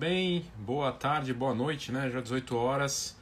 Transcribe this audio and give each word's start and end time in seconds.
bem? 0.00 0.46
Boa 0.56 0.90
tarde, 0.92 1.34
boa 1.34 1.54
noite, 1.54 1.92
né? 1.92 2.08
Já 2.08 2.22
18 2.22 2.56
horas. 2.56 3.14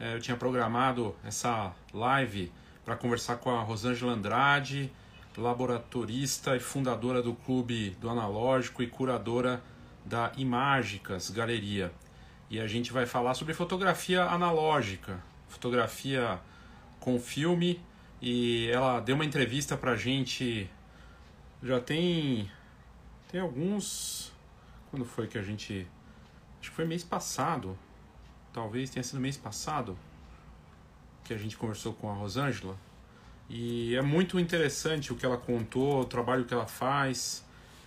É, 0.00 0.16
eu 0.16 0.20
tinha 0.20 0.36
programado 0.36 1.14
essa 1.24 1.72
live 1.92 2.50
para 2.84 2.96
conversar 2.96 3.36
com 3.36 3.50
a 3.50 3.62
Rosângela 3.62 4.10
Andrade, 4.10 4.90
laboratorista 5.36 6.56
e 6.56 6.58
fundadora 6.58 7.22
do 7.22 7.34
Clube 7.34 7.90
do 8.00 8.10
Analógico 8.10 8.82
e 8.82 8.88
curadora 8.88 9.62
da 10.04 10.32
Imágicas 10.36 11.30
Galeria. 11.30 11.92
E 12.50 12.58
a 12.58 12.66
gente 12.66 12.92
vai 12.92 13.06
falar 13.06 13.34
sobre 13.34 13.54
fotografia 13.54 14.24
analógica, 14.24 15.22
fotografia 15.48 16.40
com 16.98 17.16
filme. 17.20 17.80
E 18.20 18.68
ela 18.72 18.98
deu 18.98 19.14
uma 19.14 19.24
entrevista 19.24 19.76
para 19.76 19.92
a 19.92 19.96
gente 19.96 20.68
já 21.62 21.78
tem 21.78 22.50
tem 23.30 23.40
alguns 23.40 24.32
quando 24.90 25.04
foi 25.04 25.28
que 25.28 25.38
a 25.38 25.42
gente 25.42 25.86
acho 26.64 26.70
que 26.70 26.76
foi 26.76 26.86
mês 26.86 27.04
passado 27.04 27.78
talvez 28.50 28.88
tenha 28.88 29.02
sido 29.02 29.20
mês 29.20 29.36
passado 29.36 29.98
que 31.22 31.34
a 31.34 31.36
gente 31.36 31.58
conversou 31.58 31.92
com 31.92 32.10
a 32.10 32.14
Rosângela 32.14 32.74
e 33.50 33.94
é 33.94 34.00
muito 34.00 34.40
interessante 34.40 35.12
o 35.12 35.16
que 35.16 35.26
ela 35.26 35.36
contou, 35.36 36.00
o 36.00 36.04
trabalho 36.06 36.46
que 36.46 36.54
ela 36.54 36.66
faz 36.66 37.44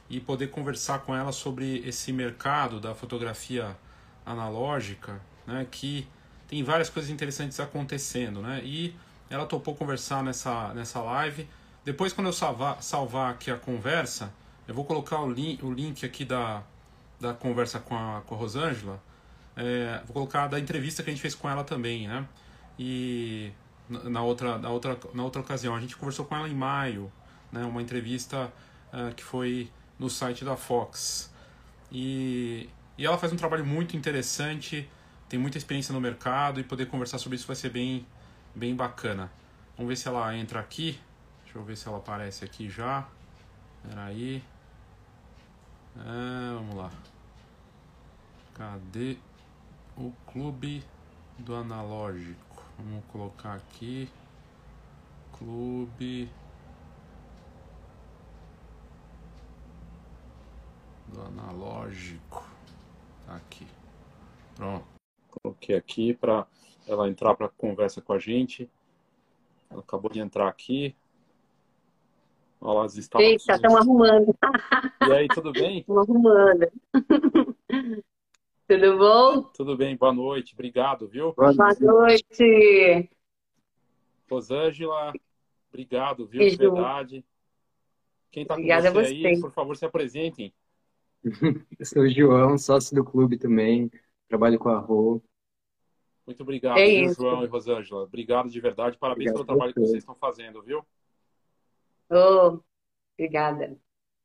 e 0.08 0.20
poder 0.20 0.52
conversar 0.52 1.00
com 1.00 1.16
ela 1.16 1.32
sobre 1.32 1.80
esse 1.88 2.14
mercado 2.14 2.80
da 2.80 2.94
fotografia 2.94 3.76
analógica, 4.24 5.20
né, 5.48 5.66
que 5.72 6.08
tem 6.48 6.64
várias 6.64 6.88
coisas 6.88 7.10
interessantes 7.10 7.60
acontecendo, 7.60 8.42
né? 8.42 8.62
E 8.64 8.96
ela 9.30 9.46
topou 9.46 9.76
conversar 9.76 10.24
nessa, 10.24 10.74
nessa 10.74 11.02
live. 11.02 11.50
Depois, 11.84 12.14
quando 12.14 12.28
eu 12.28 12.34
salvar, 12.34 12.82
salvar 12.82 13.34
aqui 13.34 13.52
a 13.52 13.58
conversa, 13.58 14.32
eu 14.66 14.74
vou 14.74 14.86
colocar 14.86 15.20
o 15.20 15.30
link, 15.30 15.66
o 15.66 15.74
link 15.74 16.06
aqui 16.06 16.24
da, 16.24 16.64
da 17.20 17.34
conversa 17.34 17.80
com 17.80 17.96
a, 17.96 18.22
com 18.22 18.36
a 18.36 18.38
Rosângela. 18.38 19.02
É, 19.56 20.02
vou 20.06 20.14
colocar 20.14 20.48
da 20.48 20.60
entrevista 20.60 21.02
que 21.02 21.10
a 21.10 21.14
gente 21.14 21.22
fez 21.22 21.34
com 21.34 21.50
ela 21.50 21.64
também, 21.64 22.08
né? 22.08 22.28
E 22.78 23.52
na 23.90 24.22
outra, 24.22 24.58
na 24.58 24.70
outra, 24.70 24.98
na 25.14 25.24
outra 25.24 25.42
ocasião. 25.42 25.76
A 25.76 25.80
gente 25.80 25.96
conversou 25.96 26.26
com 26.26 26.36
ela 26.36 26.48
em 26.48 26.54
maio, 26.54 27.12
né, 27.52 27.64
uma 27.64 27.82
entrevista 27.82 28.52
uh, 28.94 29.14
que 29.16 29.24
foi 29.24 29.72
no 29.98 30.10
site 30.10 30.46
da 30.46 30.56
Fox. 30.56 31.34
E, 31.92 32.70
e 32.98 33.06
ela 33.06 33.18
faz 33.18 33.32
um 33.32 33.38
trabalho 33.38 33.66
muito 33.66 33.96
interessante, 33.96 34.90
tem 35.30 35.40
muita 35.40 35.58
experiência 35.58 35.94
no 35.94 36.02
mercado 36.02 36.60
e 36.60 36.64
poder 36.64 36.88
conversar 36.88 37.18
sobre 37.18 37.38
isso 37.38 37.48
vai 37.48 37.56
ser 37.56 37.70
bem, 37.70 38.06
bem 38.54 38.76
bacana. 38.76 39.32
Vamos 39.76 39.90
ver 39.90 39.96
se 39.96 40.08
ela 40.08 40.36
entra 40.36 40.60
aqui. 40.60 41.00
Deixa 41.44 41.58
eu 41.58 41.64
ver 41.64 41.78
se 41.78 41.88
ela 41.88 41.98
aparece 41.98 42.44
aqui 42.44 42.70
já. 42.70 43.08
Peraí. 43.88 44.44
Lá. 45.96 46.47
Cadê 48.78 49.18
o 49.98 50.12
clube 50.32 50.84
do 51.40 51.56
analógico? 51.56 52.64
Vamos 52.78 53.04
colocar 53.06 53.56
aqui. 53.56 54.08
Clube. 55.36 56.30
Do 61.08 61.22
analógico. 61.22 62.48
Tá 63.26 63.38
aqui. 63.38 63.66
Pronto. 64.56 64.86
Coloquei 65.42 65.76
aqui 65.76 66.14
para 66.14 66.46
ela 66.88 67.10
entrar 67.10 67.34
para 67.34 67.50
conversa 67.50 68.00
com 68.00 68.14
a 68.14 68.20
gente. 68.20 68.70
Ela 69.72 69.80
acabou 69.80 70.12
de 70.12 70.20
entrar 70.20 70.48
aqui. 70.48 70.96
Olha 72.62 72.80
lá 72.80 72.86
as 72.86 72.96
instalações. 72.96 73.42
Eita, 73.42 73.54
estão 73.56 73.76
arrumando. 73.76 74.36
E 75.08 75.12
aí, 75.12 75.28
tudo 75.30 75.52
bem? 75.52 75.80
Estão 75.82 76.00
arrumando. 76.00 76.68
Tudo 78.68 78.98
bom? 78.98 79.44
Tudo 79.44 79.78
bem, 79.78 79.96
boa 79.96 80.12
noite, 80.12 80.54
obrigado, 80.54 81.08
viu? 81.08 81.34
Boa 81.34 81.54
noite. 81.54 83.10
Rosângela, 84.30 85.14
obrigado, 85.70 86.28
viu? 86.28 86.42
De 86.50 86.58
verdade. 86.58 87.26
Quem 88.30 88.44
está 88.44 88.58
com 88.58 88.62
você, 88.62 88.92
você 88.92 89.08
aí, 89.08 89.40
por 89.40 89.54
favor, 89.54 89.78
se 89.78 89.86
apresentem. 89.86 90.54
Eu 91.80 91.86
sou 91.86 92.02
o 92.04 92.10
João, 92.10 92.58
sócio 92.58 92.94
do 92.94 93.06
clube 93.06 93.38
também, 93.38 93.90
trabalho 94.28 94.60
com 94.60 94.68
a 94.68 94.80
Rô. 94.80 95.22
Muito 96.26 96.44
obrigado, 96.44 96.78
é 96.78 96.88
viu, 96.88 97.14
João 97.14 97.46
e 97.46 97.48
Rosângela. 97.48 98.04
Obrigado 98.04 98.50
de 98.50 98.60
verdade, 98.60 98.98
parabéns 98.98 99.30
obrigado 99.30 99.46
pelo 99.46 99.46
trabalho 99.46 99.74
que 99.74 99.80
vocês 99.80 100.04
estão 100.04 100.16
fazendo, 100.16 100.62
viu? 100.62 100.86
Oh, 102.10 102.60
obrigada. 103.18 103.80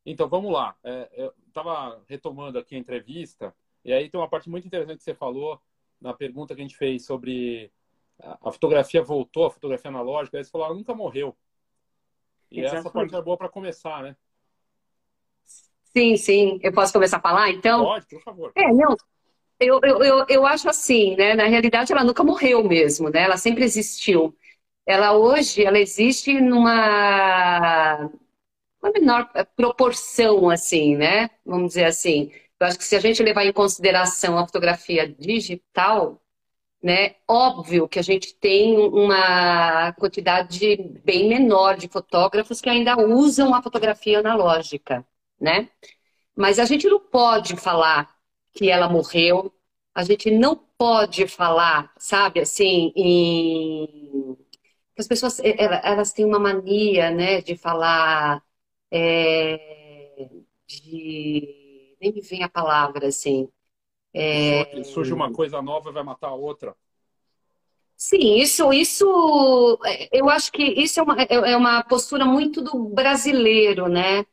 Então, 0.05 0.27
vamos 0.27 0.51
lá. 0.51 0.75
É, 0.83 1.09
eu 1.13 1.33
estava 1.47 2.03
retomando 2.09 2.59
aqui 2.59 2.75
a 2.75 2.79
entrevista 2.79 3.55
e 3.83 3.93
aí 3.93 4.09
tem 4.09 4.19
uma 4.19 4.29
parte 4.29 4.49
muito 4.49 4.67
interessante 4.67 4.97
que 4.97 5.03
você 5.03 5.13
falou 5.13 5.59
na 5.99 6.13
pergunta 6.13 6.53
que 6.53 6.61
a 6.61 6.63
gente 6.63 6.77
fez 6.77 7.05
sobre 7.05 7.71
a 8.19 8.51
fotografia 8.51 9.01
voltou, 9.01 9.47
a 9.47 9.51
fotografia 9.51 9.89
analógica, 9.89 10.37
aí 10.37 10.43
você 10.43 10.51
falou, 10.51 10.67
ela 10.67 10.75
nunca 10.75 10.93
morreu. 10.93 11.35
E 12.51 12.59
Exatamente. 12.59 12.79
essa 12.79 12.93
parte 12.93 13.15
é 13.15 13.21
boa 13.21 13.37
para 13.37 13.49
começar, 13.49 14.03
né? 14.03 14.15
Sim, 15.95 16.15
sim. 16.17 16.59
Eu 16.61 16.73
posso 16.73 16.93
começar 16.93 17.17
a 17.17 17.21
falar, 17.21 17.49
então? 17.49 17.83
Pode, 17.83 18.05
por 18.07 18.21
favor. 18.21 18.51
É, 18.55 18.71
não. 18.71 18.95
Eu, 19.59 19.79
eu, 19.83 20.03
eu, 20.03 20.25
eu 20.27 20.45
acho 20.45 20.69
assim, 20.69 21.15
né? 21.15 21.35
Na 21.35 21.45
realidade, 21.45 21.91
ela 21.91 22.03
nunca 22.03 22.23
morreu 22.23 22.63
mesmo, 22.63 23.09
né? 23.09 23.23
Ela 23.23 23.37
sempre 23.37 23.63
existiu. 23.63 24.35
Ela 24.85 25.15
hoje, 25.15 25.63
ela 25.63 25.79
existe 25.79 26.39
numa 26.41 28.09
uma 28.81 28.91
menor 28.91 29.29
proporção, 29.55 30.49
assim, 30.49 30.97
né? 30.97 31.29
Vamos 31.45 31.69
dizer 31.69 31.85
assim. 31.85 32.31
Eu 32.63 32.67
acho 32.67 32.77
que 32.77 32.85
se 32.85 32.95
a 32.95 32.99
gente 32.99 33.21
levar 33.21 33.45
em 33.45 33.51
consideração 33.51 34.37
a 34.37 34.45
fotografia 34.45 35.05
digital, 35.07 36.21
né, 36.81 37.15
óbvio 37.27 37.89
que 37.89 37.99
a 37.99 38.01
gente 38.01 38.35
tem 38.35 38.77
uma 38.77 39.91
quantidade 39.93 40.77
bem 41.03 41.27
menor 41.27 41.75
de 41.77 41.89
fotógrafos 41.89 42.61
que 42.61 42.69
ainda 42.69 42.97
usam 42.97 43.53
a 43.53 43.61
fotografia 43.61 44.19
analógica, 44.19 45.05
né? 45.39 45.69
Mas 46.35 46.57
a 46.59 46.65
gente 46.65 46.87
não 46.87 46.99
pode 47.01 47.57
falar 47.57 48.09
que 48.53 48.69
ela 48.69 48.89
morreu, 48.89 49.53
a 49.93 50.03
gente 50.03 50.31
não 50.31 50.55
pode 50.55 51.27
falar, 51.27 51.91
sabe, 51.97 52.39
assim, 52.41 52.93
em... 52.95 54.37
as 54.97 55.07
pessoas 55.07 55.39
elas 55.41 56.13
têm 56.13 56.25
uma 56.25 56.39
mania, 56.39 57.11
né, 57.11 57.41
de 57.41 57.57
falar 57.57 58.41
é... 58.91 59.59
de 60.67 61.62
nem 62.03 62.13
me 62.13 62.21
vem 62.21 62.43
a 62.43 62.49
palavra, 62.49 63.07
assim. 63.07 63.47
É... 64.13 64.83
Surge 64.83 65.13
uma 65.13 65.31
coisa 65.31 65.61
nova 65.61 65.89
e 65.89 65.93
vai 65.93 66.03
matar 66.03 66.27
a 66.27 66.35
outra. 66.35 66.75
Sim, 67.95 68.35
isso, 68.35 68.73
isso, 68.73 69.79
eu 70.11 70.29
acho 70.29 70.51
que 70.51 70.61
isso 70.61 70.99
é 70.99 71.03
uma, 71.03 71.21
é, 71.21 71.27
é 71.29 71.57
uma 71.57 71.81
postura 71.83 72.25
muito 72.25 72.61
do 72.61 72.89
brasileiro, 72.89 73.87
né? 73.87 74.25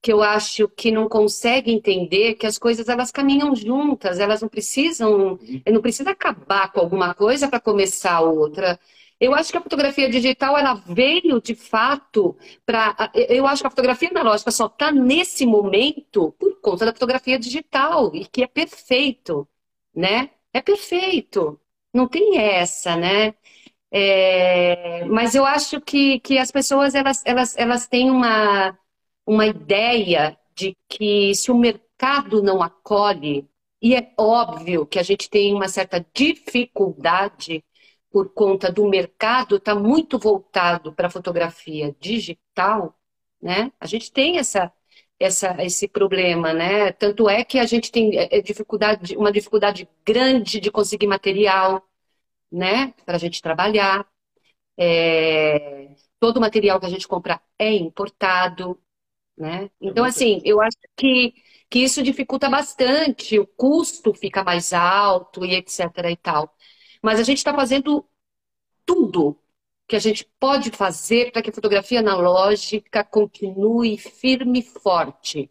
Que 0.00 0.10
eu 0.12 0.22
acho 0.22 0.66
que 0.68 0.90
não 0.90 1.06
consegue 1.06 1.70
entender 1.70 2.34
que 2.36 2.46
as 2.46 2.58
coisas 2.58 2.88
elas 2.88 3.10
caminham 3.10 3.54
juntas, 3.54 4.18
elas 4.18 4.40
não 4.40 4.48
precisam, 4.48 5.32
uhum. 5.34 5.62
não 5.70 5.82
precisa 5.82 6.12
acabar 6.12 6.72
com 6.72 6.80
alguma 6.80 7.14
coisa 7.14 7.46
para 7.48 7.60
começar 7.60 8.20
outra. 8.20 8.80
Eu 9.20 9.34
acho 9.34 9.52
que 9.52 9.58
a 9.58 9.60
fotografia 9.60 10.08
digital 10.08 10.56
ela 10.56 10.74
veio 10.74 11.40
de 11.42 11.54
fato 11.54 12.36
para. 12.64 13.12
Eu 13.14 13.46
acho 13.46 13.62
que 13.62 13.66
a 13.66 13.70
fotografia 13.70 14.08
analógica 14.08 14.50
só 14.50 14.66
está 14.66 14.90
nesse 14.90 15.44
momento 15.44 16.32
por 16.38 16.58
conta 16.60 16.86
da 16.86 16.92
fotografia 16.92 17.38
digital 17.38 18.14
e 18.14 18.24
que 18.26 18.42
é 18.42 18.46
perfeito, 18.46 19.46
né? 19.94 20.30
É 20.52 20.62
perfeito. 20.62 21.60
Não 21.92 22.08
tem 22.08 22.38
essa, 22.38 22.96
né? 22.96 23.34
É... 23.92 25.04
mas 25.06 25.34
eu 25.34 25.44
acho 25.44 25.80
que, 25.80 26.20
que 26.20 26.38
as 26.38 26.50
pessoas 26.52 26.94
elas, 26.94 27.22
elas, 27.26 27.56
elas 27.58 27.88
têm 27.88 28.08
uma, 28.10 28.78
uma 29.26 29.46
ideia 29.46 30.38
de 30.54 30.76
que 30.88 31.34
se 31.34 31.50
o 31.50 31.56
mercado 31.58 32.42
não 32.42 32.62
acolhe, 32.62 33.48
e 33.82 33.94
é 33.94 34.12
óbvio 34.18 34.86
que 34.86 34.98
a 34.98 35.02
gente 35.02 35.28
tem 35.30 35.54
uma 35.54 35.68
certa 35.68 36.04
dificuldade 36.14 37.64
por 38.10 38.32
conta 38.34 38.70
do 38.72 38.88
mercado 38.88 39.56
está 39.56 39.74
muito 39.74 40.18
voltado 40.18 40.92
para 40.92 41.06
a 41.08 41.10
fotografia 41.10 41.94
digital, 42.00 42.98
né? 43.40 43.72
A 43.80 43.86
gente 43.86 44.12
tem 44.12 44.38
essa, 44.38 44.72
essa, 45.18 45.56
esse 45.64 45.88
problema, 45.88 46.52
né? 46.52 46.92
Tanto 46.92 47.28
é 47.28 47.44
que 47.44 47.58
a 47.58 47.66
gente 47.66 47.92
tem 47.92 48.18
é, 48.18 48.38
é 48.38 48.40
dificuldade, 48.42 49.16
uma 49.16 49.32
dificuldade 49.32 49.88
grande 50.04 50.60
de 50.60 50.70
conseguir 50.70 51.06
material, 51.06 51.86
né? 52.52 52.94
Para 53.06 53.16
a 53.16 53.18
gente 53.18 53.42
trabalhar. 53.42 54.06
É, 54.78 55.90
todo 56.18 56.38
o 56.38 56.40
material 56.40 56.80
que 56.80 56.86
a 56.86 56.88
gente 56.90 57.08
compra 57.08 57.40
é 57.58 57.72
importado, 57.74 58.80
né? 59.36 59.70
Então, 59.80 60.04
assim, 60.04 60.40
eu 60.44 60.60
acho 60.60 60.78
que, 60.96 61.34
que 61.70 61.80
isso 61.80 62.02
dificulta 62.02 62.48
bastante, 62.50 63.38
o 63.38 63.46
custo 63.46 64.14
fica 64.14 64.44
mais 64.44 64.72
alto 64.72 65.44
e 65.44 65.54
etc 65.54 65.80
e 66.10 66.16
tal. 66.16 66.54
Mas 67.02 67.20
a 67.20 67.22
gente 67.22 67.38
está 67.38 67.54
fazendo 67.54 68.06
tudo 68.86 69.38
que 69.88 69.96
a 69.96 69.98
gente 69.98 70.24
pode 70.38 70.70
fazer 70.70 71.32
para 71.32 71.42
que 71.42 71.50
a 71.50 71.52
fotografia 71.52 72.00
analógica 72.00 73.04
continue 73.04 73.98
firme 73.98 74.60
e 74.60 74.62
forte. 74.62 75.50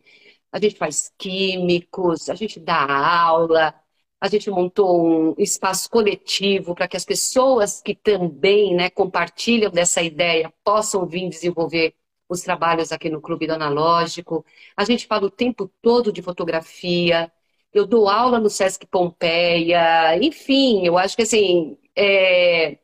a 0.51 0.59
gente 0.59 0.77
faz 0.77 1.13
químicos, 1.17 2.29
a 2.29 2.35
gente 2.35 2.59
dá 2.59 2.85
aula, 2.85 3.73
a 4.21 4.27
gente 4.27 4.49
montou 4.49 5.31
um 5.31 5.35
espaço 5.37 5.89
coletivo 5.89 6.75
para 6.75 6.87
que 6.87 6.97
as 6.97 7.05
pessoas 7.05 7.81
que 7.81 7.95
também 7.95 8.75
né, 8.75 8.89
compartilham 8.89 9.71
dessa 9.71 10.01
ideia 10.01 10.53
possam 10.63 11.05
vir 11.05 11.29
desenvolver 11.29 11.95
os 12.27 12.41
trabalhos 12.41 12.91
aqui 12.91 13.09
no 13.09 13.21
Clube 13.21 13.47
do 13.47 13.53
Analógico. 13.53 14.45
A 14.77 14.83
gente 14.85 15.07
fala 15.07 15.25
o 15.25 15.31
tempo 15.31 15.71
todo 15.81 16.11
de 16.13 16.21
fotografia. 16.21 17.31
Eu 17.73 17.85
dou 17.85 18.09
aula 18.09 18.39
no 18.39 18.49
Sesc 18.49 18.85
Pompeia. 18.87 20.17
Enfim, 20.17 20.85
eu 20.85 20.97
acho 20.97 21.15
que 21.15 21.23
assim, 21.23 21.77
é... 21.95 22.79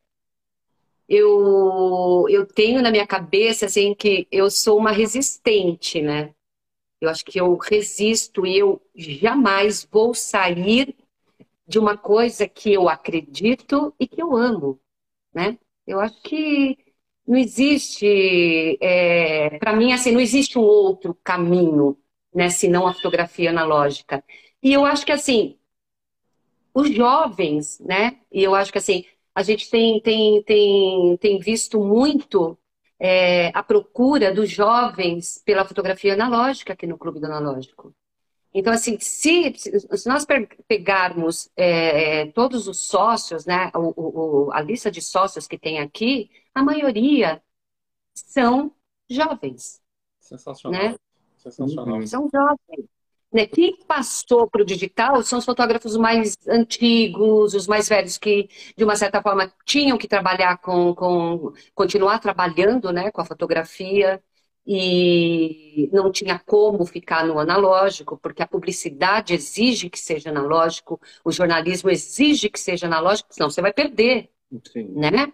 eu, 1.08 2.26
eu 2.30 2.46
tenho 2.46 2.82
na 2.82 2.92
minha 2.92 3.08
cabeça 3.08 3.66
assim 3.66 3.94
que 3.96 4.28
eu 4.32 4.50
sou 4.50 4.78
uma 4.78 4.92
resistente, 4.92 6.02
né? 6.02 6.34
Eu 7.02 7.10
acho 7.10 7.26
que 7.26 7.40
eu 7.40 7.56
resisto 7.58 8.46
e 8.46 8.58
eu 8.58 8.82
jamais 8.96 9.88
vou 9.92 10.14
sair 10.14 10.96
de 11.68 11.80
uma 11.80 11.98
coisa 11.98 12.48
que 12.48 12.74
eu 12.74 12.88
acredito 12.90 13.94
e 14.00 14.08
que 14.08 14.22
eu 14.22 14.36
amo, 14.36 14.80
né? 15.34 15.58
Eu 15.86 16.00
acho 16.00 16.22
que 16.22 16.78
não 17.28 17.38
existe, 17.38 18.78
é, 18.82 19.58
para 19.60 19.76
mim, 19.76 19.94
assim, 19.94 20.12
não 20.12 20.20
existe 20.20 20.60
um 20.60 20.64
outro 20.64 21.18
caminho, 21.24 21.98
né, 22.34 22.50
senão 22.50 22.88
a 22.88 22.94
fotografia 22.94 23.50
analógica. 23.50 24.24
E 24.66 24.74
eu 24.74 24.84
acho 24.84 25.06
que, 25.06 25.12
assim, 25.12 25.60
os 26.74 26.90
jovens, 26.90 27.80
né, 27.82 28.20
e 28.32 28.42
eu 28.44 28.56
acho 28.56 28.72
que, 28.72 28.80
assim, 28.80 29.06
a 29.36 29.44
gente 29.44 29.70
tem, 29.70 30.02
tem, 30.02 30.42
tem, 30.42 31.18
tem 31.18 31.40
visto 31.40 31.80
muito 31.80 32.58
é, 33.00 33.50
a 33.56 33.62
procura 33.62 34.34
dos 34.34 34.50
jovens 34.50 35.40
pela 35.46 35.66
fotografia 35.66 36.16
analógica 36.16 36.74
aqui 36.74 36.88
no 36.88 36.98
Clube 36.98 37.20
do 37.20 37.28
Analógico. 37.28 37.94
Então, 38.52 38.74
assim, 38.74 38.98
se, 39.00 39.54
se 39.56 40.10
nós 40.10 40.26
pegarmos 40.68 41.48
é, 41.56 42.26
todos 42.32 42.68
os 42.68 42.88
sócios, 42.88 43.46
né, 43.46 43.70
o, 43.76 44.48
o, 44.48 44.52
a 44.52 44.62
lista 44.62 44.90
de 44.90 45.00
sócios 45.00 45.46
que 45.46 45.60
tem 45.60 45.78
aqui, 45.78 46.32
a 46.56 46.64
maioria 46.64 47.40
são 48.16 48.74
jovens. 49.08 49.80
Sensacional. 50.20 50.82
Né? 50.82 50.96
Sensacional. 51.38 52.08
São 52.08 52.28
jovens. 52.34 52.95
Né? 53.36 53.46
Quem 53.48 53.76
passou 53.86 54.50
para 54.50 54.62
o 54.62 54.66
digital 54.66 55.22
são 55.22 55.40
os 55.40 55.46
fotógrafos 55.46 55.98
mais 55.98 56.38
antigos, 56.48 57.54
os 57.54 57.68
mais 57.68 57.90
velhos 57.90 58.18
que, 58.18 58.48
de 58.78 58.84
uma 58.86 58.96
certa 58.96 59.22
forma, 59.22 59.52
tinham 59.66 59.98
que 59.98 60.08
trabalhar 60.08 60.58
com, 60.60 60.96
com 60.96 61.52
continuar 61.74 62.20
trabalhando 62.20 62.94
né, 62.94 63.12
com 63.12 63.20
a 63.20 63.26
fotografia 63.26 64.24
e 64.66 65.90
não 65.92 66.10
tinha 66.14 66.40
como 66.40 66.86
ficar 66.86 67.26
no 67.28 67.38
analógico, 67.38 68.18
porque 68.18 68.42
a 68.42 68.48
publicidade 68.48 69.34
exige 69.34 69.90
que 69.90 70.00
seja 70.00 70.30
analógico, 70.30 70.98
o 71.26 71.30
jornalismo 71.32 71.90
exige 71.90 72.50
que 72.50 72.60
seja 72.60 72.86
analógico, 72.88 73.34
senão 73.34 73.50
você 73.50 73.62
vai 73.62 73.74
perder, 73.74 74.30
Sim. 74.72 74.94
né? 74.96 75.34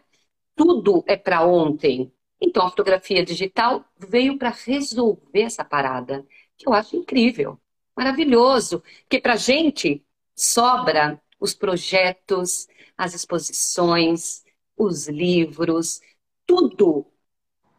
Tudo 0.56 1.04
é 1.08 1.16
para 1.16 1.46
ontem. 1.46 2.12
Então 2.42 2.66
a 2.66 2.70
fotografia 2.72 3.24
digital 3.24 3.86
veio 3.96 4.40
para 4.40 4.50
resolver 4.50 5.42
essa 5.44 5.64
parada, 5.64 6.26
que 6.58 6.68
eu 6.68 6.74
acho 6.74 6.96
incrível, 6.96 7.61
maravilhoso, 8.02 8.82
porque 9.04 9.22
para 9.22 9.36
gente 9.36 10.04
sobra 10.36 11.22
os 11.40 11.54
projetos, 11.54 12.68
as 12.98 13.14
exposições, 13.14 14.44
os 14.76 15.08
livros, 15.08 16.02
tudo 16.46 17.06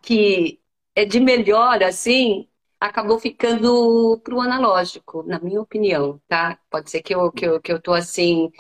que 0.03 0.61
é 0.95 1.05
de 1.05 1.21
melhor, 1.21 1.83
assim, 1.83 2.49
acabou 2.81 3.19
ficando 3.19 4.21
para 4.25 4.35
o 4.35 4.41
analógico, 4.41 5.23
na 5.25 5.41
minha 5.41 5.61
opinião, 5.61 6.21
tá? 6.29 6.59
Pode 6.71 6.91
ser 6.91 7.03
que 7.03 7.15
eu, 7.15 7.33
que 7.33 7.47
eu, 7.47 7.61
que 7.61 7.73
eu 7.73 7.81
tô, 7.81 7.93
assim, 7.93 8.51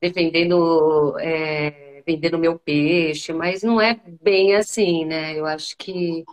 defendendo, 0.00 1.18
é, 1.20 2.02
vendendo 2.06 2.38
meu 2.38 2.58
peixe, 2.58 3.32
mas 3.32 3.62
não 3.62 3.80
é 3.80 3.94
bem 4.22 4.56
assim, 4.56 5.04
né? 5.06 5.38
Eu 5.38 5.46
acho 5.46 5.76
que 5.78 6.24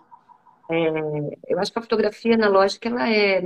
é, 0.70 1.54
eu 1.54 1.60
acho 1.60 1.72
que 1.72 1.80
a 1.80 1.82
fotografia 1.82 2.36
analógica, 2.36 2.90
ela 2.90 3.10
é, 3.10 3.42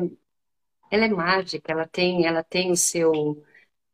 ela 0.92 1.06
é 1.06 1.10
mágica, 1.10 1.72
ela 1.72 1.88
tem, 1.88 2.26
ela 2.26 2.44
tem 2.44 2.70
o 2.72 2.76
seu, 2.76 3.42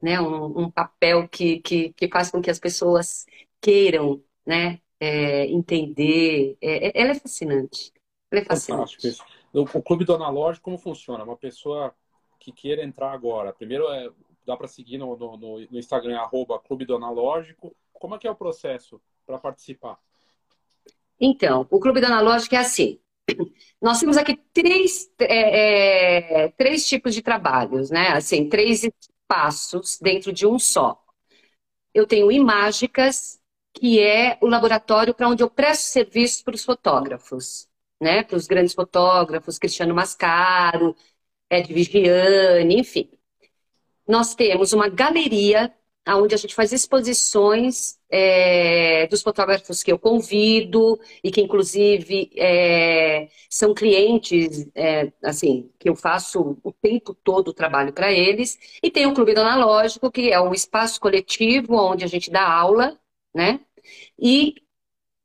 né, 0.01 0.19
um, 0.19 0.63
um 0.63 0.71
papel 0.71 1.27
que, 1.29 1.59
que, 1.59 1.93
que 1.93 2.09
faz 2.09 2.31
com 2.31 2.41
que 2.41 2.49
as 2.49 2.59
pessoas 2.59 3.27
queiram, 3.61 4.21
né, 4.45 4.81
é, 4.99 5.45
entender. 5.45 6.57
É, 6.59 6.87
é 6.87 7.01
ela 7.01 7.11
é 7.11 7.15
fascinante. 7.15 7.93
Ele 8.31 8.41
é 8.41 8.45
Fantástico 8.45 9.07
isso. 9.07 9.23
O 9.53 9.81
clube 9.81 10.03
do 10.03 10.13
analógico, 10.13 10.65
como 10.65 10.77
funciona? 10.77 11.23
Uma 11.23 11.37
pessoa 11.37 11.95
que 12.39 12.51
queira 12.51 12.83
entrar 12.83 13.11
agora. 13.11 13.53
Primeiro, 13.53 13.87
é, 13.91 14.09
dá 14.45 14.57
para 14.57 14.67
seguir 14.67 14.97
no, 14.97 15.15
no, 15.15 15.37
no, 15.37 15.79
Instagram, 15.79 16.17
arroba 16.17 16.59
clube 16.59 16.85
do 16.85 16.95
analógico. 16.95 17.75
Como 17.93 18.15
é 18.15 18.17
que 18.17 18.27
é 18.27 18.31
o 18.31 18.35
processo 18.35 19.01
para 19.25 19.37
participar? 19.37 19.97
Então, 21.19 21.65
o 21.69 21.79
clube 21.79 22.01
do 22.01 22.07
analógico 22.07 22.55
é 22.55 22.59
assim. 22.59 22.99
Nós 23.81 23.99
temos 23.99 24.17
aqui 24.17 24.35
três, 24.53 25.09
é, 25.19 26.45
é, 26.45 26.49
três 26.49 26.87
tipos 26.87 27.13
de 27.13 27.21
trabalhos, 27.21 27.89
né? 27.91 28.09
Assim, 28.09 28.49
três 28.49 28.83
espaços 28.83 29.99
dentro 30.01 30.33
de 30.33 30.47
um 30.47 30.57
só. 30.57 31.01
Eu 31.93 32.07
tenho 32.07 32.31
Imágicas, 32.31 33.39
que 33.73 33.99
é 33.99 34.37
o 34.41 34.47
laboratório 34.47 35.13
para 35.13 35.29
onde 35.29 35.43
eu 35.43 35.49
presto 35.49 35.83
serviço 35.83 36.43
para 36.43 36.55
os 36.55 36.65
fotógrafos 36.65 37.67
né? 37.99 38.23
Para 38.23 38.37
os 38.37 38.47
grandes 38.47 38.73
fotógrafos, 38.73 39.57
Cristiano 39.59 39.93
Mascaro, 39.93 40.95
Ed 41.49 41.73
Vigiani, 41.73 42.79
enfim. 42.79 43.09
Nós 44.07 44.35
temos 44.35 44.73
uma 44.73 44.89
galeria 44.89 45.73
onde 46.15 46.33
a 46.33 46.37
gente 46.37 46.55
faz 46.55 46.71
exposições 46.71 47.97
é, 48.09 49.07
dos 49.07 49.21
fotógrafos 49.21 49.83
que 49.83 49.91
eu 49.91 49.99
convido 49.99 50.99
e 51.23 51.31
que 51.31 51.41
inclusive 51.41 52.31
é, 52.35 53.27
são 53.49 53.73
clientes, 53.73 54.67
é, 54.73 55.11
assim, 55.23 55.69
que 55.77 55.89
eu 55.89 55.95
faço 55.95 56.57
o 56.63 56.71
tempo 56.71 57.13
todo 57.13 57.49
o 57.49 57.53
trabalho 57.53 57.91
para 57.93 58.11
eles. 58.11 58.57
E 58.81 58.89
tem 58.89 59.05
o 59.05 59.13
Clube 59.13 59.33
do 59.33 59.41
Analógico, 59.41 60.11
que 60.11 60.31
é 60.31 60.39
um 60.39 60.53
espaço 60.53 60.99
coletivo 60.99 61.75
onde 61.75 62.03
a 62.05 62.07
gente 62.07 62.31
dá 62.31 62.47
aula, 62.47 62.97
né? 63.33 63.59
E 64.19 64.55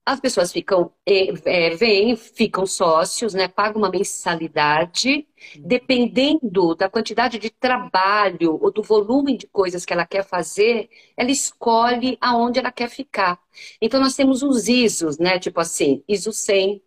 as 0.04 0.18
pessoas 0.21 0.52
ficam, 0.52 0.92
é, 1.06 1.28
é, 1.44 1.71
vêm, 1.76 2.16
ficam 2.16 2.66
sócios, 2.66 3.35
né, 3.35 3.47
pagam 3.47 3.80
uma 3.80 3.90
mensalidade, 3.90 5.26
dependendo 5.61 6.75
da 6.75 6.88
quantidade 6.88 7.38
de 7.38 7.50
trabalho 7.50 8.59
ou 8.61 8.73
do 8.73 8.82
volume 8.82 9.37
de 9.37 9.47
coisas 9.47 9.85
que 9.85 9.92
ela 9.92 10.04
quer 10.04 10.25
fazer, 10.25 10.90
ela 11.16 11.30
escolhe 11.30 12.18
aonde 12.21 12.59
ela 12.59 12.73
quer 12.73 12.88
ficar. 12.90 13.40
Então 13.80 14.00
nós 14.00 14.16
temos 14.16 14.42
os 14.42 14.68
ISOs, 14.68 15.18
né, 15.18 15.38
tipo 15.38 15.61
assim, 15.61 16.02
ISO 16.09 16.32
100, 16.32 16.82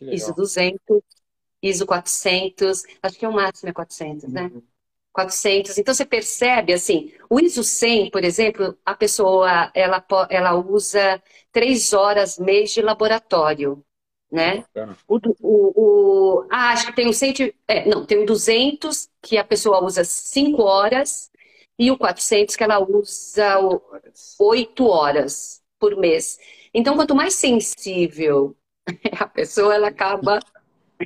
ISO 0.00 0.34
200, 0.34 1.02
ISO 1.62 1.86
400, 1.86 2.82
acho 3.02 3.18
que 3.18 3.24
é 3.24 3.28
o 3.28 3.32
máximo 3.32 3.68
é 3.68 3.72
400, 3.72 4.32
né? 4.32 4.44
Uhum. 4.44 4.62
400. 5.18 5.76
Então 5.78 5.92
você 5.92 6.04
percebe 6.04 6.72
assim, 6.72 7.12
o 7.28 7.40
ISO 7.40 7.64
100, 7.64 8.10
por 8.10 8.24
exemplo, 8.24 8.78
a 8.86 8.94
pessoa 8.94 9.70
ela, 9.74 10.04
ela 10.30 10.54
usa 10.54 11.20
três 11.50 11.92
horas 11.92 12.38
mês 12.38 12.72
de 12.72 12.80
laboratório, 12.80 13.84
né? 14.30 14.64
O, 15.08 15.18
o, 15.40 16.42
o, 16.42 16.46
ah, 16.50 16.70
acho 16.70 16.86
que 16.86 16.94
tem 16.94 17.08
o 17.08 17.12
100, 17.12 17.52
é, 17.66 17.88
não, 17.88 18.06
tem 18.06 18.22
o 18.22 18.26
200 18.26 19.08
que 19.20 19.36
a 19.36 19.44
pessoa 19.44 19.82
usa 19.82 20.04
cinco 20.04 20.62
horas 20.62 21.30
e 21.76 21.90
o 21.90 21.98
400 21.98 22.54
que 22.54 22.62
ela 22.62 22.78
usa 22.78 23.56
oito 24.38 24.86
horas 24.86 25.60
por 25.80 25.96
mês. 25.96 26.38
Então, 26.72 26.94
quanto 26.94 27.14
mais 27.14 27.34
sensível 27.34 28.56
a 29.18 29.26
pessoa, 29.26 29.74
ela 29.74 29.88
acaba 29.88 30.38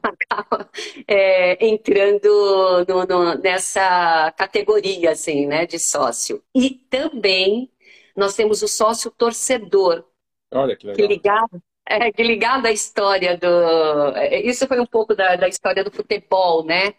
acaba 0.02 0.70
é, 1.06 1.66
entrando 1.66 2.84
no, 2.88 3.04
no, 3.06 3.34
nessa 3.38 4.32
categoria 4.32 5.10
assim, 5.12 5.46
né, 5.46 5.66
de 5.66 5.78
sócio. 5.78 6.42
E 6.54 6.70
também 6.70 7.70
nós 8.16 8.34
temos 8.34 8.62
o 8.62 8.68
sócio 8.68 9.10
torcedor. 9.10 10.04
Olha 10.50 10.76
que 10.76 10.86
legal. 10.86 10.96
Que 10.96 11.14
ligado, 11.14 11.62
é, 11.86 12.12
que 12.12 12.22
ligado 12.22 12.66
à 12.66 12.72
história 12.72 13.36
do. 13.36 14.16
É, 14.16 14.40
isso 14.40 14.66
foi 14.66 14.80
um 14.80 14.86
pouco 14.86 15.14
da, 15.14 15.36
da 15.36 15.48
história 15.48 15.82
do 15.82 15.90
futebol, 15.90 16.64
né? 16.64 16.94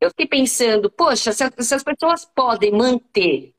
Eu 0.00 0.10
fiquei 0.10 0.26
pensando, 0.26 0.90
poxa, 0.90 1.32
se, 1.32 1.44
se 1.58 1.74
as 1.74 1.82
pessoas 1.82 2.24
podem 2.24 2.70
manter, 2.70 3.54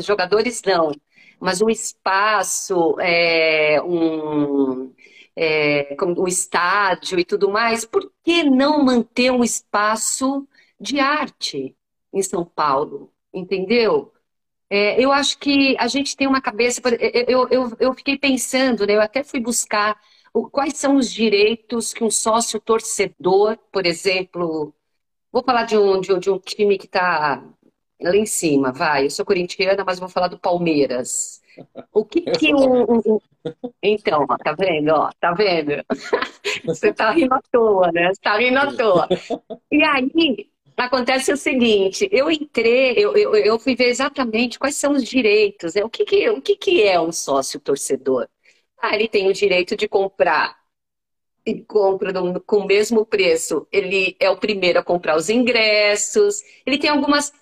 jogadores 0.00 0.62
não, 0.64 0.92
mas 1.40 1.60
um 1.60 1.68
espaço, 1.68 2.96
é, 3.00 3.80
um, 3.82 4.93
é, 5.36 5.94
como 5.96 6.20
o 6.20 6.28
estádio 6.28 7.18
e 7.18 7.24
tudo 7.24 7.50
mais, 7.50 7.84
por 7.84 8.12
que 8.22 8.44
não 8.44 8.82
manter 8.84 9.30
um 9.30 9.44
espaço 9.44 10.46
de 10.80 11.00
arte 11.00 11.76
em 12.12 12.22
São 12.22 12.44
Paulo? 12.44 13.12
Entendeu? 13.32 14.12
É, 14.70 15.02
eu 15.02 15.12
acho 15.12 15.38
que 15.38 15.76
a 15.78 15.86
gente 15.88 16.16
tem 16.16 16.26
uma 16.26 16.40
cabeça. 16.40 16.80
Eu, 17.28 17.48
eu, 17.50 17.76
eu 17.78 17.94
fiquei 17.94 18.18
pensando, 18.18 18.86
né? 18.86 18.94
eu 18.94 19.00
até 19.00 19.22
fui 19.24 19.40
buscar 19.40 20.00
quais 20.50 20.76
são 20.76 20.96
os 20.96 21.12
direitos 21.12 21.92
que 21.92 22.02
um 22.04 22.10
sócio 22.10 22.60
torcedor, 22.60 23.56
por 23.70 23.86
exemplo, 23.86 24.74
Vou 25.34 25.42
falar 25.42 25.64
de 25.64 25.76
um, 25.76 26.00
de 26.00 26.12
um, 26.12 26.18
de 26.20 26.30
um 26.30 26.38
time 26.38 26.78
que 26.78 26.86
está 26.86 27.42
lá 28.00 28.16
em 28.16 28.24
cima, 28.24 28.70
vai. 28.70 29.06
Eu 29.06 29.10
sou 29.10 29.24
corintiana, 29.24 29.82
mas 29.84 29.98
vou 29.98 30.08
falar 30.08 30.28
do 30.28 30.38
Palmeiras. 30.38 31.42
O 31.92 32.04
que 32.04 32.20
que 32.20 32.54
o, 32.54 33.20
Então, 33.82 34.26
ó, 34.28 34.36
tá 34.36 34.54
vendo? 34.58 34.90
Ó, 34.90 35.10
tá 35.20 35.32
vendo? 35.32 35.84
Você 36.66 36.92
tá 36.92 37.10
rindo 37.10 37.34
à 37.34 37.40
toa, 37.52 37.90
né? 37.92 38.08
Você 38.12 38.20
tá 38.20 38.36
rindo 38.36 38.58
à 38.58 38.72
toa. 38.74 39.08
E 39.70 39.82
aí, 39.82 40.50
acontece 40.76 41.32
o 41.32 41.36
seguinte, 41.36 42.08
eu 42.10 42.30
entrei, 42.30 42.94
eu, 42.96 43.16
eu, 43.16 43.34
eu 43.34 43.58
fui 43.58 43.74
ver 43.76 43.88
exatamente 43.88 44.58
quais 44.58 44.76
são 44.76 44.92
os 44.92 45.04
direitos, 45.04 45.74
né? 45.74 45.84
O 45.84 45.90
que 45.90 46.04
que, 46.04 46.28
o 46.30 46.40
que 46.42 46.56
que 46.56 46.82
é 46.82 47.00
um 47.00 47.12
sócio 47.12 47.60
torcedor? 47.60 48.28
Ah, 48.80 48.94
ele 48.94 49.08
tem 49.08 49.28
o 49.28 49.32
direito 49.32 49.76
de 49.76 49.88
comprar 49.88 50.56
e 51.46 51.62
compra 51.62 52.12
com 52.46 52.58
o 52.58 52.66
mesmo 52.66 53.04
preço. 53.06 53.66
Ele 53.72 54.16
é 54.18 54.30
o 54.30 54.38
primeiro 54.38 54.78
a 54.78 54.84
comprar 54.84 55.16
os 55.16 55.28
ingressos, 55.28 56.42
ele 56.66 56.78
tem 56.78 56.90
algumas 56.90 57.32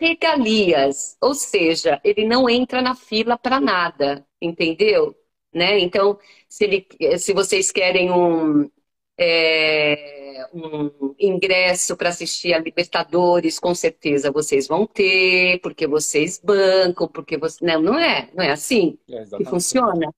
regalias, 0.00 1.16
ou 1.20 1.34
seja, 1.34 2.00
ele 2.04 2.24
não 2.26 2.48
entra 2.48 2.82
na 2.82 2.94
fila 2.94 3.38
para 3.38 3.60
nada, 3.60 4.24
entendeu? 4.40 5.14
Né? 5.52 5.78
Então, 5.80 6.18
se, 6.48 6.64
ele, 6.64 6.86
se 7.18 7.32
vocês 7.32 7.70
querem 7.70 8.10
um, 8.10 8.70
é, 9.18 10.46
um 10.52 11.14
ingresso 11.18 11.96
para 11.96 12.08
assistir 12.08 12.54
a 12.54 12.58
Libertadores, 12.58 13.58
com 13.58 13.74
certeza 13.74 14.30
vocês 14.30 14.66
vão 14.66 14.86
ter, 14.86 15.60
porque 15.60 15.86
vocês 15.86 16.40
bancam, 16.42 17.06
porque 17.08 17.36
você. 17.36 17.64
Não, 17.64 17.82
não 17.82 17.98
é, 17.98 18.30
não 18.34 18.42
é 18.44 18.50
assim 18.50 18.98
é 19.08 19.24
que 19.36 19.44
funciona. 19.44 20.12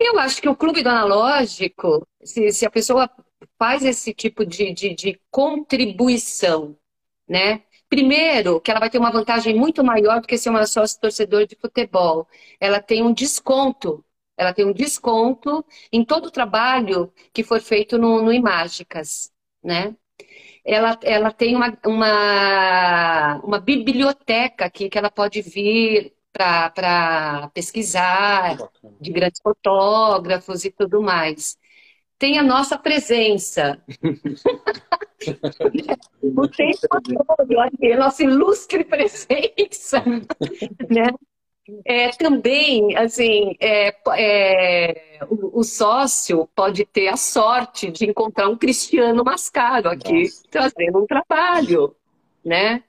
Eu 0.00 0.18
acho 0.18 0.42
que 0.42 0.48
o 0.48 0.56
clube 0.56 0.82
do 0.82 0.88
analógico, 0.88 2.06
se, 2.24 2.50
se 2.50 2.66
a 2.66 2.70
pessoa 2.70 3.08
faz 3.58 3.84
esse 3.84 4.12
tipo 4.12 4.44
de, 4.44 4.72
de, 4.72 4.94
de 4.94 5.20
contribuição, 5.30 6.76
né? 7.28 7.62
Primeiro, 7.88 8.60
que 8.60 8.70
ela 8.70 8.80
vai 8.80 8.90
ter 8.90 8.98
uma 8.98 9.12
vantagem 9.12 9.54
muito 9.54 9.84
maior 9.84 10.20
do 10.20 10.26
que 10.26 10.38
ser 10.38 10.48
uma 10.48 10.66
sócio 10.66 10.98
torcedor 10.98 11.46
de 11.46 11.56
futebol. 11.56 12.26
Ela 12.58 12.80
tem 12.80 13.02
um 13.02 13.12
desconto. 13.12 14.04
Ela 14.36 14.52
tem 14.54 14.64
um 14.64 14.72
desconto 14.72 15.64
em 15.92 16.04
todo 16.04 16.26
o 16.26 16.30
trabalho 16.30 17.12
que 17.32 17.42
for 17.44 17.60
feito 17.60 17.98
no, 17.98 18.22
no 18.22 18.32
Imágicas, 18.32 19.32
né? 19.62 19.96
Ela, 20.64 20.98
ela 21.02 21.32
tem 21.32 21.56
uma, 21.56 21.76
uma, 21.86 23.40
uma 23.44 23.60
biblioteca 23.60 24.66
aqui 24.66 24.88
que 24.88 24.98
ela 24.98 25.10
pode 25.10 25.42
vir 25.42 26.14
para 26.32 27.50
pesquisar, 27.52 28.56
de 29.00 29.12
grandes 29.12 29.40
fotógrafos 29.42 30.64
e 30.64 30.70
tudo 30.70 31.02
mais 31.02 31.58
tem 32.22 32.38
a 32.38 32.42
nossa 32.44 32.78
presença. 32.78 33.82
o 36.22 36.46
tempo 36.46 36.86
todo, 36.88 37.58
a 37.58 37.96
nossa 37.96 38.22
ilustre 38.22 38.84
presença, 38.84 40.04
né? 40.88 41.08
É, 41.84 42.10
também, 42.10 42.96
assim, 42.96 43.54
é, 43.60 43.94
é, 44.16 45.20
o, 45.30 45.60
o, 45.60 45.62
sócio 45.62 46.48
pode 46.56 46.84
ter 46.84 47.06
a 47.06 47.16
sorte 47.16 47.90
de 47.90 48.04
encontrar 48.04 48.48
um 48.48 48.58
Cristiano 48.58 49.22
Mascaro 49.22 49.88
aqui, 49.88 50.22
Nossa. 50.22 50.42
trazendo 50.50 50.98
um 50.98 51.06
trabalho, 51.06 51.94
né? 52.44 52.82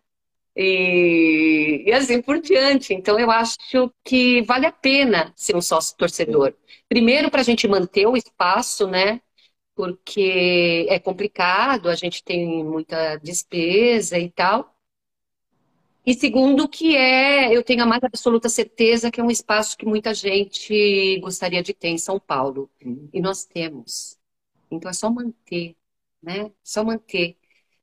E, 0.56 1.84
e, 1.86 1.92
assim 1.94 2.22
por 2.22 2.40
diante. 2.40 2.94
Então, 2.94 3.20
eu 3.20 3.30
acho 3.30 3.58
que 4.04 4.42
vale 4.44 4.66
a 4.66 4.72
pena 4.72 5.32
ser 5.36 5.56
um 5.56 5.62
sócio 5.62 5.96
torcedor. 5.96 6.56
Primeiro, 6.90 7.30
para 7.30 7.42
a 7.42 7.44
gente 7.44 7.68
manter 7.68 8.08
o 8.08 8.18
espaço, 8.18 8.88
né? 8.88 9.22
Porque 9.76 10.88
é 10.90 11.00
complicado, 11.00 11.90
a 11.90 11.96
gente 11.96 12.24
tem 12.24 12.64
muita 12.64 13.18
despesa 13.18 14.18
e 14.18 14.30
tal. 14.32 14.73
E 16.06 16.14
segundo, 16.14 16.68
que 16.68 16.96
é, 16.96 17.56
eu 17.56 17.64
tenho 17.64 17.84
a 17.84 17.86
mais 17.86 18.04
absoluta 18.04 18.50
certeza 18.50 19.10
que 19.10 19.22
é 19.22 19.24
um 19.24 19.32
espaço 19.32 19.78
que 19.78 19.86
muita 19.86 20.14
gente 20.14 21.18
gostaria 21.20 21.64
de 21.64 21.74
ter 21.74 21.90
em 21.90 21.98
São 21.98 22.20
Paulo. 22.20 22.70
Uhum. 22.84 23.10
E 23.14 23.22
nós 23.22 23.46
temos. 23.46 24.18
Então 24.70 24.90
é 24.90 24.94
só 24.94 25.10
manter, 25.10 25.76
né? 26.22 26.52
Só 26.64 26.84
manter 26.84 27.38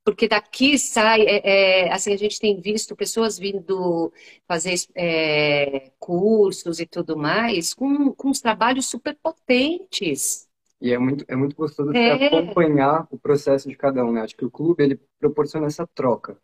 porque 0.05 0.27
daqui 0.27 0.79
sai, 0.79 1.23
é, 1.23 1.87
é, 1.87 1.93
assim, 1.93 2.13
a 2.13 2.17
gente 2.17 2.41
tem 2.41 2.61
visto 2.61 2.97
pessoas 2.97 3.39
vindo 3.39 4.13
fazer 4.49 4.75
é, 4.95 5.93
cursos 5.99 6.81
e 6.81 6.87
tudo 6.87 7.17
mais 7.17 7.75
com, 7.75 8.13
com 8.13 8.29
uns 8.29 8.41
trabalhos 8.41 8.87
super 8.87 9.17
potentes. 9.23 10.49
E 10.81 10.93
é 10.93 10.99
muito, 10.99 11.25
é 11.29 11.37
muito 11.37 11.55
gostoso 11.55 11.93
é. 11.93 12.27
acompanhar 12.27 13.07
o 13.11 13.19
processo 13.19 13.69
de 13.69 13.77
cada 13.77 14.05
um, 14.05 14.13
né? 14.13 14.23
Acho 14.23 14.35
que 14.35 14.45
o 14.45 14.51
clube, 14.51 14.83
ele 14.83 15.01
proporciona 15.19 15.67
essa 15.67 15.87
troca, 15.87 16.39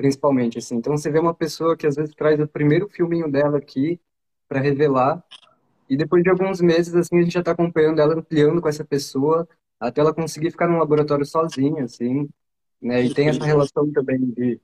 principalmente, 0.00 0.56
assim. 0.56 0.76
Então, 0.76 0.96
você 0.96 1.10
vê 1.10 1.18
uma 1.18 1.34
pessoa 1.34 1.76
que 1.76 1.86
às 1.86 1.94
vezes 1.94 2.14
traz 2.14 2.40
o 2.40 2.48
primeiro 2.48 2.88
filminho 2.88 3.30
dela 3.30 3.58
aqui 3.58 4.00
para 4.48 4.58
revelar, 4.58 5.22
e 5.90 5.94
depois 5.94 6.22
de 6.22 6.30
alguns 6.30 6.58
meses, 6.62 6.94
assim, 6.94 7.18
a 7.18 7.22
gente 7.22 7.34
já 7.34 7.40
está 7.40 7.52
acompanhando 7.52 8.00
ela, 8.00 8.14
ampliando 8.14 8.62
com 8.62 8.68
essa 8.68 8.82
pessoa, 8.82 9.46
até 9.78 10.00
ela 10.00 10.14
conseguir 10.14 10.50
ficar 10.50 10.68
num 10.68 10.78
laboratório 10.78 11.26
sozinha, 11.26 11.84
assim, 11.84 12.30
né? 12.80 13.02
E 13.02 13.12
tem 13.12 13.28
essa 13.28 13.44
relação 13.44 13.92
também 13.92 14.18
de, 14.30 14.58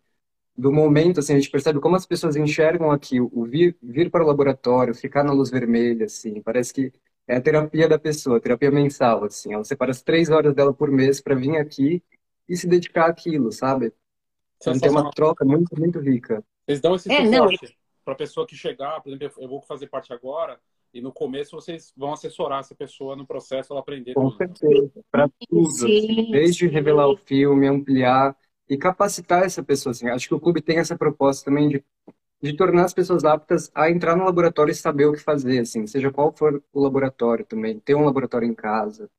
do 0.57 0.73
momento, 0.73 1.21
assim, 1.21 1.35
a 1.35 1.37
gente 1.37 1.51
percebe 1.51 1.81
como 1.81 1.97
as 1.97 2.07
pessoas 2.07 2.35
enxergam 2.35 2.91
aqui 2.91 3.21
o 3.21 3.45
vir, 3.45 3.77
vir 3.83 4.11
para 4.11 4.25
o 4.25 4.27
laboratório, 4.27 4.95
ficar 4.95 5.23
na 5.23 5.35
luz 5.35 5.51
vermelha, 5.51 6.07
assim, 6.07 6.41
parece 6.41 6.73
que 6.73 6.91
é 7.29 7.37
a 7.37 7.43
terapia 7.43 7.87
da 7.87 7.99
pessoa, 7.99 8.41
terapia 8.41 8.71
mensal, 8.71 9.23
assim, 9.25 9.53
ela 9.53 9.65
separa 9.65 9.91
as 9.91 10.01
três 10.01 10.31
horas 10.31 10.55
dela 10.55 10.73
por 10.73 10.91
mês 10.91 11.21
para 11.21 11.35
vir 11.35 11.59
aqui 11.59 12.03
e 12.49 12.57
se 12.57 12.67
dedicar 12.67 13.11
àquilo, 13.11 13.53
sabe? 13.53 13.93
Então 14.61 14.79
tem 14.79 14.91
uma 14.91 15.11
troca 15.11 15.45
muito, 15.45 15.79
muito 15.79 15.99
rica. 16.01 16.43
Eles 16.67 16.81
dão 16.81 16.95
esse 16.95 17.09
suporte 17.09 17.65
é, 17.65 17.69
para 18.05 18.15
a 18.15 18.17
pessoa 18.17 18.47
que 18.47 18.57
chegar, 18.57 19.01
por 19.01 19.13
exemplo, 19.13 19.43
eu 19.43 19.49
vou 19.49 19.61
fazer 19.63 19.89
parte 19.89 20.13
agora, 20.13 20.59
e 20.95 21.01
no 21.01 21.13
começo 21.13 21.55
vocês 21.55 21.93
vão 21.97 22.13
assessorar 22.13 22.61
essa 22.61 22.75
pessoa 22.75 23.15
no 23.15 23.27
processo, 23.27 23.73
ela 23.73 23.81
aprender 23.81 24.15
Com 24.15 24.31
tudo. 24.31 24.37
certeza, 24.39 25.05
para 25.11 25.29
tudo. 25.49 25.69
Assim, 25.69 26.31
desde 26.31 26.67
revelar 26.67 27.09
o 27.09 27.17
filme, 27.17 27.67
ampliar 27.67 28.37
e 28.69 28.77
capacitar 28.77 29.43
essa 29.43 29.63
pessoa. 29.63 29.91
Assim. 29.91 30.09
Acho 30.09 30.29
que 30.29 30.35
o 30.35 30.41
clube 30.41 30.63
tem 30.63 30.79
essa 30.79 30.97
proposta 30.97 31.45
também 31.45 31.69
de, 31.69 31.85
de 32.43 32.57
tornar 32.57 32.85
as 32.85 32.95
pessoas 32.95 33.25
aptas 33.25 33.71
a 33.75 33.91
entrar 33.91 34.17
no 34.17 34.25
laboratório 34.25 34.73
e 34.73 34.75
saber 34.75 35.07
o 35.07 35.13
que 35.13 35.19
fazer, 35.19 35.61
assim, 35.61 35.87
seja 35.87 36.11
qual 36.11 36.33
for 36.33 36.63
o 36.73 36.81
laboratório 36.81 37.45
também, 37.45 37.79
ter 37.79 37.95
um 37.95 38.05
laboratório 38.05 38.49
em 38.49 38.55
casa. 38.55 39.11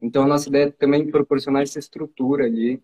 Então, 0.00 0.22
a 0.22 0.26
nossa 0.26 0.48
ideia 0.48 0.66
é 0.66 0.70
também 0.70 1.10
proporcionar 1.10 1.62
essa 1.62 1.78
estrutura 1.78 2.44
ali 2.44 2.82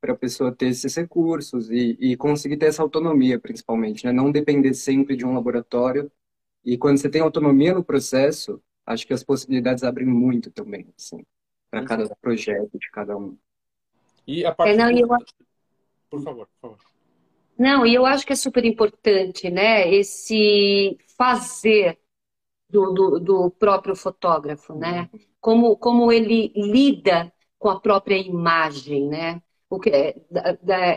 para 0.00 0.12
a 0.12 0.16
pessoa 0.16 0.52
ter 0.52 0.68
esses 0.68 0.94
recursos 0.94 1.70
e, 1.70 1.96
e 2.00 2.16
conseguir 2.16 2.56
ter 2.56 2.66
essa 2.66 2.82
autonomia, 2.82 3.38
principalmente, 3.38 4.04
né? 4.04 4.12
não 4.12 4.30
depender 4.30 4.74
sempre 4.74 5.16
de 5.16 5.24
um 5.24 5.34
laboratório 5.34 6.10
e 6.66 6.76
quando 6.76 6.98
você 6.98 7.08
tem 7.08 7.20
autonomia 7.20 7.72
no 7.72 7.84
processo, 7.84 8.60
acho 8.84 9.06
que 9.06 9.14
as 9.14 9.22
possibilidades 9.22 9.84
abrem 9.84 10.04
muito 10.04 10.50
também, 10.50 10.92
assim, 10.98 11.24
para 11.70 11.84
cada 11.84 12.08
projeto 12.16 12.76
de 12.76 12.90
cada 12.90 13.16
um. 13.16 13.38
E 14.26 14.44
a 14.44 14.52
parte. 14.52 14.72
É, 14.72 14.76
não, 14.76 14.90
eu... 14.90 15.06
Por 16.10 16.20
favor, 16.22 16.48
por 16.60 16.70
favor. 16.70 16.78
Não, 17.56 17.86
e 17.86 17.94
eu 17.94 18.04
acho 18.04 18.26
que 18.26 18.32
é 18.32 18.36
super 18.36 18.64
importante, 18.64 19.48
né? 19.48 19.88
Esse 19.94 20.98
fazer 21.16 22.00
do, 22.68 22.92
do, 22.92 23.20
do 23.20 23.50
próprio 23.50 23.94
fotógrafo, 23.94 24.74
né? 24.74 25.08
Como, 25.40 25.76
como 25.76 26.10
ele 26.10 26.52
lida 26.56 27.32
com 27.60 27.68
a 27.68 27.80
própria 27.80 28.18
imagem, 28.18 29.08
né? 29.08 29.40
O 29.68 29.80
que, 29.80 29.90
é, 29.90 30.14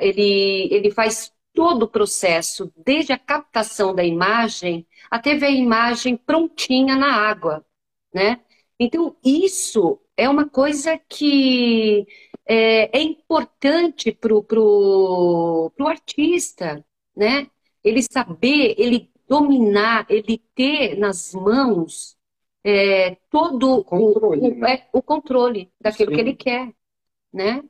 ele, 0.01 0.69
ele 0.71 0.91
faz 0.91 1.33
todo 1.53 1.83
o 1.83 1.87
processo, 1.87 2.71
desde 2.77 3.11
a 3.11 3.17
captação 3.17 3.93
da 3.93 4.03
imagem 4.03 4.85
até 5.09 5.35
ver 5.35 5.47
a 5.47 5.51
imagem 5.51 6.15
prontinha 6.15 6.95
na 6.95 7.13
água, 7.13 7.65
né? 8.13 8.39
Então, 8.79 9.15
isso 9.23 9.99
é 10.15 10.29
uma 10.29 10.47
coisa 10.47 10.97
que 10.97 12.07
é, 12.45 12.97
é 12.97 13.01
importante 13.01 14.11
para 14.11 14.33
o 14.33 14.43
pro, 14.43 15.71
pro 15.75 15.87
artista, 15.87 16.85
né? 17.15 17.49
Ele 17.83 18.01
saber, 18.03 18.75
ele 18.77 19.09
dominar, 19.27 20.05
ele 20.09 20.41
ter 20.55 20.97
nas 20.97 21.33
mãos 21.33 22.17
é, 22.63 23.17
todo 23.29 23.79
o 23.79 23.83
controle, 23.83 24.41
o, 24.41 24.55
né? 24.55 24.73
é, 24.73 24.89
o 24.91 25.01
controle 25.01 25.71
daquilo 25.79 26.11
Sim. 26.11 26.15
que 26.15 26.21
ele 26.21 26.35
quer, 26.35 26.73
né? 27.31 27.63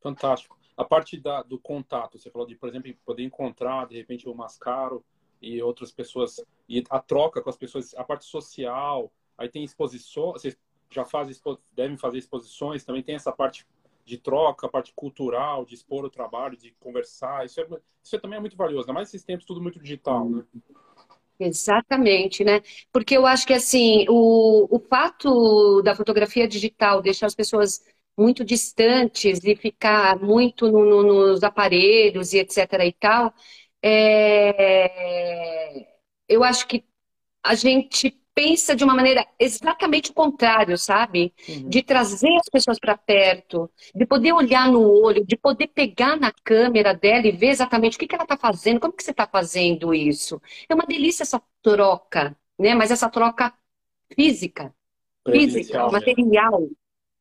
Fantástico. 0.00 0.58
A 0.76 0.84
parte 0.84 1.18
da, 1.20 1.42
do 1.42 1.58
contato, 1.58 2.18
você 2.18 2.30
falou 2.30 2.46
de, 2.46 2.54
por 2.54 2.68
exemplo, 2.68 2.94
poder 3.04 3.24
encontrar, 3.24 3.86
de 3.86 3.96
repente, 3.96 4.28
o 4.28 4.34
Mascaro 4.34 5.04
e 5.42 5.60
outras 5.62 5.90
pessoas, 5.90 6.40
e 6.68 6.84
a 6.90 7.00
troca 7.00 7.42
com 7.42 7.50
as 7.50 7.56
pessoas, 7.56 7.94
a 7.96 8.04
parte 8.04 8.24
social, 8.24 9.12
aí 9.36 9.48
tem 9.48 9.64
exposições, 9.64 10.40
vocês 10.40 10.56
já 10.90 11.04
fazem, 11.04 11.34
devem 11.74 11.96
fazer 11.96 12.18
exposições, 12.18 12.84
também 12.84 13.02
tem 13.02 13.14
essa 13.14 13.32
parte 13.32 13.66
de 14.04 14.16
troca, 14.16 14.66
a 14.66 14.70
parte 14.70 14.92
cultural, 14.94 15.64
de 15.64 15.74
expor 15.74 16.04
o 16.04 16.10
trabalho, 16.10 16.56
de 16.56 16.74
conversar, 16.80 17.44
isso, 17.44 17.60
é, 17.60 17.66
isso 18.02 18.16
é, 18.16 18.18
também 18.18 18.38
é 18.38 18.40
muito 18.40 18.56
valioso, 18.56 18.84
ainda 18.84 18.94
mais 18.94 19.08
esses 19.08 19.22
tempos 19.22 19.44
tudo 19.44 19.60
muito 19.60 19.78
digital, 19.78 20.28
né? 20.28 20.44
Exatamente, 21.38 22.42
né? 22.42 22.62
Porque 22.90 23.16
eu 23.16 23.26
acho 23.26 23.46
que 23.46 23.52
assim, 23.52 24.06
o, 24.08 24.66
o 24.74 24.80
fato 24.80 25.82
da 25.82 25.94
fotografia 25.94 26.48
digital 26.48 27.02
deixar 27.02 27.26
as 27.26 27.34
pessoas 27.34 27.84
muito 28.18 28.44
distantes 28.44 29.40
e 29.44 29.56
ficar 29.56 30.18
muito 30.18 30.70
no, 30.70 30.84
no, 30.84 31.02
nos 31.02 31.42
aparelhos 31.42 32.32
e 32.32 32.38
etc. 32.38 32.58
e 32.84 32.92
tal, 32.92 33.32
é... 33.82 35.86
eu 36.28 36.44
acho 36.44 36.66
que 36.66 36.84
a 37.42 37.54
gente 37.54 38.18
pensa 38.38 38.76
de 38.76 38.84
uma 38.84 38.94
maneira 38.94 39.26
exatamente 39.36 40.12
o 40.12 40.14
contrário, 40.14 40.78
sabe? 40.78 41.34
Uhum. 41.48 41.68
De 41.68 41.82
trazer 41.82 42.32
as 42.36 42.48
pessoas 42.48 42.78
para 42.78 42.96
perto, 42.96 43.68
de 43.92 44.06
poder 44.06 44.32
olhar 44.32 44.70
no 44.70 44.80
olho, 44.80 45.26
de 45.26 45.36
poder 45.36 45.66
pegar 45.66 46.16
na 46.16 46.32
câmera 46.44 46.94
dela 46.94 47.26
e 47.26 47.32
ver 47.32 47.48
exatamente 47.48 47.96
o 47.96 47.98
que, 47.98 48.06
que 48.06 48.14
ela 48.14 48.22
está 48.22 48.36
fazendo, 48.36 48.78
como 48.78 48.92
que 48.92 49.02
você 49.02 49.10
está 49.10 49.26
fazendo 49.26 49.92
isso. 49.92 50.40
É 50.68 50.74
uma 50.74 50.86
delícia 50.86 51.24
essa 51.24 51.42
troca, 51.60 52.36
né? 52.56 52.76
Mas 52.76 52.92
essa 52.92 53.10
troca 53.10 53.52
física, 54.14 54.72
física, 55.28 55.88
material, 55.88 56.68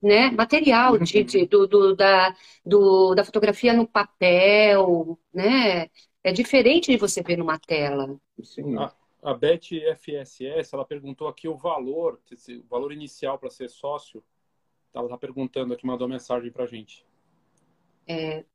né? 0.02 0.32
Material 0.32 0.98
de, 0.98 1.24
de 1.24 1.46
do, 1.46 1.68
do, 1.68 1.96
da, 1.96 2.36
do, 2.66 3.16
da 3.16 3.24
fotografia 3.24 3.74
no 3.74 3.88
papel, 3.88 5.18
né? 5.34 5.90
É 6.24 6.32
diferente 6.32 6.92
de 6.92 6.98
você 6.98 7.22
ver 7.22 7.38
numa 7.38 7.58
tela. 7.58 8.20
Sim. 8.44 8.78
Ah 8.78 8.94
a 9.28 9.34
Beth 9.34 9.68
FSS, 9.98 10.74
ela 10.74 10.86
perguntou 10.86 11.28
aqui 11.28 11.48
o 11.48 11.56
valor, 11.58 12.20
o 12.32 12.68
valor 12.70 12.94
inicial 12.94 13.38
para 13.38 13.50
ser 13.50 13.70
sócio. 13.70 14.24
Ela 14.94 15.06
está 15.06 15.18
perguntando 15.18 15.74
aqui, 15.74 15.86
mandou 15.86 16.08
mensagem 16.08 16.52
para 16.52 16.64
a 16.64 16.68
gente. 16.68 17.06
É... 18.08 18.46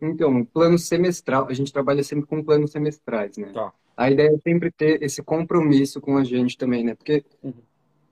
Então, 0.00 0.44
plano 0.44 0.78
semestral, 0.78 1.48
a 1.48 1.52
gente 1.52 1.72
trabalha 1.72 2.02
sempre 2.02 2.26
com 2.26 2.44
planos 2.44 2.70
semestrais, 2.70 3.36
né? 3.36 3.52
Tá. 3.52 3.72
A 3.96 4.10
ideia 4.10 4.30
é 4.32 4.38
sempre 4.38 4.70
ter 4.70 5.02
esse 5.02 5.22
compromisso 5.22 6.00
com 6.00 6.16
a 6.16 6.24
gente 6.24 6.56
também, 6.56 6.84
né? 6.84 6.94
Porque 6.94 7.24
uhum. 7.42 7.52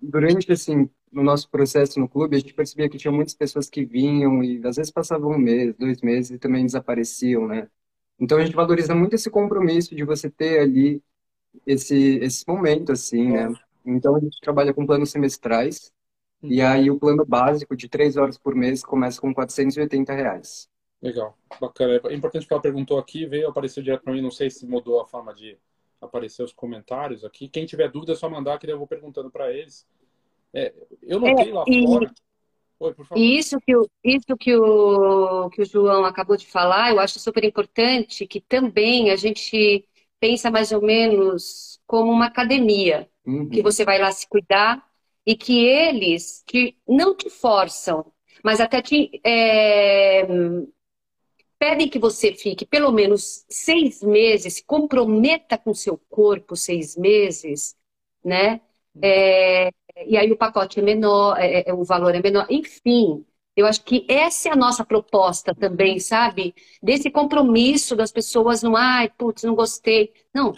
durante, 0.02 0.50
assim, 0.52 0.90
no 1.12 1.22
nosso 1.22 1.48
processo 1.50 1.98
no 2.00 2.08
clube, 2.08 2.36
a 2.36 2.38
gente 2.38 2.54
percebia 2.54 2.88
que 2.88 2.98
tinha 2.98 3.12
muitas 3.12 3.34
pessoas 3.34 3.68
que 3.68 3.84
vinham 3.84 4.42
e 4.42 4.60
às 4.66 4.76
vezes 4.76 4.92
passavam 4.92 5.30
um 5.32 5.38
mês, 5.38 5.74
dois 5.76 6.00
meses 6.00 6.32
e 6.32 6.38
também 6.38 6.64
desapareciam, 6.64 7.46
né? 7.46 7.68
Então 8.18 8.38
a 8.38 8.44
gente 8.44 8.54
valoriza 8.54 8.94
muito 8.94 9.14
esse 9.14 9.30
compromisso 9.30 9.94
de 9.94 10.04
você 10.04 10.28
ter 10.30 10.60
ali 10.60 11.02
esse, 11.66 12.18
esse 12.18 12.44
momento, 12.46 12.92
assim, 12.92 13.32
né? 13.32 13.52
Então 13.84 14.16
a 14.16 14.20
gente 14.20 14.40
trabalha 14.40 14.74
com 14.74 14.86
planos 14.86 15.10
semestrais, 15.10 15.92
e 16.42 16.60
uhum. 16.60 16.68
aí 16.68 16.90
o 16.90 16.98
plano 16.98 17.24
básico 17.24 17.76
de 17.76 17.88
três 17.88 18.16
horas 18.16 18.38
por 18.38 18.54
mês 18.54 18.82
começa 18.82 19.20
com 19.20 19.34
480 19.34 20.12
reais. 20.12 20.68
Legal, 21.02 21.36
bacana. 21.60 22.00
É 22.04 22.14
importante 22.14 22.46
que 22.46 22.52
ela 22.52 22.62
perguntou 22.62 22.98
aqui, 22.98 23.26
veio 23.26 23.48
aparecer 23.48 23.82
direto 23.82 24.02
para 24.02 24.12
mim, 24.12 24.22
não 24.22 24.30
sei 24.30 24.50
se 24.50 24.66
mudou 24.66 25.00
a 25.00 25.06
forma 25.06 25.34
de 25.34 25.56
aparecer 26.00 26.42
os 26.42 26.52
comentários 26.52 27.24
aqui. 27.24 27.48
Quem 27.48 27.66
tiver 27.66 27.90
dúvida 27.90 28.12
é 28.12 28.16
só 28.16 28.28
mandar, 28.28 28.58
que 28.58 28.70
eu 28.70 28.78
vou 28.78 28.86
perguntando 28.86 29.30
para 29.30 29.52
eles. 29.52 29.86
É, 30.54 30.72
eu 31.02 31.20
notei 31.20 31.50
é, 31.50 31.52
lá 31.52 31.64
e, 31.66 31.86
fora. 31.86 32.14
Oi, 32.80 32.94
por 32.94 33.06
favor. 33.06 33.20
E 33.20 33.38
isso 33.38 33.58
que, 33.60 33.76
o, 33.76 33.88
isso 34.04 34.36
que 34.38 34.56
o, 34.56 35.50
que 35.50 35.62
o 35.62 35.64
João 35.64 36.04
acabou 36.04 36.36
de 36.36 36.46
falar, 36.46 36.90
eu 36.90 37.00
acho 37.00 37.18
super 37.18 37.44
importante 37.44 38.26
que 38.26 38.40
também 38.40 39.10
a 39.10 39.16
gente 39.16 39.84
pensa 40.20 40.50
mais 40.50 40.72
ou 40.72 40.80
menos 40.80 41.80
como 41.86 42.10
uma 42.12 42.26
academia, 42.26 43.08
uhum. 43.26 43.48
que 43.48 43.62
você 43.62 43.84
vai 43.84 43.98
lá 43.98 44.10
se 44.12 44.28
cuidar 44.28 44.84
e 45.26 45.36
que 45.36 45.64
eles 45.64 46.42
te, 46.46 46.76
não 46.86 47.14
te 47.14 47.28
forçam, 47.28 48.12
mas 48.42 48.60
até 48.60 48.80
te 48.80 49.20
é, 49.24 50.26
pedem 51.58 51.88
que 51.88 51.98
você 51.98 52.32
fique 52.32 52.64
pelo 52.64 52.92
menos 52.92 53.44
seis 53.48 54.02
meses, 54.02 54.54
se 54.54 54.64
comprometa 54.64 55.58
com 55.58 55.74
seu 55.74 55.98
corpo 56.08 56.56
seis 56.56 56.96
meses, 56.96 57.76
né? 58.24 58.60
Uhum. 58.94 59.00
É, 59.02 59.70
e 60.06 60.16
aí 60.16 60.30
o 60.30 60.36
pacote 60.36 60.78
é 60.80 60.82
menor, 60.82 61.36
é, 61.38 61.68
é, 61.68 61.74
o 61.74 61.84
valor 61.84 62.14
é 62.14 62.22
menor, 62.22 62.46
enfim. 62.50 63.24
Eu 63.56 63.66
acho 63.66 63.82
que 63.84 64.06
essa 64.08 64.48
é 64.48 64.52
a 64.52 64.56
nossa 64.56 64.84
proposta 64.84 65.54
também, 65.54 65.98
sabe? 65.98 66.54
Desse 66.82 67.10
compromisso 67.10 67.96
das 67.96 68.12
pessoas 68.12 68.62
não, 68.62 68.76
ai, 68.76 69.10
putz, 69.10 69.42
não 69.42 69.54
gostei. 69.54 70.12
Não. 70.32 70.54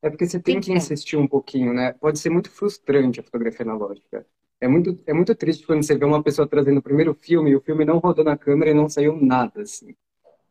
É 0.00 0.10
porque 0.10 0.26
você 0.26 0.38
tem 0.38 0.60
que 0.60 0.72
insistir 0.72 1.16
um 1.16 1.26
pouquinho, 1.26 1.72
né? 1.72 1.92
Pode 1.94 2.18
ser 2.18 2.30
muito 2.30 2.50
frustrante 2.50 3.18
a 3.18 3.22
fotografia 3.22 3.64
analógica. 3.64 4.24
É 4.60 4.68
muito, 4.68 4.98
é 5.06 5.12
muito 5.12 5.34
triste 5.34 5.66
quando 5.66 5.82
você 5.82 5.96
vê 5.96 6.04
uma 6.04 6.22
pessoa 6.22 6.46
trazendo 6.46 6.78
o 6.78 6.82
primeiro 6.82 7.14
filme 7.14 7.50
e 7.50 7.56
o 7.56 7.60
filme 7.60 7.84
não 7.84 7.98
rodou 7.98 8.24
na 8.24 8.36
câmera 8.36 8.70
e 8.70 8.74
não 8.74 8.88
saiu 8.88 9.16
nada, 9.16 9.62
assim. 9.62 9.94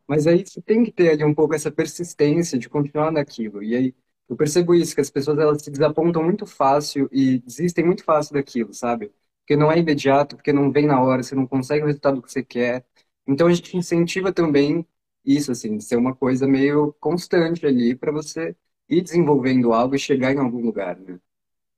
Mas 0.07 0.27
aí 0.27 0.45
você 0.45 0.61
tem 0.61 0.83
que 0.83 0.91
ter 0.91 1.11
ali 1.11 1.23
um 1.23 1.33
pouco 1.33 1.55
essa 1.55 1.71
persistência 1.71 2.59
de 2.59 2.67
continuar 2.67 3.11
naquilo. 3.11 3.63
E 3.63 3.75
aí 3.75 3.95
eu 4.29 4.35
percebo 4.35 4.73
isso, 4.75 4.95
que 4.95 5.01
as 5.01 5.09
pessoas 5.09 5.37
elas 5.39 5.61
se 5.61 5.71
desapontam 5.71 6.23
muito 6.23 6.45
fácil 6.45 7.09
e 7.11 7.39
desistem 7.39 7.85
muito 7.85 8.03
fácil 8.03 8.33
daquilo, 8.33 8.73
sabe? 8.73 9.11
porque 9.43 9.57
não 9.57 9.71
é 9.71 9.77
imediato, 9.77 10.35
porque 10.37 10.53
não 10.53 10.71
vem 10.71 10.87
na 10.87 11.01
hora, 11.01 11.21
você 11.21 11.35
não 11.35 11.45
consegue 11.45 11.83
o 11.83 11.87
resultado 11.87 12.21
que 12.21 12.31
você 12.31 12.43
quer. 12.43 12.85
Então 13.27 13.47
a 13.47 13.53
gente 13.53 13.75
incentiva 13.77 14.31
também 14.31 14.85
isso, 15.23 15.51
assim, 15.51 15.79
ser 15.79 15.97
uma 15.97 16.15
coisa 16.15 16.47
meio 16.47 16.93
constante 16.99 17.65
ali 17.65 17.95
para 17.95 18.11
você 18.11 18.55
ir 18.89 19.01
desenvolvendo 19.01 19.73
algo 19.73 19.95
e 19.95 19.99
chegar 19.99 20.33
em 20.33 20.39
algum 20.39 20.61
lugar, 20.61 20.97
né? 20.97 21.19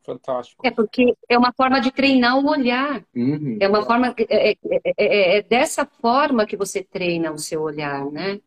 Fantástico. 0.03 0.65
É 0.65 0.69
porque 0.69 1.15
é 1.27 1.37
uma 1.37 1.51
forma 1.51 1.81
de 1.81 1.91
treinar 1.91 2.37
o 2.37 2.47
olhar. 2.47 3.03
Uhum. 3.15 3.57
É 3.59 3.67
uma 3.67 3.83
forma 3.83 4.13
é, 4.17 4.51
é, 4.51 4.57
é, 4.97 5.37
é, 5.37 5.41
dessa 5.41 5.85
forma 5.85 6.45
que 6.45 6.55
você 6.55 6.83
treina 6.83 7.31
o 7.31 7.39
seu 7.39 7.61
olhar, 7.63 8.05
né? 8.11 8.39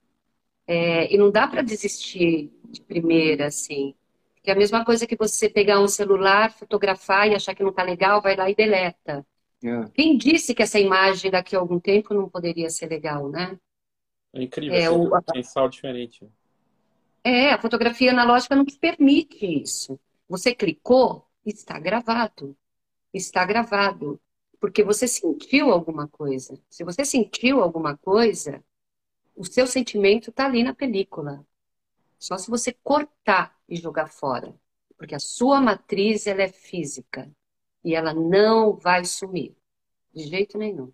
E 0.68 1.16
não 1.16 1.30
dá 1.30 1.48
para 1.48 1.62
desistir 1.62 2.52
de 2.64 2.80
primeira, 2.82 3.46
assim. 3.46 3.94
Que 4.42 4.50
é 4.50 4.54
a 4.54 4.56
mesma 4.56 4.84
coisa 4.84 5.06
que 5.06 5.16
você 5.16 5.48
pegar 5.48 5.80
um 5.80 5.88
celular, 5.88 6.52
fotografar 6.52 7.28
e 7.28 7.34
achar 7.34 7.54
que 7.54 7.62
não 7.62 7.70
está 7.70 7.82
legal, 7.82 8.20
vai 8.20 8.36
lá 8.36 8.50
e 8.50 8.54
deleta. 8.54 9.26
É. 9.64 9.88
Quem 9.94 10.16
disse 10.16 10.54
que 10.54 10.62
essa 10.62 10.78
imagem 10.78 11.30
daqui 11.30 11.56
a 11.56 11.58
algum 11.58 11.80
tempo 11.80 12.14
não 12.14 12.28
poderia 12.28 12.70
ser 12.70 12.86
legal, 12.86 13.28
né? 13.28 13.58
É 14.32 14.42
incrível, 14.42 14.76
é, 14.76 14.90
o, 14.90 15.16
um 15.16 15.22
pensar 15.22 15.68
diferente. 15.68 16.28
É, 17.24 17.50
a 17.50 17.60
fotografia 17.60 18.10
analógica 18.10 18.54
não 18.54 18.64
te 18.64 18.78
permite 18.78 19.44
isso. 19.44 19.98
Você 20.28 20.54
clicou, 20.54 21.26
está 21.44 21.78
gravado. 21.78 22.56
Está 23.12 23.44
gravado. 23.44 24.20
Porque 24.60 24.82
você 24.82 25.08
sentiu 25.08 25.70
alguma 25.72 26.06
coisa. 26.08 26.58
Se 26.68 26.84
você 26.84 27.04
sentiu 27.04 27.62
alguma 27.62 27.96
coisa, 27.96 28.62
o 29.38 29.44
seu 29.44 29.68
sentimento 29.68 30.30
está 30.30 30.46
ali 30.46 30.64
na 30.64 30.74
película. 30.74 31.46
Só 32.18 32.36
se 32.36 32.50
você 32.50 32.72
cortar 32.82 33.56
e 33.68 33.76
jogar 33.76 34.08
fora. 34.08 34.52
Porque 34.96 35.14
a 35.14 35.20
sua 35.20 35.60
matriz 35.60 36.26
ela 36.26 36.42
é 36.42 36.48
física 36.48 37.30
e 37.84 37.94
ela 37.94 38.12
não 38.12 38.74
vai 38.74 39.04
sumir. 39.04 39.56
De 40.12 40.24
jeito 40.24 40.58
nenhum. 40.58 40.92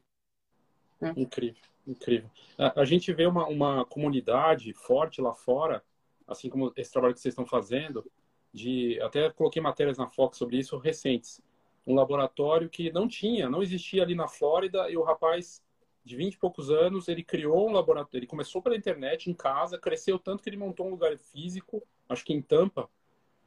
Né? 1.01 1.15
Incrível, 1.17 1.63
incrível. 1.87 2.31
A, 2.59 2.83
a, 2.83 2.85
gente 2.85 3.11
vê 3.15 3.25
uma, 3.25 3.47
uma 3.47 3.87
comunidade 3.87 4.71
forte 4.75 5.23
lá 5.23 5.33
fora, 5.33 5.83
assim 6.29 6.51
como 6.51 6.71
esse 6.77 6.93
trabalho 6.93 7.15
que 7.15 7.21
vocês 7.21 7.33
estão 7.33 7.47
fazendo, 7.47 8.05
de 8.53 9.01
até 9.01 9.31
coloquei 9.31 9.63
matérias 9.63 9.97
na 9.97 10.07
Fox 10.07 10.37
sobre 10.37 10.59
isso 10.59 10.77
recentes. 10.77 11.41
Um 11.87 11.95
laboratório 11.95 12.69
que 12.69 12.93
não 12.93 13.09
tinha, 13.09 13.49
não 13.49 13.63
existia 13.63 14.03
ali 14.03 14.15
na 14.15 14.29
Flórida, 14.29 14.91
e 14.91 14.99
o 14.99 15.03
rapaz 15.03 15.63
de 16.05 16.17
20 16.17 16.35
e 16.35 16.39
poucos 16.39 16.71
anos, 16.71 17.09
ele 17.09 17.25
criou 17.25 17.69
um 17.69 17.73
laboratório, 17.73 18.19
ele 18.19 18.27
começou 18.27 18.61
pela 18.61 18.77
internet 18.77 19.31
em 19.31 19.35
casa, 19.35 19.79
cresceu 19.79 20.19
tanto 20.19 20.43
que 20.43 20.49
ele 20.51 20.57
montou 20.57 20.87
um 20.87 20.91
lugar 20.91 21.17
físico, 21.17 21.83
acho 22.09 22.25
que 22.25 22.35
em 22.35 22.43
Tampa, 22.43 22.89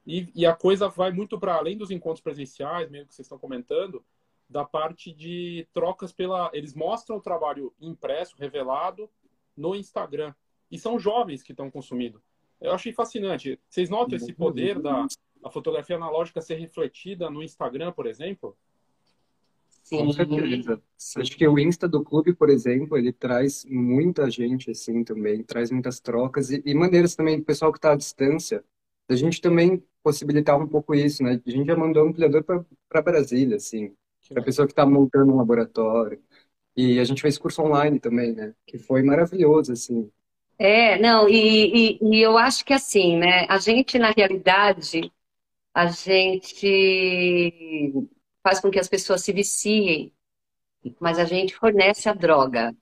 e, 0.07 0.31
e 0.33 0.45
a 0.45 0.55
coisa 0.55 0.87
vai 0.87 1.11
muito 1.11 1.37
para 1.37 1.55
além 1.55 1.77
dos 1.77 1.91
encontros 1.91 2.21
presenciais, 2.21 2.89
mesmo 2.89 3.09
que 3.09 3.15
vocês 3.15 3.25
estão 3.25 3.37
comentando, 3.37 4.03
da 4.49 4.63
parte 4.63 5.11
de 5.11 5.67
trocas 5.73 6.13
pela. 6.13 6.49
Eles 6.53 6.73
mostram 6.73 7.17
o 7.17 7.21
trabalho 7.21 7.73
impresso, 7.81 8.37
revelado 8.37 9.09
no 9.55 9.75
Instagram. 9.75 10.33
E 10.71 10.79
são 10.79 10.97
jovens 10.97 11.43
que 11.43 11.51
estão 11.51 11.69
consumindo. 11.69 12.21
Eu 12.61 12.71
achei 12.71 12.93
fascinante. 12.93 13.59
Vocês 13.69 13.89
notam 13.89 14.15
esse 14.15 14.31
poder 14.31 14.79
da 14.79 15.05
a 15.43 15.49
fotografia 15.49 15.95
analógica 15.95 16.41
ser 16.41 16.55
refletida 16.55 17.29
no 17.29 17.43
Instagram, 17.43 17.91
por 17.91 18.07
exemplo? 18.07 18.57
Sim. 19.87 19.99
Com 19.99 20.11
certeza. 20.11 20.81
Acho 21.15 21.37
que 21.37 21.47
o 21.47 21.57
Insta 21.57 21.87
do 21.87 22.03
clube, 22.03 22.33
por 22.33 22.49
exemplo, 22.49 22.97
ele 22.97 23.13
traz 23.13 23.63
muita 23.69 24.29
gente 24.29 24.69
assim 24.69 25.01
também, 25.01 25.41
traz 25.43 25.71
muitas 25.71 26.01
trocas 26.01 26.51
e, 26.51 26.61
e 26.65 26.73
maneiras 26.73 27.15
também 27.15 27.39
do 27.39 27.45
pessoal 27.45 27.71
que 27.71 27.77
está 27.77 27.93
à 27.93 27.95
distância, 27.95 28.61
da 29.07 29.15
gente 29.15 29.39
também 29.39 29.81
possibilitar 30.03 30.59
um 30.61 30.67
pouco 30.67 30.93
isso, 30.93 31.23
né? 31.23 31.41
A 31.45 31.49
gente 31.49 31.67
já 31.67 31.77
mandou 31.77 32.03
um 32.03 32.09
ampliador 32.09 32.43
para 32.43 33.01
Brasília, 33.01 33.55
assim, 33.55 33.95
para 34.27 34.41
a 34.41 34.43
pessoa 34.45 34.67
que 34.67 34.73
está 34.73 34.85
montando 34.85 35.31
um 35.31 35.37
laboratório. 35.37 36.21
E 36.75 36.99
a 36.99 37.05
gente 37.05 37.21
fez 37.21 37.37
curso 37.37 37.61
online 37.61 37.97
também, 37.97 38.33
né? 38.33 38.53
Que 38.65 38.77
foi 38.77 39.01
maravilhoso, 39.03 39.71
assim. 39.71 40.11
É, 40.59 40.99
não, 40.99 41.29
e, 41.29 41.97
e, 41.97 42.17
e 42.17 42.21
eu 42.21 42.37
acho 42.37 42.65
que 42.65 42.73
assim, 42.73 43.17
né? 43.17 43.45
A 43.47 43.57
gente, 43.57 43.97
na 43.97 44.11
realidade, 44.11 45.09
a 45.73 45.87
gente 45.87 46.67
faz 48.43 48.59
com 48.59 48.71
que 48.71 48.79
as 48.79 48.87
pessoas 48.87 49.21
se 49.23 49.31
viciem, 49.33 50.13
mas 50.99 51.19
a 51.19 51.25
gente 51.25 51.55
fornece 51.55 52.07
a 52.07 52.13
droga. 52.13 52.75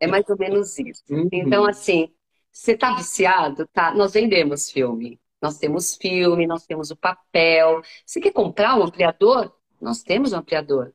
É 0.00 0.06
mais 0.06 0.28
ou 0.28 0.38
menos 0.38 0.78
isso. 0.78 1.02
Uhum. 1.10 1.28
Então, 1.32 1.64
assim, 1.66 2.08
você 2.52 2.72
está 2.72 2.94
viciado? 2.94 3.66
Tá, 3.68 3.92
nós 3.94 4.12
vendemos 4.12 4.70
filme. 4.70 5.20
Nós 5.40 5.58
temos 5.58 5.96
filme, 5.96 6.46
nós 6.46 6.66
temos 6.66 6.90
o 6.90 6.96
papel. 6.96 7.82
Você 8.04 8.20
quer 8.20 8.32
comprar 8.32 8.76
um 8.76 8.84
ampliador? 8.84 9.52
Nós 9.80 10.02
temos 10.02 10.32
um 10.32 10.38
ampliador. 10.38 10.92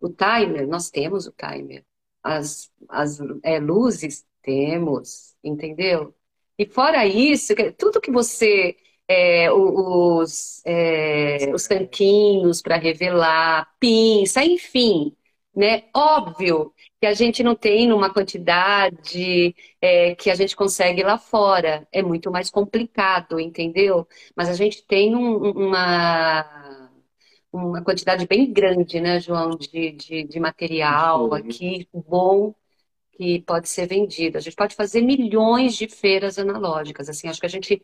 O 0.00 0.08
timer, 0.08 0.66
nós 0.66 0.90
temos 0.90 1.26
o 1.26 1.32
timer. 1.32 1.84
as, 2.22 2.70
as 2.88 3.18
é, 3.42 3.58
luzes? 3.58 4.26
Temos, 4.42 5.36
entendeu? 5.42 6.14
E 6.58 6.66
fora 6.66 7.04
isso, 7.04 7.52
tudo 7.76 8.00
que 8.00 8.10
você. 8.10 8.76
É, 9.08 9.52
os, 9.52 10.62
é, 10.66 11.52
os 11.54 11.66
tanquinhos 11.68 12.60
para 12.60 12.76
revelar, 12.76 13.68
pinça, 13.78 14.44
enfim, 14.44 15.16
né? 15.54 15.84
Óbvio 15.94 16.72
que 17.00 17.06
a 17.06 17.14
gente 17.14 17.42
não 17.42 17.54
tem 17.54 17.86
numa 17.88 18.12
quantidade 18.12 19.54
é, 19.80 20.14
que 20.16 20.30
a 20.30 20.34
gente 20.34 20.56
consegue 20.56 21.02
lá 21.02 21.18
fora. 21.18 21.86
É 21.92 22.02
muito 22.02 22.30
mais 22.32 22.50
complicado, 22.50 23.38
entendeu? 23.40 24.06
Mas 24.36 24.48
a 24.48 24.54
gente 24.54 24.84
tem 24.86 25.14
um, 25.14 25.36
uma, 25.52 26.90
uma 27.52 27.82
quantidade 27.82 28.26
bem 28.26 28.52
grande, 28.52 29.00
né, 29.00 29.20
João, 29.20 29.50
de, 29.56 29.92
de, 29.92 30.24
de 30.24 30.40
material 30.40 31.32
aqui 31.34 31.88
bom 31.92 32.54
que 33.12 33.40
pode 33.42 33.68
ser 33.68 33.86
vendido. 33.86 34.38
A 34.38 34.40
gente 34.40 34.56
pode 34.56 34.74
fazer 34.74 35.02
milhões 35.02 35.74
de 35.76 35.88
feiras 35.88 36.38
analógicas. 36.38 37.08
Assim, 37.08 37.28
acho 37.28 37.40
que 37.40 37.46
a 37.46 37.48
gente 37.48 37.82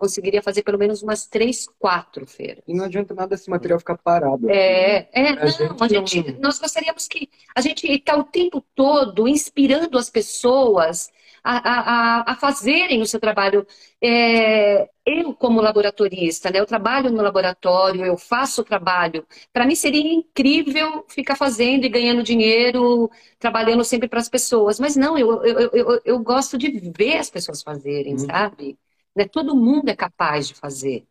conseguiria 0.00 0.42
fazer 0.42 0.62
pelo 0.62 0.78
menos 0.78 1.02
umas 1.02 1.26
três, 1.26 1.68
quatro 1.78 2.26
feiras. 2.26 2.64
E 2.66 2.74
não 2.74 2.86
adianta 2.86 3.14
nada 3.14 3.34
esse 3.34 3.50
material 3.50 3.78
ficar 3.78 3.98
parado. 3.98 4.50
É, 4.50 5.08
é 5.12 5.28
a 5.28 5.36
não, 5.36 5.48
gente 5.48 5.82
a 5.82 5.88
gente, 5.88 6.32
não... 6.32 6.40
nós 6.40 6.58
gostaríamos 6.58 7.06
que 7.06 7.28
a 7.54 7.60
gente 7.60 7.86
está 7.86 8.16
o 8.16 8.24
tempo 8.24 8.64
todo 8.74 9.28
inspirando 9.28 9.98
as 9.98 10.08
pessoas 10.08 11.10
a, 11.42 11.56
a, 11.56 12.32
a 12.32 12.34
fazerem 12.36 13.00
o 13.00 13.06
seu 13.06 13.20
trabalho. 13.20 13.66
É, 14.00 14.88
eu, 15.04 15.34
como 15.34 15.60
laboratorista, 15.60 16.50
né, 16.50 16.60
eu 16.60 16.66
trabalho 16.66 17.10
no 17.10 17.22
laboratório, 17.22 18.04
eu 18.04 18.16
faço 18.16 18.62
o 18.62 18.64
trabalho. 18.64 19.26
Para 19.52 19.66
mim 19.66 19.74
seria 19.74 20.00
incrível 20.00 21.04
ficar 21.08 21.36
fazendo 21.36 21.84
e 21.84 21.88
ganhando 21.88 22.22
dinheiro, 22.22 23.10
trabalhando 23.38 23.84
sempre 23.84 24.08
para 24.08 24.20
as 24.20 24.28
pessoas. 24.28 24.78
Mas 24.78 24.96
não, 24.96 25.18
eu, 25.18 25.44
eu, 25.44 25.70
eu, 25.72 26.00
eu, 26.04 26.18
gosto 26.20 26.56
de 26.58 26.70
ver 26.96 27.18
as 27.18 27.30
pessoas 27.30 27.62
fazerem, 27.62 28.14
hum. 28.14 28.18
sabe? 28.18 28.78
Né? 29.14 29.26
Todo 29.28 29.56
mundo 29.56 29.88
é 29.88 29.96
capaz 29.96 30.48
de 30.48 30.54
fazer, 30.54 31.06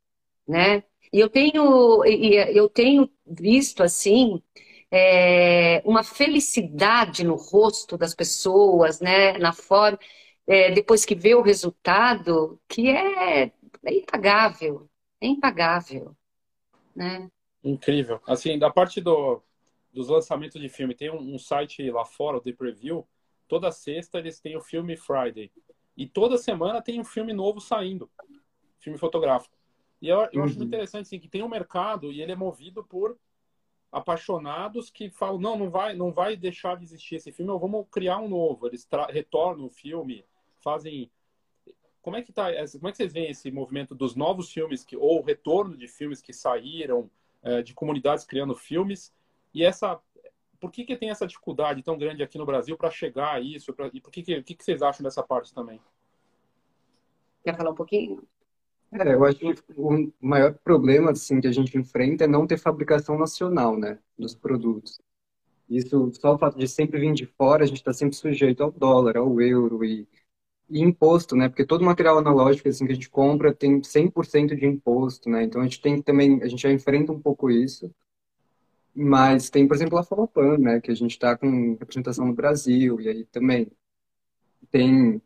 né? 0.47 0.83
E 1.12 1.19
eu 1.19 1.29
tenho, 1.29 2.05
eu 2.05 2.69
tenho 2.69 3.09
visto 3.25 3.81
assim 3.81 4.41
é, 4.91 5.81
uma 5.85 6.03
felicidade 6.03 7.23
no 7.23 7.35
rosto 7.35 7.97
das 7.97 8.15
pessoas, 8.15 8.99
né? 8.99 9.38
Na 9.38 9.53
forma, 9.53 9.99
é, 10.47 10.71
depois 10.71 11.05
que 11.05 11.15
vê 11.15 11.35
o 11.35 11.41
resultado, 11.41 12.59
que 12.67 12.89
é, 12.89 13.51
é 13.85 13.93
impagável, 13.93 14.89
é 15.21 15.27
impagável, 15.27 16.15
né? 16.95 17.29
Incrível. 17.63 18.21
Assim, 18.25 18.57
da 18.57 18.69
parte 18.69 19.01
do, 19.01 19.41
dos 19.93 20.07
lançamentos 20.09 20.59
de 20.59 20.69
filme, 20.69 20.95
tem 20.95 21.12
um, 21.12 21.35
um 21.35 21.39
site 21.39 21.89
lá 21.91 22.05
fora, 22.05 22.38
o 22.38 22.41
The 22.41 22.53
Preview. 22.53 23.07
Toda 23.47 23.71
sexta 23.71 24.19
eles 24.19 24.39
têm 24.39 24.55
o 24.55 24.62
filme 24.62 24.95
Friday. 24.95 25.51
E 25.99 26.07
toda 26.07 26.38
semana 26.38 26.81
tem 26.81 26.97
um 26.97 27.03
filme 27.03 27.33
novo 27.33 27.59
saindo, 27.59 28.09
filme 28.79 28.97
fotográfico. 28.97 29.53
E 30.01 30.07
eu, 30.07 30.21
eu 30.31 30.39
uhum. 30.39 30.45
acho 30.45 30.55
muito 30.55 30.63
interessante 30.63 31.01
assim, 31.01 31.19
que 31.19 31.27
tem 31.27 31.43
um 31.43 31.49
mercado 31.49 32.09
e 32.09 32.21
ele 32.21 32.31
é 32.31 32.38
movido 32.38 32.81
por 32.85 33.19
apaixonados 33.91 34.89
que 34.89 35.09
falam 35.09 35.41
não, 35.41 35.57
não 35.57 35.69
vai, 35.69 35.93
não 35.93 36.13
vai 36.13 36.38
deixar 36.38 36.77
de 36.77 36.85
existir 36.85 37.15
esse 37.15 37.33
filme, 37.33 37.51
ou 37.51 37.59
vamos 37.59 37.85
criar 37.91 38.17
um 38.19 38.29
novo. 38.29 38.65
Eles 38.65 38.88
retornam 39.09 39.65
o 39.65 39.69
filme, 39.69 40.23
fazem 40.62 41.12
como 42.01 42.15
é 42.15 42.21
que 42.21 42.31
tá, 42.31 42.45
como 42.71 42.88
é 42.88 42.91
que 42.91 42.97
vocês 42.97 43.12
veem 43.12 43.31
esse 43.31 43.51
movimento 43.51 43.93
dos 43.93 44.15
novos 44.15 44.49
filmes 44.53 44.85
que 44.85 44.95
ou 44.95 45.19
o 45.19 45.23
retorno 45.25 45.75
de 45.75 45.89
filmes 45.89 46.21
que 46.21 46.31
saíram 46.31 47.12
é, 47.43 47.62
de 47.62 47.73
comunidades 47.73 48.23
criando 48.23 48.55
filmes 48.55 49.13
e 49.53 49.65
essa 49.65 49.99
por 50.60 50.72
que, 50.72 50.84
que 50.84 50.95
tem 50.95 51.10
essa 51.10 51.26
dificuldade 51.26 51.84
tão 51.84 51.98
grande 51.98 52.22
aqui 52.22 52.38
no 52.38 52.45
Brasil 52.45 52.78
para 52.78 52.91
chegar 52.91 53.36
a 53.36 53.39
isso? 53.39 53.74
Pra, 53.74 53.89
e 53.93 54.02
por 54.02 54.12
que, 54.12 54.22
que, 54.22 54.43
que, 54.43 54.56
que 54.56 54.63
vocês 54.63 54.82
acham 54.82 55.04
dessa 55.04 55.24
parte 55.24 55.54
também? 55.54 55.80
Quer 57.43 57.56
falar 57.56 57.72
um 57.72 57.76
pouquinho? 57.76 58.22
É, 58.91 59.13
eu 59.13 59.24
acho 59.24 59.38
que 59.38 59.54
o 59.78 60.12
maior 60.19 60.54
problema 60.63 61.12
assim, 61.12 61.39
que 61.39 61.48
a 61.48 61.52
gente 61.52 61.78
enfrenta 61.78 62.24
é 62.24 62.28
não 62.28 62.48
ter 62.48 62.58
fabricação 62.58 63.17
nacional 63.17 63.78
né, 63.78 64.00
dos 64.17 64.34
produtos. 64.34 65.00
Isso, 65.69 66.12
só 66.15 66.34
o 66.34 66.39
fato 66.39 66.58
de 66.58 66.67
sempre 66.67 67.00
vir 67.00 67.13
de 67.13 67.28
fora, 67.28 67.63
a 67.63 67.67
gente 67.67 67.78
está 67.78 67.93
sempre 67.93 68.15
sujeito 68.15 68.63
ao 68.63 68.72
dólar, 68.72 69.17
ao 69.17 69.39
euro 69.39 69.86
e, 69.86 70.08
e, 70.67 70.82
imposto, 70.82 71.36
né? 71.36 71.48
Porque 71.48 71.65
todo 71.65 71.86
material 71.86 72.17
analógico 72.17 72.67
assim, 72.67 72.88
que 72.88 72.91
a 72.91 72.95
gente 72.95 73.10
compra 73.10 73.54
tem 73.54 73.80
100% 73.84 74.56
de 74.56 74.65
imposto, 74.65 75.30
né? 75.30 75.43
Então 75.43 75.62
a 75.62 75.65
gente 75.65 75.80
tem 75.80 76.02
também, 76.02 76.41
a 76.41 76.48
gente 76.48 76.63
já 76.63 76.72
enfrenta 76.72 77.12
um 77.12 77.19
pouco 77.22 77.52
isso. 77.52 77.93
Mas 78.95 79.49
tem, 79.49 79.67
por 79.67 79.75
exemplo, 79.75 79.97
a 79.97 80.04
Famapan, 80.04 80.58
né, 80.58 80.82
que 80.82 80.91
a 80.91 80.95
gente 80.95 81.12
está 81.12 81.38
com 81.38 81.78
representação 81.80 82.25
no 82.25 82.34
Brasil, 82.34 82.99
e 82.99 83.08
aí 83.08 83.25
também 83.25 83.71
tem 84.71 85.21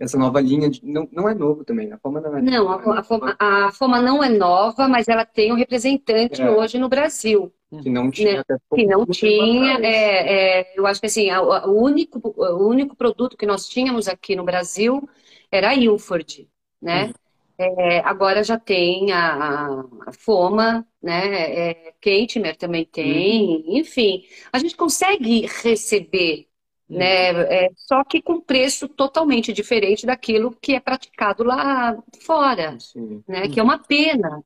essa 0.00 0.18
nova 0.18 0.40
linha, 0.40 0.68
de, 0.68 0.84
não, 0.84 1.08
não 1.12 1.28
é 1.28 1.34
novo 1.34 1.64
também, 1.64 1.92
a 1.92 1.98
Foma 1.98 2.20
não 2.20 2.36
é 2.36 2.42
Não, 2.42 2.68
a, 2.68 2.98
a, 2.98 3.02
Foma, 3.02 3.36
a 3.38 3.72
Foma 3.72 4.02
não 4.02 4.22
é 4.22 4.28
nova, 4.28 4.88
mas 4.88 5.08
ela 5.08 5.24
tem 5.24 5.52
um 5.52 5.56
representante 5.56 6.42
é. 6.42 6.50
hoje 6.50 6.78
no 6.78 6.88
Brasil. 6.88 7.52
Que 7.82 7.90
não 7.90 8.10
tinha. 8.10 8.44
Né? 8.48 8.58
Que 8.74 8.86
não 8.86 9.06
tinha, 9.06 9.78
é, 9.80 10.60
é, 10.60 10.78
eu 10.78 10.86
acho 10.86 11.00
que 11.00 11.06
assim, 11.06 11.30
o, 11.32 11.72
único, 11.72 12.20
o 12.36 12.68
único 12.68 12.96
produto 12.96 13.36
que 13.36 13.46
nós 13.46 13.68
tínhamos 13.68 14.08
aqui 14.08 14.36
no 14.36 14.44
Brasil 14.44 15.08
era 15.50 15.70
a 15.70 15.74
Ilford, 15.74 16.48
né? 16.80 17.06
Uhum. 17.06 17.12
É, 17.56 18.00
agora 18.00 18.42
já 18.42 18.58
tem 18.58 19.12
a, 19.12 19.80
a 20.06 20.12
Foma, 20.12 20.86
né? 21.00 21.70
É, 21.70 21.92
Kentmer 22.00 22.56
também 22.56 22.84
tem, 22.84 23.64
uhum. 23.66 23.78
enfim. 23.78 24.24
A 24.52 24.58
gente 24.58 24.76
consegue 24.76 25.46
receber, 25.62 26.48
uhum. 26.88 26.98
né? 26.98 27.66
É, 27.66 27.70
só 27.76 28.02
que 28.04 28.20
com 28.20 28.40
preço 28.40 28.88
totalmente 28.88 29.52
diferente 29.52 30.04
daquilo 30.04 30.50
que 30.60 30.74
é 30.74 30.80
praticado 30.80 31.44
lá 31.44 31.96
fora, 32.22 32.78
Sim. 32.80 33.22
né? 33.28 33.44
Uhum. 33.44 33.50
Que 33.50 33.60
é 33.60 33.62
uma 33.62 33.78
pena, 33.78 34.42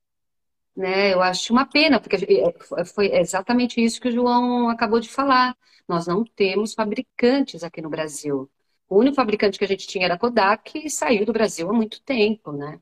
né? 0.76 1.14
Eu 1.14 1.22
acho 1.22 1.52
uma 1.52 1.66
pena, 1.66 2.00
porque 2.00 2.16
é, 2.16 2.84
foi 2.84 3.12
exatamente 3.16 3.82
isso 3.82 4.00
que 4.00 4.08
o 4.08 4.12
João 4.12 4.68
acabou 4.68 5.00
de 5.00 5.08
falar. 5.08 5.56
Nós 5.88 6.06
não 6.06 6.24
temos 6.24 6.74
fabricantes 6.74 7.64
aqui 7.64 7.80
no 7.80 7.88
Brasil. 7.90 8.50
O 8.88 8.98
único 8.98 9.16
fabricante 9.16 9.58
que 9.58 9.64
a 9.64 9.68
gente 9.68 9.86
tinha 9.86 10.04
era 10.06 10.14
a 10.14 10.18
Kodak 10.18 10.78
e 10.78 10.90
saiu 10.90 11.24
do 11.26 11.32
Brasil 11.32 11.68
há 11.70 11.72
muito 11.72 12.02
tempo, 12.02 12.52
né? 12.52 12.78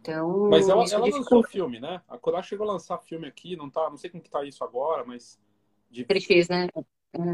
Então, 0.00 0.48
mas 0.48 0.68
ela, 0.68 0.84
ela 0.90 1.06
lançou 1.06 1.42
filme, 1.42 1.80
né? 1.80 2.00
A 2.08 2.16
Kodak 2.16 2.46
chegou 2.46 2.68
a 2.68 2.72
lançar 2.72 2.98
filme 2.98 3.26
aqui, 3.26 3.56
não 3.56 3.68
tá, 3.68 3.90
não 3.90 3.96
sei 3.96 4.10
como 4.10 4.22
que 4.22 4.30
tá 4.30 4.44
isso 4.44 4.62
agora, 4.64 5.04
mas 5.04 5.38
de... 5.90 6.04
Fez, 6.04 6.48
né? 6.48 6.68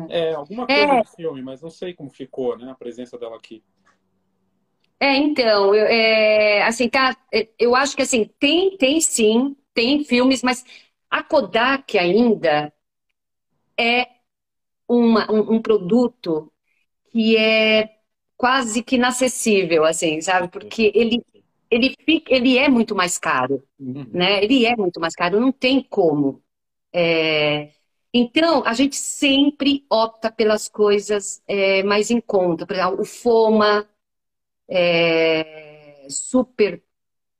É, 0.08 0.34
alguma 0.34 0.66
coisa 0.66 0.80
é. 0.80 1.02
de 1.02 1.16
filme, 1.16 1.42
mas 1.42 1.60
não 1.60 1.70
sei 1.70 1.94
como 1.94 2.08
ficou, 2.10 2.56
né, 2.56 2.70
a 2.70 2.74
presença 2.74 3.18
dela 3.18 3.36
aqui. 3.36 3.62
É, 5.00 5.16
então, 5.16 5.74
eu, 5.74 5.86
é, 5.86 6.62
assim, 6.62 6.88
tá, 6.88 7.16
é, 7.32 7.48
eu 7.58 7.74
acho 7.74 7.96
que 7.96 8.02
assim, 8.02 8.30
tem, 8.38 8.76
tem 8.76 9.00
sim, 9.00 9.56
tem 9.74 10.04
filmes, 10.04 10.42
mas 10.42 10.64
a 11.10 11.22
Kodak 11.22 11.98
ainda 11.98 12.72
é 13.78 14.08
uma, 14.88 15.30
um, 15.30 15.54
um 15.54 15.62
produto 15.62 16.52
que 17.10 17.36
é 17.36 17.98
quase 18.36 18.82
que 18.82 18.96
inacessível, 18.96 19.84
assim, 19.84 20.20
sabe? 20.20 20.48
Porque 20.48 20.92
ele 20.94 21.24
ele, 21.74 21.94
fica, 22.04 22.34
ele 22.34 22.56
é 22.58 22.68
muito 22.68 22.94
mais 22.94 23.18
caro, 23.18 23.62
uhum. 23.78 24.06
né? 24.12 24.42
Ele 24.44 24.64
é 24.64 24.76
muito 24.76 25.00
mais 25.00 25.14
caro, 25.14 25.40
não 25.40 25.52
tem 25.52 25.82
como. 25.82 26.42
É... 26.92 27.70
Então, 28.12 28.64
a 28.64 28.74
gente 28.74 28.96
sempre 28.96 29.84
opta 29.90 30.30
pelas 30.30 30.68
coisas 30.68 31.42
é, 31.48 31.82
mais 31.82 32.10
em 32.10 32.20
conta. 32.20 32.64
Por 32.66 32.74
exemplo, 32.76 33.00
o 33.00 33.04
Foma 33.04 33.88
é 34.68 36.06
super 36.08 36.82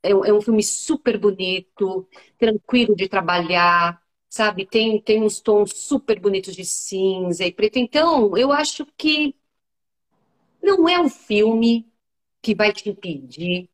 é 0.02 0.14
um, 0.14 0.24
é 0.24 0.32
um 0.32 0.40
filme 0.40 0.62
super 0.62 1.18
bonito, 1.18 2.06
tranquilo 2.38 2.94
de 2.94 3.08
trabalhar, 3.08 4.02
sabe? 4.28 4.66
Tem, 4.66 5.00
tem 5.00 5.22
uns 5.22 5.40
tons 5.40 5.72
super 5.74 6.20
bonitos 6.20 6.54
de 6.54 6.64
cinza 6.64 7.44
e 7.44 7.52
preto. 7.52 7.78
Então, 7.78 8.36
eu 8.36 8.52
acho 8.52 8.86
que 8.98 9.34
não 10.62 10.88
é 10.88 11.00
um 11.00 11.08
filme 11.08 11.86
que 12.42 12.54
vai 12.54 12.72
te 12.72 12.88
impedir 12.90 13.70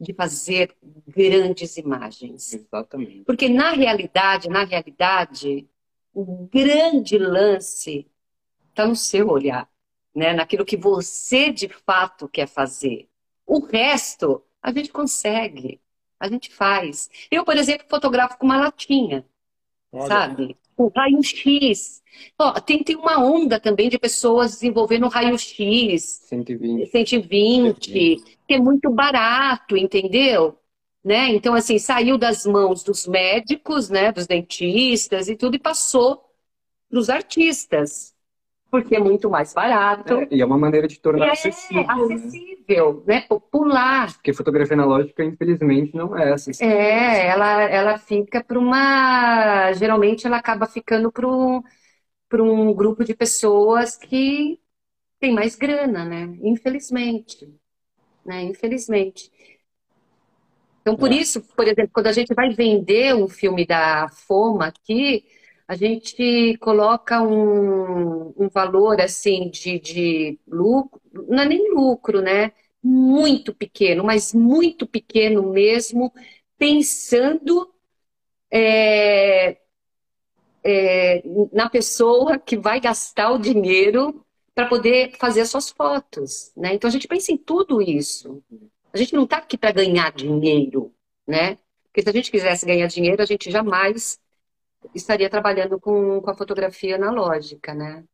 de 0.00 0.14
fazer 0.14 0.76
grandes 1.06 1.76
imagens. 1.76 2.54
Exatamente. 2.54 3.24
Porque 3.24 3.48
na 3.48 3.72
realidade, 3.72 4.48
na 4.48 4.64
realidade, 4.64 5.68
o 6.14 6.48
grande 6.52 7.18
lance 7.18 8.06
está 8.68 8.86
no 8.86 8.94
seu 8.94 9.28
olhar, 9.28 9.68
né? 10.14 10.32
Naquilo 10.32 10.64
que 10.64 10.76
você 10.76 11.50
de 11.50 11.68
fato 11.68 12.28
quer 12.28 12.46
fazer. 12.46 13.08
O 13.46 13.60
resto 13.60 14.42
a 14.62 14.72
gente 14.72 14.90
consegue, 14.90 15.80
a 16.18 16.28
gente 16.28 16.52
faz. 16.52 17.10
Eu, 17.30 17.44
por 17.44 17.56
exemplo, 17.56 17.86
fotografo 17.88 18.38
com 18.38 18.46
uma 18.46 18.60
latinha, 18.60 19.26
Olha. 19.92 20.06
sabe? 20.06 20.56
O 20.78 20.90
raio-x. 20.94 22.02
Tem, 22.64 22.82
tem 22.82 22.96
uma 22.96 23.22
onda 23.22 23.60
também 23.60 23.88
de 23.88 23.98
pessoas 23.98 24.52
desenvolvendo 24.52 25.08
raio-x. 25.08 26.02
120. 26.28 26.86
120, 26.86 28.16
que 28.46 28.54
é 28.54 28.58
muito 28.58 28.88
barato, 28.90 29.76
entendeu? 29.76 30.56
Né? 31.04 31.30
Então, 31.30 31.54
assim, 31.54 31.78
saiu 31.78 32.16
das 32.16 32.46
mãos 32.46 32.82
dos 32.82 33.06
médicos, 33.06 33.88
né, 33.88 34.12
dos 34.12 34.26
dentistas 34.26 35.28
e 35.28 35.36
tudo, 35.36 35.56
e 35.56 35.58
passou 35.58 36.24
para 36.88 36.98
os 36.98 37.10
artistas. 37.10 38.14
Porque 38.70 38.94
é 38.94 39.00
muito 39.00 39.30
mais 39.30 39.52
barato. 39.54 40.14
É, 40.14 40.28
e 40.30 40.42
é 40.42 40.44
uma 40.44 40.58
maneira 40.58 40.86
de 40.86 41.00
tornar 41.00 41.28
é, 41.28 41.30
acessível. 41.32 41.86
acessível, 41.88 43.04
né? 43.06 43.14
né? 43.14 43.20
Popular. 43.22 44.12
Porque 44.12 44.32
fotografia 44.32 44.74
analógica, 44.74 45.24
infelizmente, 45.24 45.96
não 45.96 46.16
é 46.16 46.32
acessível. 46.32 46.70
É, 46.70 47.26
ela, 47.28 47.62
ela 47.62 47.98
fica 47.98 48.42
para 48.42 48.58
uma. 48.58 49.72
Geralmente 49.72 50.26
ela 50.26 50.36
acaba 50.36 50.66
ficando 50.66 51.10
para 51.10 51.26
um, 51.26 51.62
um 52.34 52.74
grupo 52.74 53.04
de 53.04 53.14
pessoas 53.14 53.96
que 53.96 54.60
tem 55.18 55.32
mais 55.32 55.56
grana, 55.56 56.04
né? 56.04 56.36
Infelizmente. 56.42 57.48
Né? 58.24 58.42
Infelizmente. 58.42 59.30
Então, 60.82 60.96
por 60.96 61.10
é. 61.10 61.16
isso, 61.16 61.42
por 61.54 61.66
exemplo, 61.66 61.90
quando 61.92 62.06
a 62.06 62.12
gente 62.12 62.34
vai 62.34 62.50
vender 62.50 63.14
um 63.14 63.28
filme 63.28 63.66
da 63.66 64.08
Foma 64.08 64.66
aqui, 64.66 65.24
a 65.68 65.76
gente 65.76 66.56
coloca 66.58 67.20
um, 67.20 68.32
um 68.38 68.48
valor 68.48 69.02
assim 69.02 69.50
de, 69.50 69.78
de 69.78 70.38
lucro, 70.48 70.98
não 71.28 71.42
é 71.42 71.46
nem 71.46 71.74
lucro, 71.74 72.22
né? 72.22 72.52
Muito 72.82 73.54
pequeno, 73.54 74.02
mas 74.02 74.32
muito 74.32 74.86
pequeno 74.86 75.52
mesmo, 75.52 76.10
pensando 76.56 77.70
é, 78.50 79.58
é, 80.64 81.22
na 81.52 81.68
pessoa 81.68 82.38
que 82.38 82.56
vai 82.56 82.80
gastar 82.80 83.30
o 83.32 83.38
dinheiro 83.38 84.24
para 84.54 84.68
poder 84.68 85.16
fazer 85.18 85.42
as 85.42 85.50
suas 85.50 85.68
fotos, 85.68 86.50
né? 86.56 86.72
Então 86.74 86.88
a 86.88 86.90
gente 86.90 87.06
pensa 87.06 87.30
em 87.30 87.36
tudo 87.36 87.82
isso. 87.82 88.42
A 88.90 88.96
gente 88.96 89.12
não 89.12 89.24
está 89.24 89.36
aqui 89.36 89.58
para 89.58 89.72
ganhar 89.72 90.12
dinheiro, 90.12 90.94
né? 91.26 91.58
Porque 91.84 92.00
se 92.00 92.08
a 92.08 92.12
gente 92.12 92.30
quisesse 92.30 92.64
ganhar 92.64 92.86
dinheiro, 92.86 93.22
a 93.22 93.26
gente 93.26 93.50
jamais 93.50 94.18
estaria 94.94 95.30
trabalhando 95.30 95.78
com, 95.80 96.20
com 96.20 96.30
a 96.30 96.34
fotografia 96.34 96.96
analógica, 96.96 97.74
né? 97.74 98.04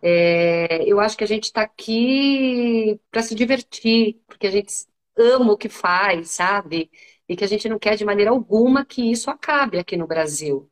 É, 0.00 0.84
eu 0.84 1.00
acho 1.00 1.16
que 1.16 1.24
a 1.24 1.26
gente 1.26 1.44
está 1.44 1.62
aqui 1.62 3.00
para 3.10 3.22
se 3.22 3.34
divertir, 3.34 4.20
porque 4.26 4.46
a 4.46 4.50
gente 4.50 4.72
ama 5.16 5.52
o 5.52 5.56
que 5.56 5.68
faz, 5.68 6.30
sabe? 6.30 6.90
E 7.28 7.36
que 7.36 7.44
a 7.44 7.48
gente 7.48 7.68
não 7.68 7.78
quer 7.78 7.96
de 7.96 8.04
maneira 8.04 8.30
alguma 8.30 8.84
que 8.84 9.10
isso 9.10 9.30
acabe 9.30 9.78
aqui 9.78 9.96
no 9.96 10.06
Brasil, 10.06 10.70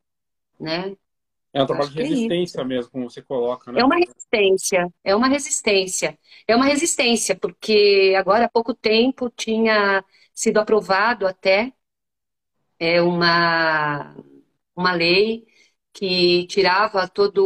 né? 0.59 0.97
É 1.53 1.63
um 1.63 1.67
trabalho 1.67 1.91
de 1.91 2.01
é 2.01 2.05
resistência 2.05 2.61
é 2.61 2.65
mesmo, 2.65 2.91
como 2.91 3.11
você 3.11 3.23
coloca, 3.23 3.73
né? 3.73 3.81
É 3.81 3.85
uma 3.85 3.97
resistência, 3.97 4.93
é 5.03 5.17
uma 5.17 5.27
resistência. 5.27 6.19
É 6.47 6.55
uma 6.55 6.67
resistência, 6.67 7.35
porque 7.35 8.15
agora 8.17 8.45
há 8.45 8.49
pouco 8.49 8.75
tempo 8.75 9.31
tinha 9.31 10.05
sido 10.35 10.59
aprovado 10.59 11.27
até 11.27 11.73
é 12.79 13.01
uma 13.01 14.15
uma 14.77 14.93
lei 14.93 15.47
que 15.93 16.47
tirava 16.49 17.09
todos 17.09 17.43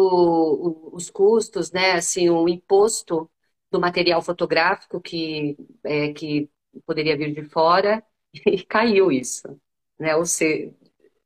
os 0.93 1.11
custos, 1.11 1.71
né, 1.73 1.93
assim, 1.93 2.29
o 2.31 2.49
imposto 2.49 3.31
do 3.71 3.81
material 3.81 4.21
fotográfico 4.23 5.01
que, 5.01 5.57
é, 5.85 6.13
que 6.13 6.51
poderia 6.87 7.17
vir 7.17 7.33
de 7.35 7.45
fora 7.49 8.05
e 8.47 8.65
caiu 8.65 9.11
isso, 9.13 9.61
né? 9.99 10.17
Ou 10.17 10.27
seja, 10.27 10.75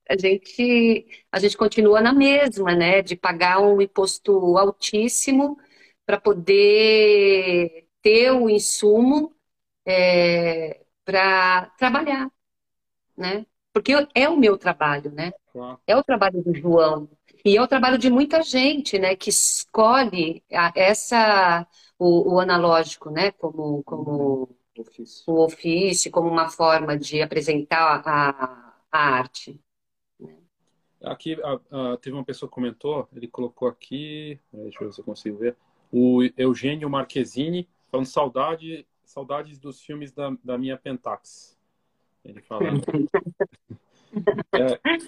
a 0.08 0.16
gente 0.18 1.06
a 1.32 1.38
gente 1.38 1.56
continua 1.56 2.00
na 2.00 2.12
mesma, 2.12 2.74
né, 2.74 3.02
de 3.02 3.16
pagar 3.16 3.60
um 3.60 3.80
imposto 3.80 4.56
altíssimo 4.58 5.58
para 6.06 6.20
poder 6.20 7.88
ter 8.02 8.30
o 8.32 8.50
insumo 8.50 9.34
é, 9.86 10.84
para 11.04 11.66
trabalhar, 11.78 12.30
né? 13.16 13.46
Porque 13.74 13.92
é 14.14 14.28
o 14.28 14.36
meu 14.36 14.56
trabalho, 14.56 15.10
né? 15.10 15.32
É 15.84 15.96
o 15.96 16.04
trabalho 16.04 16.40
do 16.40 16.54
João. 16.54 17.08
E 17.44 17.56
é 17.56 17.60
o 17.60 17.66
trabalho 17.66 17.98
de 17.98 18.08
muita 18.08 18.40
gente, 18.40 18.98
né, 18.98 19.14
que 19.14 19.28
escolhe 19.28 20.42
essa, 20.74 21.66
o, 21.98 22.36
o 22.36 22.40
analógico, 22.40 23.10
né, 23.10 23.32
como, 23.32 23.82
como 23.82 24.48
ofício. 24.78 25.24
o 25.26 25.44
ofício, 25.44 26.10
como 26.10 26.26
uma 26.26 26.48
forma 26.48 26.96
de 26.96 27.20
apresentar 27.20 28.02
a, 28.06 28.74
a 28.90 28.98
arte. 28.98 29.60
Né. 30.18 30.38
Aqui 31.02 31.36
teve 32.00 32.16
uma 32.16 32.24
pessoa 32.24 32.48
que 32.48 32.54
comentou, 32.54 33.06
ele 33.14 33.28
colocou 33.28 33.68
aqui, 33.68 34.40
deixa 34.50 34.82
eu 34.82 34.86
ver 34.86 34.94
se 34.94 35.00
eu 35.00 35.04
consigo 35.04 35.36
ver, 35.36 35.54
o 35.92 36.22
Eugênio 36.38 36.88
Marquezini, 36.88 37.68
falando 37.90 38.06
saudade, 38.06 38.86
saudades 39.04 39.58
dos 39.58 39.82
filmes 39.82 40.12
da, 40.12 40.34
da 40.42 40.56
minha 40.56 40.78
Pentax. 40.78 41.58
Ele 42.24 42.40
fala. 42.40 42.70
É, 44.52 44.98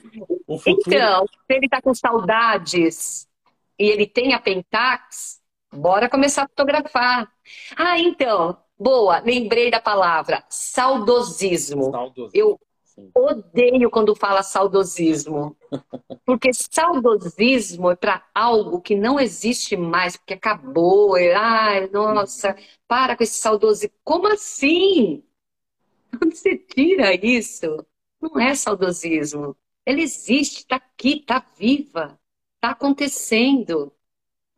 futuro... 0.58 0.82
Então, 0.86 1.26
se 1.26 1.54
ele 1.54 1.66
está 1.66 1.80
com 1.80 1.94
saudades 1.94 3.28
e 3.78 3.84
ele 3.84 4.06
tem 4.06 4.34
a 4.34 4.40
Pentax, 4.40 5.40
bora 5.72 6.08
começar 6.08 6.44
a 6.44 6.48
fotografar. 6.48 7.30
Ah, 7.76 7.98
então, 7.98 8.56
boa, 8.78 9.18
lembrei 9.20 9.70
da 9.70 9.80
palavra, 9.80 10.44
saudosismo. 10.48 11.90
saudosismo. 11.90 12.30
Eu 12.34 12.60
Sim. 12.84 13.10
odeio 13.14 13.90
quando 13.90 14.16
fala 14.16 14.42
saudosismo. 14.42 15.54
Porque 16.24 16.50
saudosismo 16.52 17.90
é 17.90 17.96
para 17.96 18.24
algo 18.34 18.80
que 18.80 18.96
não 18.96 19.20
existe 19.20 19.76
mais, 19.76 20.16
porque 20.16 20.34
acabou. 20.34 21.16
É, 21.16 21.34
ai, 21.34 21.88
nossa, 21.88 22.56
para 22.88 23.16
com 23.16 23.22
esse 23.22 23.34
saudosismo. 23.34 23.94
Como 24.02 24.26
assim? 24.26 25.22
Onde 26.20 26.36
você 26.36 26.56
tira 26.56 27.14
isso? 27.14 27.86
Não 28.20 28.40
é 28.40 28.54
saudosismo. 28.54 29.56
Ela 29.84 30.00
existe, 30.00 30.58
está 30.58 30.76
aqui, 30.76 31.20
está 31.20 31.44
viva, 31.56 32.18
está 32.56 32.70
acontecendo, 32.70 33.92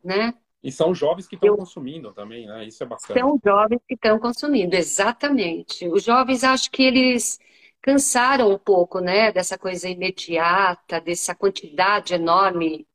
né? 0.03 0.33
E 0.61 0.71
são 0.71 0.93
jovens 0.93 1.27
que 1.27 1.35
estão 1.35 1.55
consumindo 1.55 2.11
também, 2.13 2.45
né? 2.45 2.65
Isso 2.65 2.83
é 2.83 2.85
bacana. 2.85 3.19
São 3.19 3.39
jovens 3.43 3.81
que 3.87 3.93
estão 3.93 4.19
consumindo, 4.19 4.75
exatamente. 4.75 5.87
Os 5.87 6.03
jovens, 6.03 6.43
acho 6.43 6.69
que 6.69 6.83
eles 6.83 7.39
cansaram 7.81 8.51
um 8.51 8.57
pouco, 8.57 8.99
né? 8.99 9.31
Dessa 9.31 9.57
coisa 9.57 9.87
imediata, 9.87 10.99
dessa 10.99 11.33
quantidade 11.33 12.13
enorme 12.13 12.85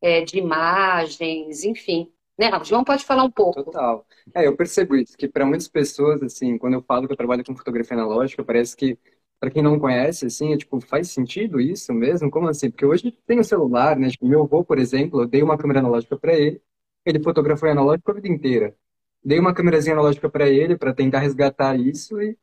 é, 0.00 0.22
de 0.22 0.38
imagens, 0.38 1.62
enfim. 1.64 2.12
Né? 2.36 2.50
O 2.56 2.64
João 2.64 2.82
pode 2.82 3.04
falar 3.04 3.22
um 3.22 3.30
pouco. 3.30 3.62
Total. 3.62 4.04
É, 4.34 4.46
eu 4.46 4.56
percebo 4.56 4.96
isso, 4.96 5.16
que 5.16 5.28
para 5.28 5.46
muitas 5.46 5.68
pessoas, 5.68 6.22
assim, 6.22 6.58
quando 6.58 6.74
eu 6.74 6.82
falo 6.82 7.06
que 7.06 7.12
eu 7.12 7.16
trabalho 7.16 7.44
com 7.44 7.56
fotografia 7.56 7.96
analógica, 7.96 8.42
parece 8.42 8.76
que 8.76 8.98
para 9.42 9.50
quem 9.50 9.60
não 9.60 9.76
conhece, 9.80 10.26
assim, 10.26 10.52
é, 10.52 10.56
tipo, 10.56 10.80
faz 10.80 11.10
sentido 11.10 11.60
isso 11.60 11.92
mesmo? 11.92 12.30
Como 12.30 12.46
assim? 12.46 12.70
Porque 12.70 12.86
hoje 12.86 13.10
tem 13.26 13.40
o 13.40 13.44
celular, 13.44 13.98
né? 13.98 14.08
Tipo, 14.08 14.24
meu 14.28 14.42
avô, 14.44 14.64
por 14.64 14.78
exemplo, 14.78 15.22
eu 15.22 15.26
dei 15.26 15.42
uma 15.42 15.58
câmera 15.58 15.80
analógica 15.80 16.16
para 16.16 16.32
ele, 16.32 16.62
ele 17.04 17.20
fotografou 17.20 17.68
analógico 17.68 18.08
a 18.12 18.14
vida 18.14 18.28
inteira. 18.28 18.76
Dei 19.24 19.40
uma 19.40 19.52
câmerazinha 19.52 19.94
analógica 19.94 20.30
para 20.30 20.48
ele 20.48 20.76
para 20.76 20.94
tentar 20.94 21.18
resgatar 21.18 21.76
isso 21.76 22.22
e 22.22 22.38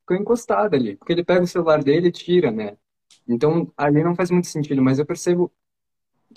ficou 0.00 0.16
encostado 0.16 0.74
ali, 0.76 0.96
porque 0.96 1.12
ele 1.12 1.24
pega 1.24 1.42
o 1.42 1.46
celular 1.48 1.82
dele 1.82 2.08
e 2.08 2.12
tira, 2.12 2.52
né? 2.52 2.76
Então, 3.28 3.72
ali 3.76 4.04
não 4.04 4.14
faz 4.14 4.30
muito 4.30 4.46
sentido, 4.48 4.82
mas 4.82 4.98
eu 5.00 5.06
percebo 5.06 5.52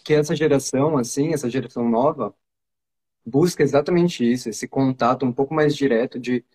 que 0.06 0.14
essa 0.14 0.36
geração, 0.36 0.98
assim, 0.98 1.34
essa 1.34 1.50
geração 1.50 1.90
nova, 1.90 2.36
busca 3.26 3.64
exatamente 3.64 4.30
isso, 4.30 4.50
esse 4.50 4.68
contato 4.68 5.26
um 5.26 5.34
pouco 5.34 5.54
mais 5.54 5.76
direto 5.76 6.20
de, 6.20 6.46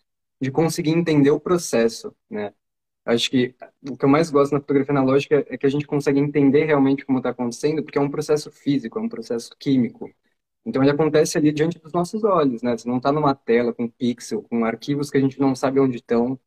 de 0.40 0.51
conseguir 0.51 0.90
entender 0.93 1.31
o 1.31 1.40
processo, 1.40 2.14
né? 2.31 2.53
Acho 3.05 3.31
que 3.31 3.55
o 3.87 3.97
que 3.97 4.05
eu 4.05 4.09
mais 4.09 4.31
gosto 4.31 4.53
na 4.53 4.61
fotografia 4.61 4.93
analógica 4.93 5.45
é 5.49 5.59
que 5.59 5.67
a 5.67 5.69
gente 5.69 5.87
consegue 5.87 6.19
entender 6.19 6.64
realmente 6.64 7.05
como 7.05 7.19
está 7.19 7.31
acontecendo, 7.31 7.83
porque 7.83 7.99
é 7.99 8.01
um 8.01 8.11
processo 8.11 8.51
físico, 8.51 8.99
é 8.99 9.03
um 9.03 9.09
processo 9.09 9.51
químico. 9.59 10.11
Então 10.64 10.83
ele 10.83 10.93
acontece 10.93 11.37
ali 11.37 11.53
diante 11.53 11.79
dos 11.79 11.93
nossos 11.93 12.25
olhos, 12.25 12.62
né? 12.62 12.77
Você 12.77 12.88
não 12.88 12.97
está 12.97 13.12
numa 13.12 13.35
tela 13.35 13.75
com 13.75 13.88
pixel, 13.88 14.43
com 14.43 14.64
arquivos 14.64 15.11
que 15.11 15.19
a 15.19 15.21
gente 15.21 15.38
não 15.38 15.55
sabe 15.55 15.79
onde 15.79 15.97
estão, 15.97 16.38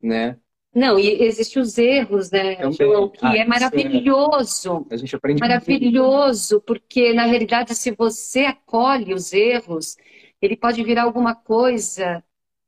né? 0.00 0.38
Não, 0.72 0.98
e 0.98 1.22
existem 1.22 1.62
os 1.62 1.78
erros, 1.78 2.32
né, 2.32 2.56
Também. 2.56 2.72
João, 2.72 3.08
que 3.08 3.24
ah, 3.24 3.36
é 3.36 3.44
maravilhoso. 3.44 4.86
É... 4.90 4.94
A 4.94 4.96
gente 4.96 5.14
aprende 5.14 5.40
Maravilhoso, 5.40 6.60
porque 6.60 7.12
na 7.12 7.26
realidade, 7.26 7.74
se 7.76 7.92
você 7.92 8.40
acolhe 8.40 9.14
os 9.14 9.32
erros, 9.32 9.96
ele 10.42 10.56
pode 10.56 10.82
virar 10.82 11.04
alguma 11.04 11.34
coisa 11.34 12.22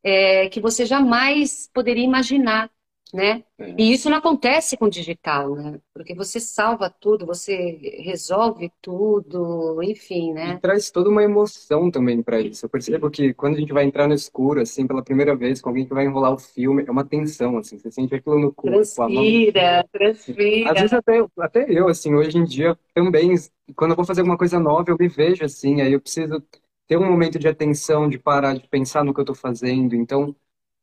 é, 0.04 0.48
que 0.48 0.61
você 0.61 0.87
jamais 0.87 1.68
poderia 1.72 2.04
imaginar 2.04 2.70
né? 3.14 3.44
É. 3.58 3.74
E 3.78 3.92
isso 3.92 4.10
não 4.10 4.18
acontece 4.18 4.76
com 4.76 4.88
digital, 4.88 5.54
né? 5.54 5.80
Porque 5.94 6.14
você 6.14 6.40
salva 6.40 6.90
tudo, 6.90 7.24
você 7.24 7.78
resolve 8.02 8.70
tudo, 8.82 9.82
enfim, 9.82 10.32
né? 10.32 10.54
E 10.54 10.58
traz 10.58 10.90
toda 10.90 11.08
uma 11.08 11.22
emoção 11.22 11.90
também 11.90 12.22
para 12.22 12.40
isso. 12.40 12.66
Eu 12.66 12.70
percebo 12.70 13.10
que 13.10 13.32
quando 13.32 13.56
a 13.56 13.60
gente 13.60 13.72
vai 13.72 13.84
entrar 13.84 14.08
no 14.08 14.14
escuro, 14.14 14.60
assim, 14.60 14.86
pela 14.86 15.02
primeira 15.02 15.36
vez, 15.36 15.60
com 15.60 15.68
alguém 15.68 15.86
que 15.86 15.94
vai 15.94 16.04
enrolar 16.04 16.32
o 16.32 16.38
filme, 16.38 16.84
é 16.86 16.90
uma 16.90 17.04
tensão, 17.04 17.56
assim, 17.58 17.78
você 17.78 17.90
sente 17.90 18.14
aquilo 18.14 18.38
no 18.38 18.52
corpo. 18.52 18.76
Transpira, 18.76 19.86
transpira. 19.92 20.72
Às 20.72 20.80
vezes 20.80 20.92
até, 20.92 21.24
até 21.38 21.66
eu, 21.68 21.88
assim, 21.88 22.14
hoje 22.14 22.36
em 22.36 22.44
dia 22.44 22.76
também, 22.92 23.34
quando 23.74 23.92
eu 23.92 23.96
vou 23.96 24.04
fazer 24.04 24.22
alguma 24.22 24.38
coisa 24.38 24.58
nova, 24.58 24.90
eu 24.90 24.96
me 24.98 25.08
vejo 25.08 25.44
assim, 25.44 25.80
aí 25.80 25.92
eu 25.92 26.00
preciso 26.00 26.42
ter 26.86 26.96
um 26.96 27.06
momento 27.08 27.38
de 27.38 27.48
atenção, 27.48 28.08
de 28.08 28.18
parar, 28.18 28.54
de 28.54 28.68
pensar 28.68 29.04
no 29.04 29.12
que 29.12 29.20
eu 29.20 29.22
estou 29.22 29.34
fazendo, 29.34 29.94
então 29.94 30.34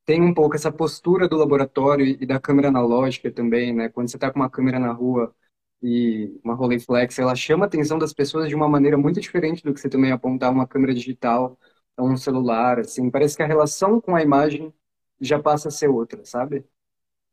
tem 0.06 0.22
um 0.22 0.34
pouco 0.34 0.56
essa 0.56 0.72
postura 0.72 1.28
do 1.28 1.38
laboratório 1.38 2.06
e 2.06 2.26
da 2.26 2.40
câmera 2.40 2.68
analógica 2.70 3.32
também, 3.32 3.74
né? 3.74 3.90
Quando 3.90 4.10
você 4.10 4.18
está 4.18 4.32
com 4.32 4.40
uma 4.40 4.50
câmera 4.50 4.80
na 4.80 4.92
rua 4.92 5.34
e 5.82 6.40
uma 6.44 6.54
Rolleiflex, 6.56 7.20
ela 7.20 7.36
chama 7.36 7.66
a 7.66 7.68
atenção 7.68 7.98
das 7.98 8.14
pessoas 8.14 8.50
de 8.50 8.56
uma 8.56 8.68
maneira 8.70 8.98
muito 8.98 9.20
diferente 9.22 9.64
do 9.64 9.74
que 9.74 9.80
você 9.80 9.90
também 9.90 10.12
apontar 10.12 10.52
uma 10.52 10.68
câmera 10.68 10.94
digital 10.94 11.58
ou 11.98 12.10
um 12.10 12.18
celular, 12.18 12.80
assim. 12.80 13.10
Parece 13.10 13.38
que 13.38 13.44
a 13.44 13.48
relação 13.48 14.00
com 14.02 14.16
a 14.16 14.22
imagem 14.22 14.74
já 15.20 15.40
passa 15.42 15.70
a 15.70 15.72
ser 15.72 15.90
outra, 15.90 16.24
sabe? 16.26 16.66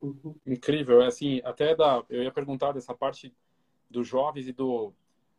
Uhum. 0.01 0.35
Incrível, 0.47 1.03
é 1.03 1.07
assim, 1.07 1.41
até 1.45 1.75
da, 1.75 2.03
eu 2.09 2.23
ia 2.23 2.33
perguntar 2.33 2.73
dessa 2.73 2.95
parte 2.95 3.35
dos 3.89 4.07
jovens 4.07 4.49
e 4.49 4.53
do 4.53 4.93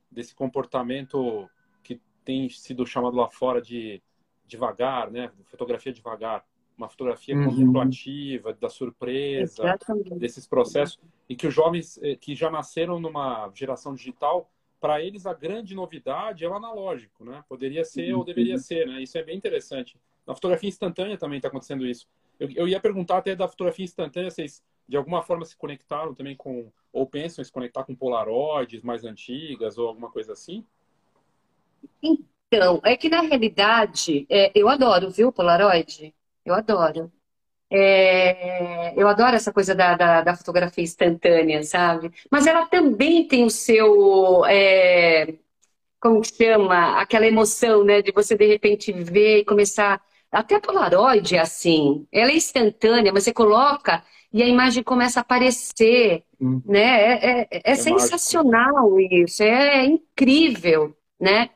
desse 0.10 0.36
comportamento 0.36 1.50
que 1.82 2.00
tem 2.26 2.50
sido 2.50 2.86
chamado 2.86 3.16
lá 3.16 3.30
fora 3.30 3.62
de 3.62 4.04
devagar, 4.46 5.10
né? 5.10 5.32
Fotografia 5.46 5.94
devagar, 5.94 6.46
uma 6.78 6.90
fotografia 6.90 7.36
uhum. 7.36 7.46
contemplativa, 7.46 8.54
da 8.54 8.70
surpresa, 8.70 9.64
Exatamente. 9.64 10.16
desses 10.16 10.48
processos, 10.48 11.00
e 11.30 11.36
que 11.36 11.48
os 11.48 11.54
jovens 11.54 12.00
eh, 12.02 12.16
que 12.16 12.34
já 12.34 12.50
nasceram 12.50 13.00
numa 13.00 13.52
geração 13.54 13.94
digital, 13.94 14.50
para 14.80 15.02
eles 15.02 15.28
a 15.28 15.34
grande 15.34 15.76
novidade 15.76 16.44
é 16.44 16.50
o 16.50 16.56
analógico, 16.56 17.24
né? 17.24 17.44
Poderia 17.48 17.86
ser 17.86 18.14
uhum. 18.14 18.20
ou 18.20 18.26
deveria 18.26 18.58
ser, 18.58 18.88
né? 18.88 19.02
Isso 19.02 19.18
é 19.18 19.24
bem 19.24 19.38
interessante. 19.38 19.96
Na 20.26 20.34
fotografia 20.34 20.70
instantânea 20.70 21.18
também 21.18 21.38
está 21.38 21.50
acontecendo 21.50 21.86
isso. 21.86 22.08
Eu, 22.40 22.50
eu 22.52 22.68
ia 22.68 22.80
perguntar 22.80 23.18
até 23.18 23.36
da 23.36 23.48
fotografia 23.48 23.86
instantânea, 23.86 24.32
vocês 24.32 24.64
de 24.88 24.98
alguma 24.98 25.22
forma 25.22 25.46
se 25.46 25.56
conectaram 25.56 26.14
também 26.14 26.36
com, 26.36 26.72
ou 26.92 27.06
pensam 27.06 27.42
em 27.42 27.46
se 27.46 27.52
conectar 27.52 27.84
com 27.84 27.96
polaroides 27.96 28.82
mais 28.82 29.06
antigas 29.06 29.78
ou 29.78 29.88
alguma 29.88 30.10
coisa 30.10 30.34
assim? 30.34 30.66
Então, 32.04 32.82
é 32.84 32.98
que 32.98 33.08
na 33.08 33.22
realidade, 33.22 34.26
é, 34.30 34.52
eu 34.54 34.68
adoro, 34.68 35.10
viu, 35.10 35.32
polaroid? 35.32 36.14
Eu 36.46 36.54
adoro. 36.54 37.12
É, 37.74 38.94
eu 39.02 39.08
adoro 39.08 39.36
essa 39.36 39.54
coisa 39.54 39.74
da, 39.74 39.96
da, 39.96 40.22
da, 40.22 40.36
fotografia 40.36 40.84
instantânea, 40.84 41.64
sabe? 41.64 42.12
Mas 42.30 42.46
ela 42.46 42.66
também 42.66 43.26
tem 43.26 43.46
o 43.46 43.50
seu. 43.50 44.44
É, 44.46 45.36
como 46.00 46.22
que 46.22 46.36
chama? 46.36 47.00
Aquela 47.00 47.28
emoção, 47.28 47.84
né? 47.86 48.02
De 48.02 48.12
você 48.12 48.36
de 48.36 48.46
repente 48.46 48.92
ver 48.92 49.40
e 49.40 49.46
começar. 49.46 50.02
Até 50.32 50.56
a 50.56 50.62
Polaroid 50.62 51.36
é 51.36 51.40
assim. 51.40 52.06
Ela 52.12 52.32
é 52.32 52.36
instantânea, 52.36 53.12
mas 53.14 53.24
você 53.24 53.34
coloca 53.34 54.04
e 54.34 54.42
a 54.42 54.48
imagem 54.48 54.84
começa 54.84 55.20
a 55.20 55.22
aparecer, 55.22 56.24
hum. 56.40 56.62
né? 56.66 56.82
É, 56.82 57.42
é, 57.42 57.48
é, 57.52 57.62
é 57.64 57.76
sensacional 57.76 58.92
mágico. 58.92 59.16
isso, 59.16 59.44
é 59.44 59.86
incrível, 59.86 60.96
né? 61.20 61.50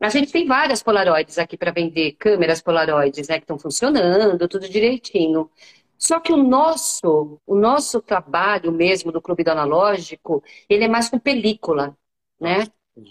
A 0.00 0.08
gente 0.08 0.32
tem 0.32 0.46
várias 0.46 0.82
Polaroids 0.82 1.38
aqui 1.38 1.56
para 1.58 1.70
vender, 1.72 2.12
câmeras 2.12 2.62
Polaroids, 2.62 3.28
né, 3.28 3.36
que 3.36 3.44
estão 3.44 3.58
funcionando, 3.58 4.48
tudo 4.48 4.68
direitinho. 4.68 5.50
Só 5.98 6.18
que 6.20 6.32
o 6.32 6.36
nosso, 6.38 7.38
o 7.46 7.54
nosso 7.54 8.00
trabalho 8.00 8.72
mesmo 8.72 9.12
do 9.12 9.20
Clube 9.20 9.44
do 9.44 9.50
Analógico, 9.50 10.42
ele 10.68 10.84
é 10.84 10.88
mais 10.88 11.10
com 11.10 11.18
película, 11.18 11.96
né? 12.40 12.66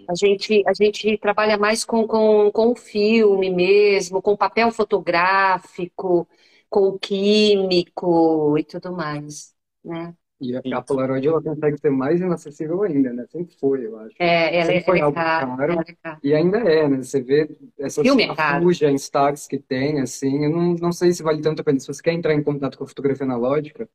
A 0.08 0.16
gente, 0.16 0.64
a 0.68 0.74
gente 0.74 1.18
trabalha 1.20 1.58
mais 1.58 1.86
com, 1.86 2.08
com, 2.08 2.52
com 2.52 2.76
filme 2.76 3.50
mesmo, 3.52 4.22
com 4.22 4.36
papel 4.36 4.72
fotográfico, 4.72 6.28
com 6.70 6.98
químico 6.98 8.58
e 8.58 8.64
tudo 8.64 8.92
mais, 8.92 9.54
né? 9.84 10.16
E 10.42 10.56
a, 10.56 10.60
a 10.78 10.82
Polaroid 10.82 11.28
ela 11.28 11.42
consegue 11.42 11.78
ser 11.78 11.90
mais 11.90 12.20
inacessível 12.22 12.82
ainda, 12.84 13.12
né? 13.12 13.26
Sempre 13.30 13.56
foi, 13.60 13.86
eu 13.86 13.98
acho. 13.98 14.16
É, 14.20 14.56
ela, 14.56 14.66
Sempre 14.66 14.84
foi 14.84 15.00
ela 15.00 15.06
algo 15.08 15.16
caro, 15.16 15.58
caro, 15.58 15.74
é 15.74 15.96
caro. 16.02 16.20
E 16.24 16.34
ainda 16.34 16.58
é, 16.60 16.88
né? 16.88 16.98
Você 17.04 17.22
vê 17.22 17.50
essas 17.78 18.06
em 18.08 18.96
stacks 18.96 19.48
que 19.48 19.60
tem, 19.60 20.00
assim, 20.00 20.46
eu 20.46 20.50
não, 20.50 20.74
não 20.76 20.92
sei 20.92 21.12
se 21.12 21.22
vale 21.24 21.42
tanto 21.42 21.62
a 21.62 21.64
pena. 21.66 21.80
Se 21.80 21.88
você 21.88 22.02
quer 22.02 22.14
entrar 22.14 22.34
em 22.34 22.44
contato 22.44 22.78
com 22.78 22.84
a 22.84 22.88
fotografia 22.88 23.26
analógica, 23.26 23.90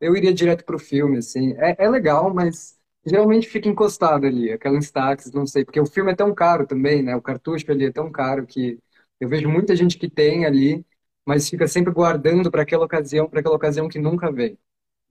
eu 0.00 0.16
iria 0.16 0.32
direto 0.32 0.64
pro 0.64 0.78
filme, 0.78 1.18
assim. 1.18 1.54
É, 1.58 1.76
é 1.84 1.88
legal, 1.90 2.32
mas 2.32 2.78
geralmente 3.06 3.48
fica 3.48 3.68
encostado 3.68 4.26
ali, 4.26 4.52
aquela 4.52 4.76
Instax, 4.76 5.32
não 5.32 5.46
sei, 5.46 5.64
porque 5.64 5.80
o 5.80 5.86
filme 5.86 6.12
é 6.12 6.16
tão 6.16 6.34
caro 6.34 6.66
também, 6.66 7.02
né? 7.02 7.16
O 7.16 7.22
cartucho 7.22 7.70
ali 7.70 7.86
é 7.86 7.92
tão 7.92 8.10
caro 8.10 8.46
que 8.46 8.78
eu 9.20 9.28
vejo 9.28 9.48
muita 9.48 9.74
gente 9.74 9.98
que 9.98 10.08
tem 10.10 10.44
ali 10.46 10.84
mas 11.26 11.46
fica 11.50 11.68
sempre 11.68 11.92
guardando 11.92 12.50
para 12.50 12.62
aquela 12.62 12.86
ocasião, 12.86 13.28
para 13.28 13.40
aquela 13.40 13.54
ocasião 13.56 13.86
que 13.86 13.98
nunca 13.98 14.32
vem, 14.32 14.58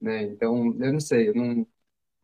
né? 0.00 0.22
Então, 0.24 0.76
eu 0.80 0.92
não 0.92 1.00
sei, 1.00 1.28
eu 1.28 1.34
não 1.34 1.66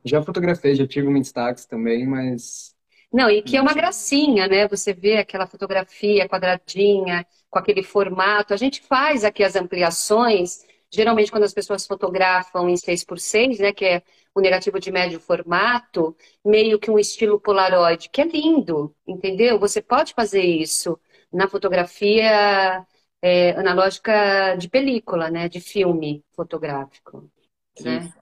já 0.04 0.22
fotografei, 0.22 0.74
já 0.74 0.87
tive 0.87 1.08
um 1.08 1.16
Instax 1.16 1.66
também, 1.66 2.06
mas 2.06 2.74
não, 3.14 3.30
e 3.30 3.42
que 3.42 3.56
é 3.56 3.62
uma 3.62 3.72
gracinha, 3.74 4.48
né? 4.48 4.66
Você 4.66 4.92
vê 4.92 5.18
aquela 5.18 5.46
fotografia 5.46 6.28
quadradinha, 6.28 7.24
com 7.48 7.60
aquele 7.60 7.82
formato. 7.84 8.52
A 8.52 8.56
gente 8.56 8.82
faz 8.82 9.22
aqui 9.24 9.44
as 9.44 9.54
ampliações, 9.54 10.66
geralmente 10.90 11.30
quando 11.30 11.44
as 11.44 11.54
pessoas 11.54 11.87
fotografam 11.87 12.68
em 12.68 12.76
6x6, 12.76 13.60
né? 13.60 13.72
Que 13.72 13.84
é 13.84 14.02
o 14.34 14.40
negativo 14.40 14.80
de 14.80 14.90
médio 14.90 15.20
formato, 15.20 16.16
meio 16.44 16.76
que 16.76 16.90
um 16.90 16.98
estilo 16.98 17.38
Polaroid, 17.40 18.08
que 18.10 18.20
é 18.20 18.24
lindo, 18.24 18.92
entendeu? 19.06 19.60
Você 19.60 19.80
pode 19.80 20.12
fazer 20.12 20.42
isso 20.42 20.98
na 21.32 21.46
fotografia 21.48 22.84
é, 23.22 23.50
analógica 23.52 24.56
de 24.56 24.68
película, 24.68 25.30
né? 25.30 25.48
De 25.48 25.60
filme 25.60 26.24
fotográfico. 26.34 27.30
Sim. 27.76 27.84
Né? 27.84 28.12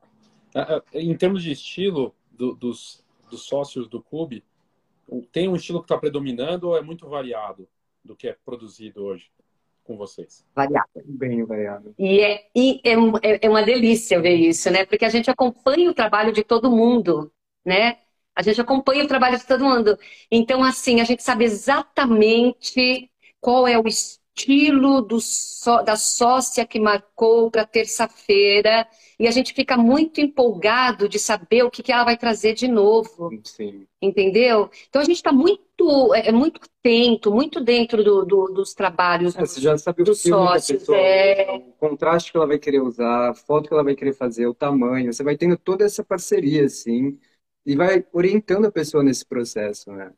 É, 0.55 0.83
é, 0.93 1.01
em 1.01 1.17
termos 1.17 1.43
de 1.43 1.51
estilo 1.53 2.15
do, 2.31 2.55
dos, 2.55 3.05
dos 3.31 3.43
sócios 3.43 3.89
do 3.89 4.03
clube, 4.03 4.45
tem 5.31 5.49
um 5.49 5.57
estilo 5.57 5.81
que 5.81 5.85
está 5.85 5.99
predominando 5.99 6.69
ou 6.69 6.77
é 6.77 6.83
muito 6.83 7.09
variado 7.09 7.69
do 8.05 8.17
que 8.17 8.29
é 8.29 8.37
produzido 8.45 9.05
hoje 9.05 9.31
com 9.85 9.97
vocês? 9.97 10.45
Variado. 10.55 10.89
Bem 11.05 11.45
variado. 11.45 11.95
E 11.99 12.21
é, 12.21 12.47
e 12.55 12.81
é, 12.85 12.93
é, 13.23 13.47
é 13.47 13.51
uma 13.51 13.63
delícia 13.63 14.21
ver 14.21 14.37
isso, 14.37 14.71
né? 14.71 14.87
Porque 14.87 15.05
a 15.05 15.09
gente 15.09 15.31
acompanha 15.31 15.91
o 15.91 15.95
trabalho 15.95 16.33
de 16.33 16.45
todo 16.45 16.71
mundo, 16.71 17.33
né? 17.65 17.99
A 18.35 18.43
gente 18.43 18.61
acompanha 18.61 19.05
o 19.05 19.09
trabalho 19.09 19.39
de 19.39 19.47
todo 19.47 19.65
mundo. 19.65 19.99
Então, 20.31 20.63
assim, 20.63 21.01
a 21.01 21.05
gente 21.05 21.23
sabe 21.23 21.45
exatamente 21.45 23.11
qual 23.41 23.67
é 23.67 23.79
o 23.79 23.87
estilo 23.87 24.22
estilo 24.35 25.03
do 25.03 25.19
da 25.85 25.97
sócia 25.97 26.67
que 26.67 26.81
marcou 26.81 27.51
para 27.51 27.67
terça-feira 27.67 28.87
e 29.19 29.29
a 29.29 29.31
gente 29.31 29.53
fica 29.53 29.77
muito 29.77 30.21
empolgado 30.21 31.09
de 31.09 31.19
saber 31.19 31.63
o 31.63 31.71
que, 31.71 31.83
que 31.83 31.93
ela 31.93 32.05
vai 32.05 32.17
trazer 32.17 32.55
de 32.55 32.67
novo. 32.67 33.31
Sim. 33.45 33.87
Entendeu? 34.01 34.69
Então 34.89 35.01
a 35.01 35.05
gente 35.05 35.17
está 35.17 35.31
muito, 35.31 36.13
é, 36.15 36.29
é, 36.29 36.33
muito 36.33 36.61
atento, 36.65 37.31
muito 37.31 37.61
dentro 37.61 38.03
do, 38.03 38.25
do, 38.25 38.47
dos 38.47 38.75
trabalhos 38.75 39.37
é, 39.37 39.41
você 39.41 39.61
já 39.61 39.79
sabe 39.79 40.03
dos 40.03 40.23
sócios. 40.23 40.81
Pessoa, 40.81 40.99
é... 40.99 41.53
O 41.53 41.73
contraste 41.79 42.33
que 42.33 42.37
ela 42.37 42.47
vai 42.47 42.59
querer 42.59 42.81
usar, 42.81 43.31
a 43.31 43.35
foto 43.35 43.69
que 43.69 43.75
ela 43.75 43.85
vai 43.85 43.95
querer 43.95 44.15
fazer, 44.15 44.47
o 44.47 44.55
tamanho. 44.55 45.13
Você 45.13 45.23
vai 45.23 45.37
tendo 45.37 45.57
toda 45.57 45.85
essa 45.85 46.03
parceria, 46.03 46.65
assim, 46.65 47.17
e 47.65 47.77
vai 47.77 48.05
orientando 48.13 48.65
a 48.65 48.73
pessoa 48.73 49.05
nesse 49.05 49.25
processo, 49.25 49.93
né? 49.93 50.13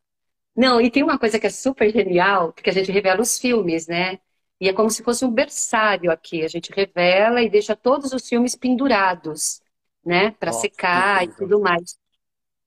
Não, 0.57 0.81
e 0.81 0.91
tem 0.91 1.03
uma 1.03 1.19
coisa 1.19 1.39
que 1.39 1.47
é 1.47 1.51
super 1.51 1.91
genial, 1.93 2.53
porque 2.53 2.71
a 2.71 2.73
gente 2.73 2.93
revela 2.93 3.21
os 3.21 3.39
filmes, 3.39 3.87
né? 3.89 4.21
E 4.61 4.69
é 4.69 4.73
como 4.73 4.89
se 4.89 5.03
fosse 5.03 5.25
um 5.25 5.31
berçário 5.31 6.11
aqui. 6.11 6.45
A 6.45 6.49
gente 6.49 6.73
revela 6.73 7.43
e 7.43 7.51
deixa 7.51 7.75
todos 7.75 8.13
os 8.13 8.29
filmes 8.29 8.55
pendurados, 8.55 9.61
né? 10.05 10.31
Para 10.33 10.53
secar 10.53 11.25
e 11.25 11.29
tudo 11.29 11.61
mais. 11.61 11.99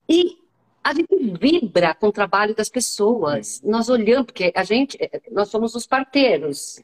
E 0.07 0.37
a 0.83 0.93
gente 0.93 1.15
vibra 1.39 1.93
com 1.95 2.07
o 2.07 2.11
trabalho 2.11 2.53
das 2.53 2.69
pessoas. 2.69 3.61
Nós 3.61 3.89
olhamos, 3.89 4.27
porque 4.27 4.51
a 4.55 4.63
gente, 4.63 4.97
nós 5.31 5.49
somos 5.49 5.73
os 5.75 5.87
parteiros. 5.87 6.81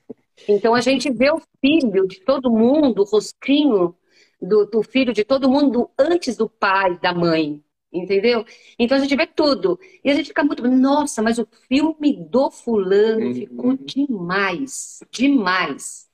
Então 0.47 0.73
a 0.73 0.81
gente 0.81 1.11
vê 1.11 1.31
o 1.31 1.41
filho 1.61 2.07
de 2.07 2.21
todo 2.21 2.51
mundo, 2.51 3.01
o 3.01 3.05
rostinho 3.05 3.95
do, 4.41 4.65
do 4.65 4.83
filho 4.83 5.13
de 5.13 5.23
todo 5.23 5.49
mundo 5.49 5.89
antes 5.97 6.35
do 6.35 6.49
pai, 6.49 6.97
da 6.99 7.13
mãe 7.13 7.62
entendeu? 7.93 8.45
Então 8.77 8.97
a 8.97 9.01
gente 9.01 9.15
vê 9.15 9.27
tudo. 9.27 9.79
E 10.03 10.09
a 10.09 10.15
gente 10.15 10.27
fica 10.27 10.43
muito, 10.43 10.67
nossa, 10.67 11.21
mas 11.21 11.37
o 11.39 11.47
filme 11.67 12.17
do 12.29 12.49
fulano 12.49 13.27
uhum. 13.27 13.33
ficou 13.33 13.77
demais, 13.77 14.99
demais. 15.11 16.07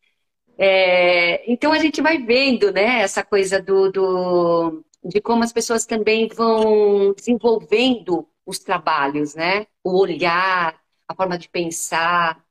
É, 0.57 1.49
então 1.51 1.71
a 1.71 1.79
gente 1.79 2.01
vai 2.01 2.17
vendo, 2.17 2.71
né, 2.71 3.01
essa 3.01 3.23
coisa 3.23 3.61
do, 3.61 3.91
do, 3.91 4.83
de 5.03 5.21
como 5.21 5.43
as 5.43 5.53
pessoas 5.53 5.85
também 5.85 6.27
vão 6.27 7.13
desenvolvendo 7.13 8.27
os 8.45 8.59
trabalhos, 8.59 9.35
né? 9.35 9.67
O 9.83 9.97
olhar, 9.99 10.79
a 11.07 11.15
forma 11.15 11.37
de 11.37 11.47
pensar. 11.49 12.43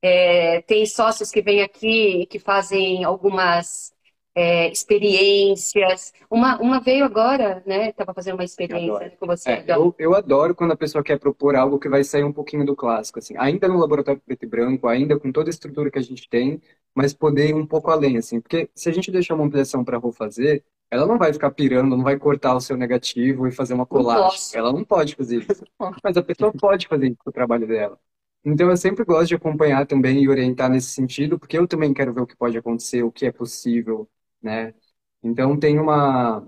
É, 0.00 0.62
tem 0.62 0.86
sócios 0.86 1.30
que 1.30 1.42
vêm 1.42 1.62
aqui 1.62 2.22
e 2.22 2.26
que 2.26 2.38
fazem 2.38 3.02
algumas 3.04 3.92
é, 4.38 4.70
experiências. 4.70 6.12
Uma, 6.30 6.60
uma 6.60 6.80
veio 6.80 7.04
agora, 7.04 7.60
né? 7.66 7.90
Estava 7.90 8.14
fazendo 8.14 8.34
uma 8.34 8.44
experiência 8.44 9.16
com 9.18 9.26
você. 9.26 9.50
É, 9.50 9.64
eu, 9.66 9.92
eu 9.98 10.14
adoro 10.14 10.54
quando 10.54 10.72
a 10.72 10.76
pessoa 10.76 11.02
quer 11.02 11.18
propor 11.18 11.56
algo 11.56 11.78
que 11.78 11.88
vai 11.88 12.04
sair 12.04 12.22
um 12.22 12.32
pouquinho 12.32 12.64
do 12.64 12.76
clássico, 12.76 13.18
assim. 13.18 13.34
Ainda 13.36 13.66
no 13.66 13.78
laboratório 13.78 14.22
preto 14.24 14.44
e 14.44 14.46
branco, 14.46 14.86
ainda 14.86 15.18
com 15.18 15.32
toda 15.32 15.48
a 15.48 15.50
estrutura 15.50 15.90
que 15.90 15.98
a 15.98 16.02
gente 16.02 16.28
tem, 16.28 16.62
mas 16.94 17.12
poder 17.12 17.48
ir 17.48 17.54
um 17.54 17.66
pouco 17.66 17.90
além, 17.90 18.16
assim. 18.16 18.40
Porque 18.40 18.70
se 18.76 18.88
a 18.88 18.92
gente 18.92 19.10
deixar 19.10 19.34
uma 19.34 19.44
ampliação 19.44 19.82
para 19.82 19.96
a 19.96 20.00
Rô 20.00 20.12
fazer, 20.12 20.64
ela 20.88 21.04
não 21.04 21.18
vai 21.18 21.32
ficar 21.32 21.50
pirando, 21.50 21.96
não 21.96 22.04
vai 22.04 22.16
cortar 22.16 22.54
o 22.54 22.60
seu 22.60 22.76
negativo 22.76 23.48
e 23.48 23.52
fazer 23.52 23.74
uma 23.74 23.86
colagem. 23.86 24.38
Não 24.54 24.60
ela 24.60 24.72
não 24.72 24.84
pode 24.84 25.16
fazer 25.16 25.38
isso. 25.50 25.64
Mas 26.02 26.16
a 26.16 26.22
pessoa 26.22 26.52
pode 26.52 26.86
fazer 26.86 27.08
isso 27.08 27.18
com 27.24 27.30
o 27.30 27.32
trabalho 27.32 27.66
dela. 27.66 27.98
Então 28.44 28.70
eu 28.70 28.76
sempre 28.76 29.04
gosto 29.04 29.28
de 29.28 29.34
acompanhar 29.34 29.84
também 29.84 30.22
e 30.22 30.28
orientar 30.28 30.70
nesse 30.70 30.90
sentido, 30.90 31.38
porque 31.38 31.58
eu 31.58 31.66
também 31.66 31.92
quero 31.92 32.14
ver 32.14 32.20
o 32.20 32.26
que 32.26 32.36
pode 32.36 32.56
acontecer, 32.56 33.02
o 33.02 33.10
que 33.10 33.26
é 33.26 33.32
possível, 33.32 34.08
né? 34.42 34.74
Então 35.22 35.58
tem 35.58 35.78
uma 35.78 36.46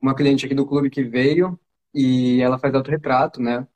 uma 0.00 0.14
cliente 0.14 0.46
aqui 0.46 0.54
do 0.54 0.66
clube 0.66 0.90
que 0.90 1.02
veio 1.02 1.58
e 1.94 2.40
ela 2.40 2.58
faz 2.58 2.74
autorretrato, 2.74 3.40
né? 3.40 3.66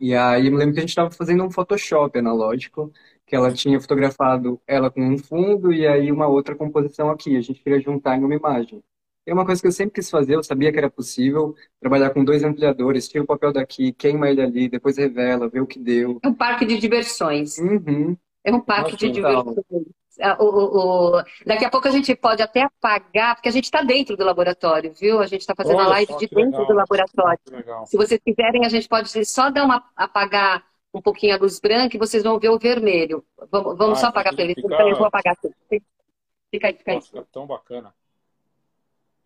E 0.00 0.14
aí 0.14 0.46
eu 0.46 0.52
me 0.52 0.58
lembro 0.58 0.74
que 0.74 0.80
a 0.80 0.82
gente 0.82 0.90
estava 0.90 1.10
fazendo 1.10 1.44
um 1.44 1.50
Photoshop 1.50 2.18
analógico, 2.18 2.92
que 3.26 3.34
ela 3.34 3.52
tinha 3.52 3.80
fotografado 3.80 4.60
ela 4.66 4.90
com 4.90 5.00
um 5.00 5.18
fundo 5.18 5.72
e 5.72 5.86
aí 5.86 6.10
uma 6.10 6.26
outra 6.26 6.54
composição 6.54 7.10
aqui. 7.10 7.36
A 7.36 7.40
gente 7.40 7.62
queria 7.62 7.80
juntar 7.80 8.16
em 8.16 8.24
uma 8.24 8.34
imagem. 8.34 8.82
É 9.26 9.32
uma 9.32 9.46
coisa 9.46 9.60
que 9.62 9.68
eu 9.68 9.72
sempre 9.72 9.94
quis 9.94 10.10
fazer, 10.10 10.34
eu 10.34 10.44
sabia 10.44 10.70
que 10.70 10.76
era 10.76 10.90
possível, 10.90 11.54
trabalhar 11.80 12.10
com 12.10 12.22
dois 12.22 12.44
ampliadores, 12.44 13.08
tira 13.08 13.24
o 13.24 13.26
papel 13.26 13.54
daqui, 13.54 13.90
queima 13.92 14.28
ele 14.28 14.42
ali, 14.42 14.68
depois 14.68 14.98
revela, 14.98 15.48
vê 15.48 15.60
o 15.60 15.66
que 15.66 15.78
deu. 15.78 16.20
É 16.22 16.28
um 16.28 16.34
parque 16.34 16.66
de 16.66 16.76
diversões. 16.78 17.56
Uhum. 17.56 18.14
É 18.44 18.52
um 18.52 18.60
parque 18.60 18.92
Nossa, 18.92 19.06
de 19.06 19.12
diversões. 19.12 19.56
Ah, 20.20 20.36
o, 20.40 21.16
o, 21.18 21.22
daqui 21.44 21.64
a 21.64 21.70
pouco 21.70 21.88
a 21.88 21.90
gente 21.90 22.14
pode 22.14 22.40
até 22.42 22.62
apagar, 22.62 23.34
porque 23.34 23.48
a 23.48 23.52
gente 23.52 23.64
está 23.64 23.82
dentro 23.82 24.16
do 24.16 24.24
laboratório, 24.24 24.92
viu? 24.92 25.20
A 25.20 25.26
gente 25.26 25.40
está 25.40 25.54
fazendo 25.56 25.78
Olha 25.78 25.86
a 25.86 25.90
live 25.90 26.16
de 26.16 26.26
dentro 26.28 26.60
legal, 26.60 26.66
do 26.66 26.74
laboratório. 26.74 27.40
Se 27.86 27.96
vocês 27.96 28.20
quiserem, 28.24 28.64
a 28.64 28.68
gente 28.68 28.88
pode 28.88 29.10
só 29.24 29.50
dar 29.50 29.64
uma 29.64 29.84
apagar 29.96 30.64
um 30.94 31.02
pouquinho 31.02 31.34
a 31.34 31.38
luz 31.38 31.58
branca 31.58 31.96
e 31.96 31.98
vocês 31.98 32.22
vão 32.22 32.38
ver 32.38 32.50
o 32.50 32.58
vermelho. 32.58 33.24
Vamos, 33.50 33.76
vamos 33.76 33.98
ah, 33.98 34.00
só 34.02 34.06
apagar 34.06 34.36
pelo 34.36 34.54
fica... 34.54 34.82
eu 34.82 34.96
vou 34.96 35.06
apagar 35.06 35.36
tudo. 35.36 35.54
Fica 36.50 36.68
aí, 36.68 36.74
fica 36.74 36.92
aí. 36.92 36.96
Nossa, 36.96 37.26
tão 37.32 37.46
bacana. 37.46 37.92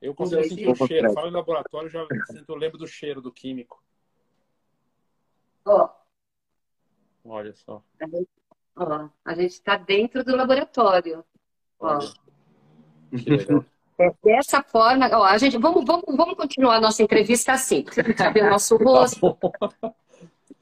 Eu 0.01 0.15
consigo 0.15 0.43
sentir 0.45 0.69
o 0.69 0.87
cheiro. 0.87 1.13
Fala 1.13 1.29
em 1.29 1.33
laboratório, 1.33 1.91
já 1.91 2.07
sinto, 2.31 2.49
eu 2.49 2.57
lembro 2.57 2.79
do 2.79 2.87
cheiro 2.87 3.21
do 3.21 3.31
químico. 3.31 3.83
Ó. 5.67 5.91
Olha 7.25 7.53
só. 7.53 7.83
Ó, 8.79 9.09
a 9.25 9.35
gente 9.35 9.53
está 9.53 9.77
dentro 9.77 10.25
do 10.25 10.37
laboratório. 10.37 11.25
Ó. 11.81 11.99
Que 13.11 13.31
legal. 13.31 13.65
É, 14.01 14.13
dessa 14.23 14.63
forma, 14.63 15.09
ó, 15.13 15.25
a 15.25 15.37
gente 15.39 15.59
vamos, 15.59 15.85
vamos, 15.85 16.05
vamos 16.17 16.37
continuar 16.37 16.77
a 16.77 16.81
nossa 16.81 17.03
entrevista 17.03 17.53
assim, 17.53 17.85
saber 18.17 18.45
o 18.45 18.51
nosso 18.51 18.79
tá 18.79 18.85
rosto. 18.85 19.37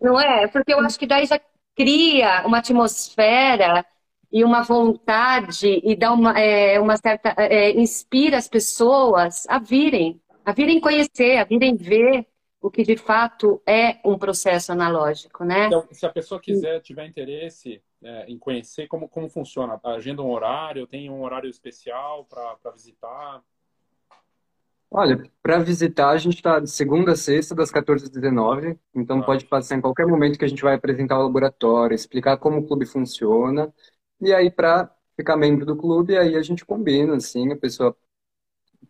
Não 0.00 0.18
é? 0.18 0.48
Porque 0.48 0.72
eu 0.72 0.80
acho 0.80 0.98
que 0.98 1.06
daí 1.06 1.26
já 1.26 1.38
cria 1.74 2.46
uma 2.46 2.58
atmosfera 2.58 3.84
e 4.32 4.42
uma 4.42 4.62
vontade 4.62 5.80
e 5.84 5.94
dá 5.94 6.12
uma, 6.12 6.38
é, 6.38 6.80
uma 6.80 6.96
certa. 6.96 7.34
É, 7.36 7.72
inspira 7.72 8.38
as 8.38 8.48
pessoas 8.48 9.46
a 9.48 9.58
virem, 9.58 10.18
a 10.42 10.52
virem 10.52 10.80
conhecer, 10.80 11.36
a 11.36 11.44
virem 11.44 11.76
ver 11.76 12.26
o 12.60 12.70
que 12.70 12.82
de 12.82 12.96
fato 12.96 13.62
é 13.66 13.98
um 14.04 14.18
processo 14.18 14.72
analógico, 14.72 15.44
né? 15.44 15.66
Então, 15.66 15.86
se 15.90 16.06
a 16.06 16.10
pessoa 16.10 16.40
quiser, 16.40 16.80
tiver 16.80 17.06
interesse 17.06 17.82
é, 18.06 18.24
em 18.28 18.38
conhecer 18.38 18.86
como, 18.86 19.08
como 19.08 19.28
funciona, 19.28 19.80
agenda 19.82 20.22
um 20.22 20.30
horário, 20.30 20.86
tem 20.86 21.10
um 21.10 21.22
horário 21.22 21.50
especial 21.50 22.24
para 22.24 22.70
visitar? 22.70 23.42
Olha, 24.88 25.28
para 25.42 25.58
visitar 25.58 26.10
a 26.10 26.16
gente 26.16 26.36
está 26.36 26.60
de 26.60 26.70
segunda 26.70 27.12
a 27.12 27.16
sexta, 27.16 27.54
das 27.54 27.70
14 27.72 28.04
às 28.04 28.10
19, 28.10 28.78
então 28.94 29.18
ah. 29.18 29.24
pode 29.24 29.44
passar 29.46 29.76
em 29.76 29.80
qualquer 29.80 30.06
momento 30.06 30.38
que 30.38 30.44
a 30.44 30.48
gente 30.48 30.62
vai 30.62 30.74
apresentar 30.74 31.18
o 31.18 31.24
laboratório, 31.24 31.94
explicar 31.94 32.36
como 32.36 32.58
o 32.58 32.66
clube 32.66 32.86
funciona, 32.86 33.74
e 34.20 34.32
aí 34.32 34.50
para 34.50 34.88
ficar 35.16 35.36
membro 35.36 35.66
do 35.66 35.76
clube, 35.76 36.16
aí 36.16 36.36
a 36.36 36.42
gente 36.42 36.64
combina, 36.64 37.16
assim, 37.16 37.52
a 37.52 37.56
pessoa 37.56 37.96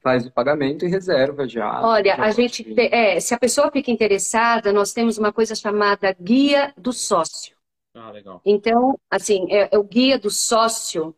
faz 0.03 0.27
o 0.27 0.31
pagamento 0.31 0.85
e 0.85 0.89
reserva 0.89 1.49
já. 1.49 1.83
Olha, 1.83 2.17
já 2.17 2.23
a 2.23 2.31
gente, 2.31 2.75
é, 2.79 3.19
se 3.19 3.33
a 3.33 3.39
pessoa 3.39 3.71
fica 3.71 3.91
interessada, 3.91 4.73
nós 4.75 4.93
temos 4.93 5.17
uma 5.17 5.33
coisa 5.33 5.55
chamada 5.55 6.15
guia 6.21 6.75
do 6.77 6.93
sócio. 6.93 7.56
Ah, 7.97 8.11
legal. 8.11 8.41
Então, 8.45 8.99
assim, 9.11 9.47
é, 9.51 9.75
é 9.75 9.79
o 9.79 9.85
guia 9.85 10.19
do 10.19 10.31
sócio, 10.31 11.15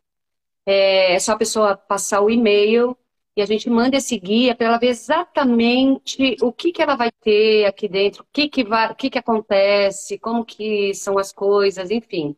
é, 0.64 1.14
é 1.14 1.18
só 1.18 1.32
a 1.32 1.36
pessoa 1.38 1.76
passar 1.76 2.20
o 2.20 2.30
e-mail 2.30 2.96
e 3.36 3.42
a 3.42 3.46
gente 3.46 3.70
manda 3.70 3.96
esse 3.96 4.18
guia 4.18 4.54
para 4.54 4.66
ela 4.66 4.78
ver 4.78 4.88
exatamente 4.88 6.36
o 6.42 6.52
que, 6.52 6.72
que 6.72 6.82
ela 6.82 6.96
vai 6.96 7.10
ter 7.12 7.66
aqui 7.66 7.88
dentro, 7.88 8.22
o 8.22 8.26
que, 8.32 8.48
que, 8.48 8.64
vai, 8.64 8.90
o 8.92 8.94
que, 8.96 9.10
que 9.10 9.18
acontece, 9.18 10.18
como 10.18 10.44
que 10.44 10.94
são 10.94 11.18
as 11.18 11.32
coisas, 11.32 11.90
enfim. 11.90 12.36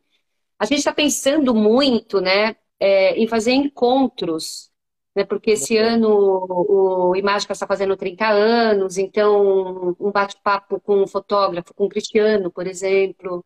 A 0.58 0.66
gente 0.66 0.78
está 0.78 0.92
pensando 0.92 1.54
muito 1.54 2.20
né, 2.20 2.56
é, 2.78 3.16
em 3.16 3.26
fazer 3.26 3.52
encontros, 3.52 4.70
né, 5.16 5.24
porque 5.24 5.52
esse 5.52 5.76
ano 5.76 6.08
o, 6.10 7.10
o 7.10 7.16
Imágica 7.16 7.52
está 7.52 7.66
fazendo 7.66 7.96
30 7.96 8.28
anos, 8.28 8.98
então 8.98 9.96
um 9.98 10.10
bate-papo 10.12 10.80
com 10.80 11.02
um 11.02 11.06
fotógrafo, 11.06 11.74
com 11.74 11.86
o 11.86 11.88
Cristiano, 11.88 12.50
por 12.50 12.66
exemplo, 12.66 13.44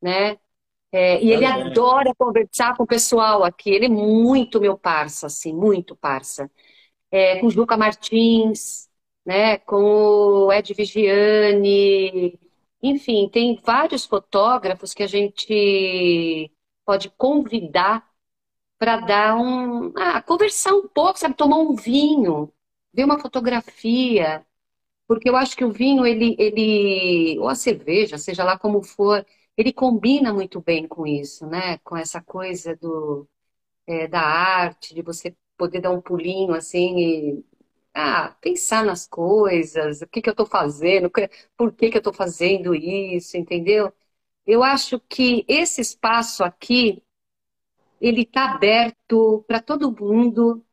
né? 0.00 0.38
É, 0.92 1.22
e 1.22 1.32
ele 1.32 1.44
adora 1.46 2.14
conversar 2.16 2.76
com 2.76 2.84
o 2.84 2.86
pessoal 2.86 3.44
aqui. 3.44 3.70
Ele 3.70 3.86
é 3.86 3.88
muito 3.88 4.60
meu 4.60 4.78
parça, 4.78 5.26
assim, 5.26 5.52
muito 5.54 5.96
parça 5.96 6.50
é, 7.10 7.40
com 7.40 7.50
Juca 7.50 7.76
Martins, 7.76 8.88
né, 9.24 9.58
com 9.58 9.76
o 10.46 10.52
Ed 10.52 10.72
Vigiani, 10.74 12.38
enfim, 12.82 13.28
tem 13.30 13.56
vários 13.64 14.04
fotógrafos 14.04 14.94
que 14.94 15.02
a 15.02 15.06
gente 15.06 16.52
pode 16.84 17.10
convidar 17.10 18.06
para 18.78 18.98
dar 19.00 19.36
um. 19.36 19.92
Ah, 19.96 20.22
conversar 20.22 20.74
um 20.74 20.88
pouco, 20.88 21.18
sabe? 21.18 21.34
Tomar 21.36 21.58
um 21.58 21.74
vinho, 21.74 22.52
ver 22.92 23.04
uma 23.04 23.18
fotografia. 23.18 24.44
Porque 25.08 25.28
eu 25.28 25.36
acho 25.36 25.56
que 25.56 25.64
o 25.64 25.72
vinho, 25.72 26.06
ele, 26.06 26.36
ele, 26.38 27.38
ou 27.40 27.48
a 27.48 27.54
cerveja, 27.54 28.18
seja 28.18 28.44
lá 28.44 28.58
como 28.58 28.82
for, 28.82 29.24
ele 29.56 29.72
combina 29.72 30.32
muito 30.32 30.60
bem 30.60 30.86
com 30.88 31.06
isso, 31.06 31.46
né? 31.46 31.78
Com 31.78 31.96
essa 31.96 32.20
coisa 32.22 32.76
do, 32.76 33.28
é, 33.86 34.08
da 34.08 34.20
arte, 34.22 34.94
de 34.94 35.02
você 35.02 35.36
poder 35.56 35.80
dar 35.80 35.90
um 35.92 36.00
pulinho 36.00 36.54
assim 36.54 36.98
e 36.98 37.44
ah, 37.94 38.30
pensar 38.40 38.84
nas 38.84 39.06
coisas, 39.06 40.02
o 40.02 40.08
que, 40.08 40.22
que 40.22 40.28
eu 40.28 40.32
estou 40.32 40.46
fazendo, 40.46 41.10
por 41.56 41.72
que, 41.72 41.90
que 41.90 41.96
eu 41.96 42.00
estou 42.00 42.12
fazendo 42.12 42.74
isso, 42.74 43.36
entendeu? 43.36 43.92
Eu 44.46 44.62
acho 44.64 45.00
que 45.00 45.44
esse 45.48 45.80
espaço 45.80 46.44
aqui, 46.44 47.02
ele 48.00 48.22
está 48.22 48.52
aberto 48.52 49.44
para 49.48 49.60
todo 49.60 49.92
mundo 49.92 50.64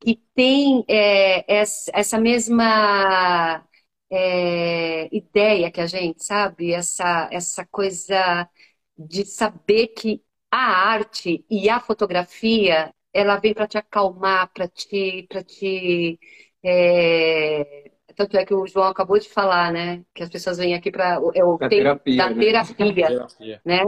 que 0.00 0.16
tem 0.34 0.84
é, 0.88 1.44
essa 1.92 2.18
mesma 2.18 3.64
é, 4.12 5.08
ideia 5.14 5.70
que 5.70 5.80
a 5.80 5.86
gente, 5.86 6.22
sabe? 6.22 6.72
Essa, 6.72 7.28
essa 7.32 7.64
coisa 7.66 8.48
de 8.96 9.24
saber 9.24 9.88
que 9.88 10.22
a 10.50 10.58
arte 10.58 11.44
e 11.50 11.70
a 11.70 11.80
fotografia 11.80 12.94
ela 13.12 13.36
vem 13.38 13.54
para 13.54 13.66
te 13.66 13.78
acalmar, 13.78 14.50
para 14.52 14.68
te, 14.68 15.26
para 15.28 15.42
te 15.42 16.18
é... 16.62 17.90
tanto 18.14 18.36
é 18.36 18.44
que 18.44 18.54
o 18.54 18.66
João 18.66 18.88
acabou 18.88 19.18
de 19.18 19.28
falar, 19.28 19.72
né? 19.72 20.04
Que 20.14 20.22
as 20.22 20.30
pessoas 20.30 20.58
vêm 20.58 20.74
aqui 20.74 20.90
para 20.90 21.18
é 21.34 21.44
o 21.44 21.56
da 21.56 21.68
terapia, 21.68 22.16
da 22.16 22.30
né? 22.30 22.40
terapia, 22.40 22.74
terapia, 22.76 23.62
né? 23.64 23.84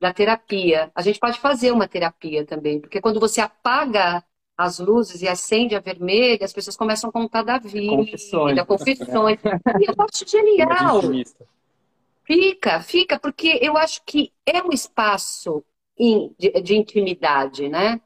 Da 0.00 0.14
terapia. 0.14 0.90
A 0.94 1.02
gente 1.02 1.20
pode 1.20 1.38
fazer 1.38 1.70
uma 1.70 1.86
terapia 1.86 2.46
também, 2.46 2.80
porque 2.80 3.00
quando 3.00 3.20
você 3.20 3.42
apaga 3.42 4.24
as 4.64 4.78
luzes 4.78 5.22
e 5.22 5.28
acende 5.28 5.74
a 5.74 5.80
vermelha, 5.80 6.44
as 6.44 6.52
pessoas 6.52 6.76
começam 6.76 7.08
a 7.08 7.12
contar 7.12 7.42
da 7.42 7.58
vida, 7.58 7.96
confissões. 7.96 8.54
confissões. 8.66 9.38
e 9.80 9.90
eu 9.90 9.94
acho 9.98 10.28
genial. 10.28 11.00
Fica, 12.24 12.80
fica, 12.80 13.18
porque 13.18 13.58
eu 13.62 13.76
acho 13.76 14.02
que 14.04 14.32
é 14.44 14.62
um 14.62 14.70
espaço 14.70 15.64
de, 16.38 16.50
de 16.62 16.76
intimidade, 16.76 17.68
né? 17.68 18.00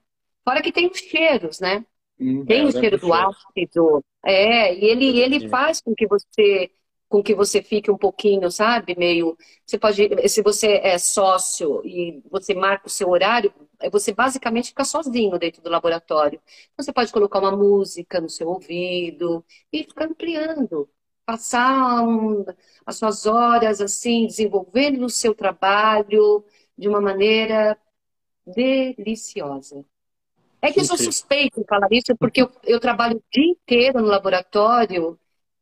Fora 0.45 0.63
que 0.63 0.73
tem 0.73 0.87
os 0.87 0.99
cheiros, 0.99 1.59
né? 1.59 1.85
Hum, 2.21 2.45
tem 2.45 2.61
é, 2.61 2.65
o 2.65 2.73
cheiro 2.73 2.99
do 2.99 3.13
ácido. 3.13 4.05
É, 4.25 4.75
e 4.75 4.85
ele, 4.85 5.19
ele 5.21 5.49
faz 5.49 5.81
com 5.81 5.95
que 5.95 6.07
você 6.07 6.71
com 7.09 7.23
que 7.23 7.35
você 7.35 7.63
fique 7.63 7.91
um 7.91 7.97
pouquinho, 7.97 8.51
sabe, 8.51 8.97
meio. 8.99 9.37
Você 9.65 9.79
pode, 9.79 10.29
se 10.29 10.43
você 10.43 10.81
é 10.83 10.99
sócio 10.99 11.81
e 11.85 12.21
você 12.29 12.55
marca 12.55 12.89
o 12.89 12.91
seu 12.91 13.09
horário, 13.09 13.53
você 13.91 14.13
basicamente 14.13 14.69
fica 14.69 14.85
sozinho 14.85 15.39
dentro 15.39 15.63
do 15.63 15.71
laboratório. 15.71 16.41
Você 16.77 16.93
pode 16.93 17.13
colocar 17.13 17.39
uma 17.41 17.57
música 17.57 18.21
no 18.21 18.29
seu 18.29 18.49
ouvido 18.49 19.45
e 19.73 19.85
ficar 19.85 20.07
ampliando, 20.07 20.89
passar 21.27 22.03
um, 22.03 22.45
as 22.87 22.97
suas 22.97 23.27
horas 23.27 23.81
assim, 23.81 24.27
desenvolvendo 24.27 25.05
o 25.05 25.11
seu 25.11 25.35
trabalho 25.35 26.45
de 26.77 26.89
uma 26.89 27.01
maneira 27.01 27.79
deliciosa. 28.47 29.85
É 30.61 30.73
que 30.73 30.81
eu 30.81 30.85
sou 30.85 30.97
suspeita 30.97 31.61
em 31.61 31.65
falar 31.65 31.89
isso 31.91 32.17
porque 32.19 32.43
eu, 32.43 32.51
eu 32.65 32.81
trabalho 32.81 33.17
o 33.17 33.23
dia 33.31 33.51
inteiro 33.51 34.01
no 34.01 34.07
laboratório 34.07 35.19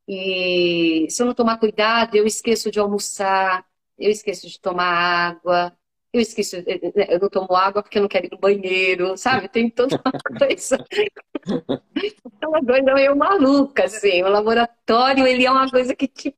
e 0.06 1.06
se 1.10 1.22
eu 1.22 1.26
não 1.26 1.34
tomar 1.34 1.58
cuidado, 1.58 2.14
eu 2.16 2.26
esqueço 2.26 2.70
de 2.70 2.78
almoçar, 2.78 3.64
eu 3.98 4.10
esqueço 4.10 4.48
de 4.48 4.60
tomar 4.60 4.84
água, 4.84 5.76
eu 6.12 6.20
esqueço, 6.20 6.56
eh, 6.56 6.64
eh, 6.66 6.92
eh, 6.94 7.14
eu 7.14 7.20
não 7.20 7.28
tomo 7.28 7.54
água 7.54 7.82
porque 7.82 7.98
eu 7.98 8.02
não 8.02 8.08
quero 8.08 8.26
ir 8.26 8.30
no 8.30 8.38
banheiro, 8.38 9.16
sabe? 9.16 9.48
Tem 9.48 9.70
toda 9.70 9.96
uma 9.96 10.12
coisa. 10.38 10.84
É 12.40 12.46
uma 12.46 12.64
coisa 12.64 12.94
meio 12.94 13.16
maluca, 13.16 13.84
assim. 13.84 14.22
O 14.22 14.28
laboratório, 14.28 15.26
ele 15.26 15.46
é 15.46 15.50
uma 15.50 15.70
coisa 15.70 15.94
que 15.94 16.06
te, 16.08 16.36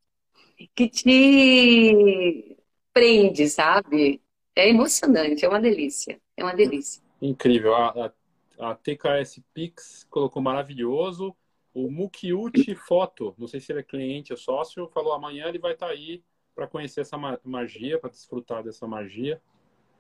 que 0.75 0.89
te 0.89 2.57
prende, 2.93 3.49
sabe? 3.49 4.23
É 4.55 4.69
emocionante, 4.69 5.45
é 5.45 5.49
uma 5.49 5.61
delícia. 5.61 6.21
É 6.37 6.45
uma 6.45 6.55
delícia. 6.55 7.03
Incrível. 7.21 7.75
A, 7.75 8.07
a 8.07 8.13
a 8.59 8.75
TKS 8.75 9.43
Pix 9.53 10.07
colocou 10.09 10.41
maravilhoso. 10.41 11.35
o 11.73 11.91
Mukiuchi 11.91 12.75
Foto, 12.77 13.35
não 13.37 13.49
sei 13.49 13.59
se 13.59 13.73
ele 13.73 13.81
é 13.81 13.83
cliente 13.83 14.33
ou 14.33 14.37
sócio, 14.37 14.89
falou 14.89 15.13
amanhã 15.13 15.49
ele 15.49 15.59
vai 15.59 15.73
estar 15.73 15.87
tá 15.87 15.93
aí 15.93 16.23
para 16.55 16.69
conhecer 16.69 17.01
essa 17.01 17.19
magia, 17.43 17.99
para 17.99 18.11
desfrutar 18.11 18.63
dessa 18.63 18.87
magia. 18.87 19.43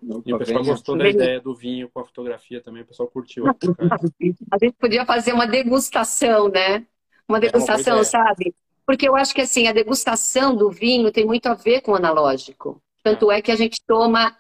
E 0.03 0.33
o 0.33 0.39
pessoal 0.39 0.65
gostou 0.65 0.97
da 0.97 1.09
ideia 1.09 1.41
do 1.41 1.55
vinho 1.55 1.89
com 1.89 2.01
a 2.01 2.05
fotografia 2.05 2.61
também, 2.61 2.83
o 2.83 2.87
pessoal 2.87 3.09
curtiu. 3.09 3.45
a 4.51 4.59
gente 4.59 4.75
podia 4.79 5.05
fazer 5.07 5.33
uma 5.33 5.47
degustação, 5.47 6.49
né? 6.49 6.87
Uma 7.29 7.41
degustação, 7.41 7.95
é 7.95 7.97
uma 7.99 8.05
sabe? 8.05 8.55
Porque 8.87 9.09
eu 9.09 9.17
acho 9.17 9.35
que 9.35 9.41
assim, 9.41 9.67
a 9.67 9.73
degustação 9.73 10.55
do 10.55 10.71
vinho 10.71 11.11
tem 11.11 11.25
muito 11.25 11.47
a 11.47 11.55
ver 11.55 11.81
com 11.81 11.93
o 11.93 11.97
analógico. 11.97 12.83
Tanto 13.03 13.31
é, 13.31 13.39
é 13.39 13.43
que 13.43 13.51
a 13.51 13.57
gente 13.57 13.83
toma, 13.87 14.37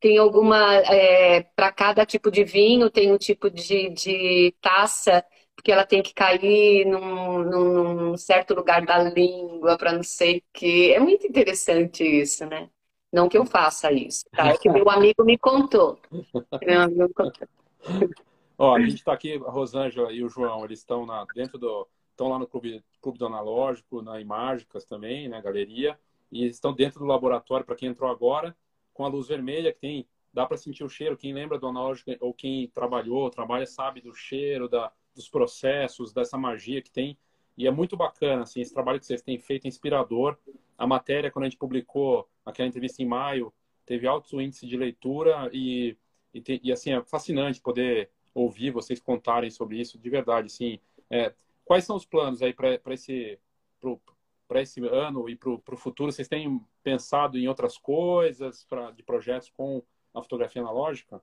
tem 0.00 0.18
alguma, 0.18 0.74
é, 0.74 1.42
para 1.54 1.72
cada 1.72 2.04
tipo 2.04 2.30
de 2.30 2.44
vinho, 2.44 2.90
tem 2.90 3.12
um 3.12 3.18
tipo 3.18 3.50
de, 3.50 3.90
de 3.90 4.54
taça, 4.60 5.24
porque 5.54 5.72
ela 5.72 5.86
tem 5.86 6.02
que 6.02 6.12
cair 6.12 6.86
num, 6.86 7.38
num 7.42 8.16
certo 8.16 8.54
lugar 8.54 8.84
da 8.84 9.02
língua 9.02 9.78
para 9.78 9.92
não 9.92 10.02
sei 10.02 10.38
o 10.38 10.42
quê. 10.52 10.92
É 10.94 11.00
muito 11.00 11.26
interessante 11.26 12.04
isso, 12.04 12.44
né? 12.46 12.68
Não 13.12 13.28
que 13.28 13.38
eu 13.38 13.46
faça 13.46 13.92
isso, 13.92 14.24
tá? 14.30 14.48
É 14.48 14.56
que 14.56 14.68
meu 14.68 14.88
amigo 14.90 15.24
me 15.24 15.38
contou. 15.38 15.98
Meu 16.62 16.80
amigo 16.80 17.12
contou. 17.14 17.48
Ó, 18.58 18.74
a 18.74 18.80
gente 18.80 18.94
está 18.94 19.12
aqui, 19.12 19.34
a 19.34 19.50
Rosângela 19.50 20.12
e 20.12 20.24
o 20.24 20.28
João, 20.28 20.64
eles 20.64 20.78
estão 20.78 21.04
na, 21.04 21.24
dentro 21.34 21.58
do. 21.58 21.86
estão 22.10 22.28
lá 22.28 22.38
no 22.38 22.46
Clube, 22.46 22.82
Clube 23.00 23.18
do 23.18 23.26
Analógico, 23.26 24.00
na 24.00 24.20
Imágicas 24.20 24.84
também, 24.84 25.28
na 25.28 25.40
galeria, 25.40 25.98
e 26.32 26.46
estão 26.46 26.72
dentro 26.72 27.00
do 27.00 27.04
laboratório, 27.04 27.66
para 27.66 27.76
quem 27.76 27.90
entrou 27.90 28.10
agora, 28.10 28.56
com 28.94 29.04
a 29.04 29.08
luz 29.08 29.28
vermelha, 29.28 29.72
que 29.72 29.80
tem. 29.80 30.08
Dá 30.32 30.46
para 30.46 30.56
sentir 30.56 30.84
o 30.84 30.88
cheiro. 30.88 31.16
Quem 31.16 31.32
lembra 31.32 31.58
do 31.58 31.66
analógico 31.66 32.10
ou 32.20 32.32
quem 32.32 32.68
trabalhou, 32.68 33.30
trabalha, 33.30 33.66
sabe 33.66 34.00
do 34.00 34.14
cheiro, 34.14 34.68
da, 34.68 34.92
dos 35.14 35.28
processos, 35.28 36.12
dessa 36.12 36.36
magia 36.36 36.82
que 36.82 36.90
tem. 36.90 37.18
E 37.56 37.66
é 37.66 37.70
muito 37.70 37.96
bacana, 37.96 38.42
assim, 38.42 38.60
esse 38.60 38.72
trabalho 38.72 39.00
que 39.00 39.06
vocês 39.06 39.22
têm 39.22 39.38
feito 39.38 39.64
é 39.64 39.68
inspirador. 39.68 40.36
A 40.76 40.86
matéria, 40.86 41.30
quando 41.30 41.44
a 41.44 41.48
gente 41.48 41.58
publicou 41.58 42.28
aquela 42.44 42.68
entrevista 42.68 43.02
em 43.02 43.06
maio, 43.06 43.52
teve 43.86 44.06
altos 44.06 44.32
índices 44.34 44.68
de 44.68 44.76
leitura 44.76 45.48
e, 45.52 45.96
e, 46.34 46.40
te, 46.40 46.60
e, 46.62 46.70
assim, 46.70 46.92
é 46.92 47.02
fascinante 47.04 47.60
poder 47.60 48.10
ouvir 48.34 48.70
vocês 48.70 49.00
contarem 49.00 49.50
sobre 49.50 49.80
isso, 49.80 49.98
de 49.98 50.10
verdade, 50.10 50.48
assim. 50.48 50.78
É, 51.08 51.32
quais 51.64 51.84
são 51.84 51.96
os 51.96 52.04
planos 52.04 52.42
aí 52.42 52.52
para 52.52 52.92
esse, 52.92 53.38
para 54.46 54.60
esse 54.60 54.80
ano 54.86 55.28
e 55.28 55.36
para 55.36 55.50
o 55.50 55.76
futuro? 55.76 56.12
Vocês 56.12 56.28
têm 56.28 56.60
pensado 56.82 57.38
em 57.38 57.48
outras 57.48 57.78
coisas 57.78 58.64
pra, 58.64 58.90
de 58.90 59.02
projetos 59.02 59.50
com 59.50 59.82
a 60.12 60.20
fotografia 60.20 60.60
analógica? 60.60 61.22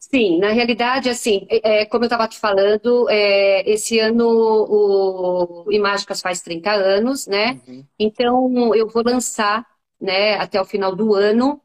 Sim, 0.00 0.38
na 0.38 0.50
realidade, 0.50 1.10
assim, 1.10 1.46
é, 1.50 1.82
é 1.82 1.86
como 1.86 2.04
eu 2.04 2.06
estava 2.06 2.26
te 2.26 2.38
falando, 2.38 3.06
é, 3.10 3.70
esse 3.70 3.98
ano 3.98 4.26
o 4.26 5.70
Imágicas 5.70 6.22
faz 6.22 6.40
30 6.40 6.72
anos, 6.72 7.26
né? 7.26 7.60
Uhum. 7.68 7.86
Então 7.98 8.74
eu 8.74 8.88
vou 8.88 9.02
lançar, 9.04 9.66
né, 10.00 10.36
até 10.36 10.58
o 10.58 10.64
final 10.64 10.96
do 10.96 11.14
ano, 11.14 11.60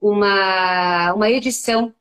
uma, 0.00 1.14
uma 1.14 1.30
edição 1.30 1.94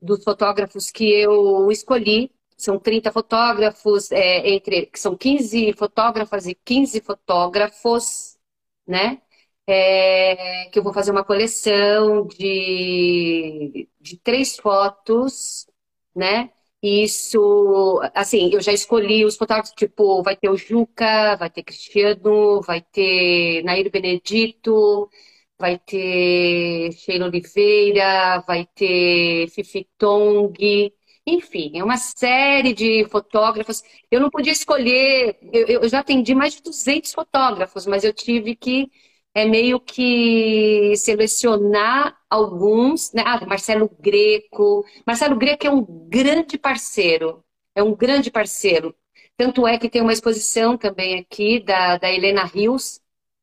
dos 0.00 0.22
fotógrafos 0.22 0.90
que 0.90 1.04
eu 1.04 1.70
escolhi. 1.70 2.30
São 2.56 2.78
30 2.78 3.10
fotógrafos, 3.12 4.10
é, 4.12 4.48
entre, 4.50 4.90
são 4.94 5.16
15 5.16 5.72
fotógrafas 5.74 6.46
e 6.46 6.54
15 6.54 7.00
fotógrafos, 7.00 8.38
né? 8.86 9.20
É, 9.66 10.68
que 10.70 10.78
eu 10.78 10.82
vou 10.82 10.92
fazer 10.92 11.10
uma 11.10 11.24
coleção 11.24 12.26
de, 12.26 13.88
de 14.00 14.16
três 14.18 14.56
fotos, 14.56 15.66
né? 16.14 16.50
Isso, 16.82 18.00
assim, 18.14 18.50
eu 18.52 18.60
já 18.60 18.72
escolhi 18.72 19.24
os 19.24 19.36
fotógrafos, 19.36 19.72
tipo, 19.72 20.22
vai 20.22 20.36
ter 20.36 20.48
o 20.50 20.56
Juca, 20.56 21.34
vai 21.36 21.50
ter 21.50 21.62
Cristiano, 21.64 22.60
vai 22.62 22.80
ter 22.82 23.62
Nair 23.64 23.90
Benedito, 23.90 25.10
vai 25.58 25.78
ter 25.78 26.92
Sheila 26.92 27.26
Oliveira, 27.26 28.40
vai 28.46 28.66
ter 28.74 29.48
Fifi 29.50 29.88
Tong, 29.98 30.92
enfim, 31.26 31.72
é 31.78 31.82
uma 31.82 31.96
série 31.96 32.72
de 32.72 33.04
fotógrafos. 33.08 33.82
Eu 34.10 34.20
não 34.20 34.30
podia 34.30 34.52
escolher, 34.52 35.36
eu, 35.52 35.66
eu 35.82 35.88
já 35.88 36.00
atendi 36.00 36.34
mais 36.34 36.54
de 36.54 36.62
200 36.62 37.12
fotógrafos, 37.12 37.86
mas 37.86 38.04
eu 38.04 38.12
tive 38.12 38.54
que 38.54 38.90
é 39.36 39.44
meio 39.44 39.78
que 39.80 40.94
selecionar 40.96 42.16
alguns, 42.30 43.12
né? 43.12 43.22
Ah, 43.26 43.44
Marcelo 43.46 43.88
Greco. 44.00 44.84
Marcelo 45.06 45.36
Greco 45.36 45.66
é 45.66 45.70
um 45.70 45.84
grande 46.08 46.56
parceiro, 46.58 47.44
é 47.74 47.82
um 47.82 47.94
grande 47.94 48.30
parceiro. 48.30 48.96
Tanto 49.36 49.66
é 49.66 49.78
que 49.78 49.90
tem 49.90 50.00
uma 50.02 50.12
exposição 50.12 50.78
também 50.78 51.18
aqui 51.20 51.60
da, 51.60 51.98
da 51.98 52.10
Helena 52.10 52.44
Rios, 52.44 53.00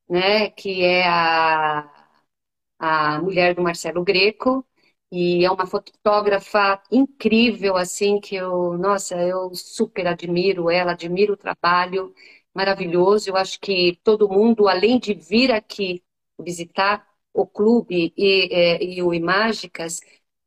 né? 0.09 0.49
Que 0.51 0.83
é 0.83 1.07
a, 1.07 1.87
a 2.79 3.21
mulher 3.21 3.55
do 3.55 3.61
Marcelo 3.61 4.03
Greco. 4.03 4.65
E 5.11 5.45
é 5.45 5.51
uma 5.51 5.67
fotógrafa 5.67 6.81
incrível, 6.91 7.77
assim, 7.77 8.19
que 8.19 8.35
eu, 8.35 8.77
nossa, 8.79 9.15
eu 9.15 9.53
super 9.53 10.07
admiro 10.07 10.71
ela, 10.71 10.93
admiro 10.93 11.33
o 11.33 11.37
trabalho 11.37 12.13
maravilhoso. 12.53 13.29
Eu 13.29 13.37
acho 13.37 13.59
que 13.59 13.99
todo 14.03 14.29
mundo, 14.29 14.67
além 14.67 14.99
de 14.99 15.13
vir 15.13 15.51
aqui 15.51 16.03
visitar 16.39 17.07
o 17.33 17.47
clube 17.47 18.13
e, 18.17 18.49
é, 18.51 18.83
e 18.83 19.01
o 19.01 19.13
Imágicas, 19.13 19.99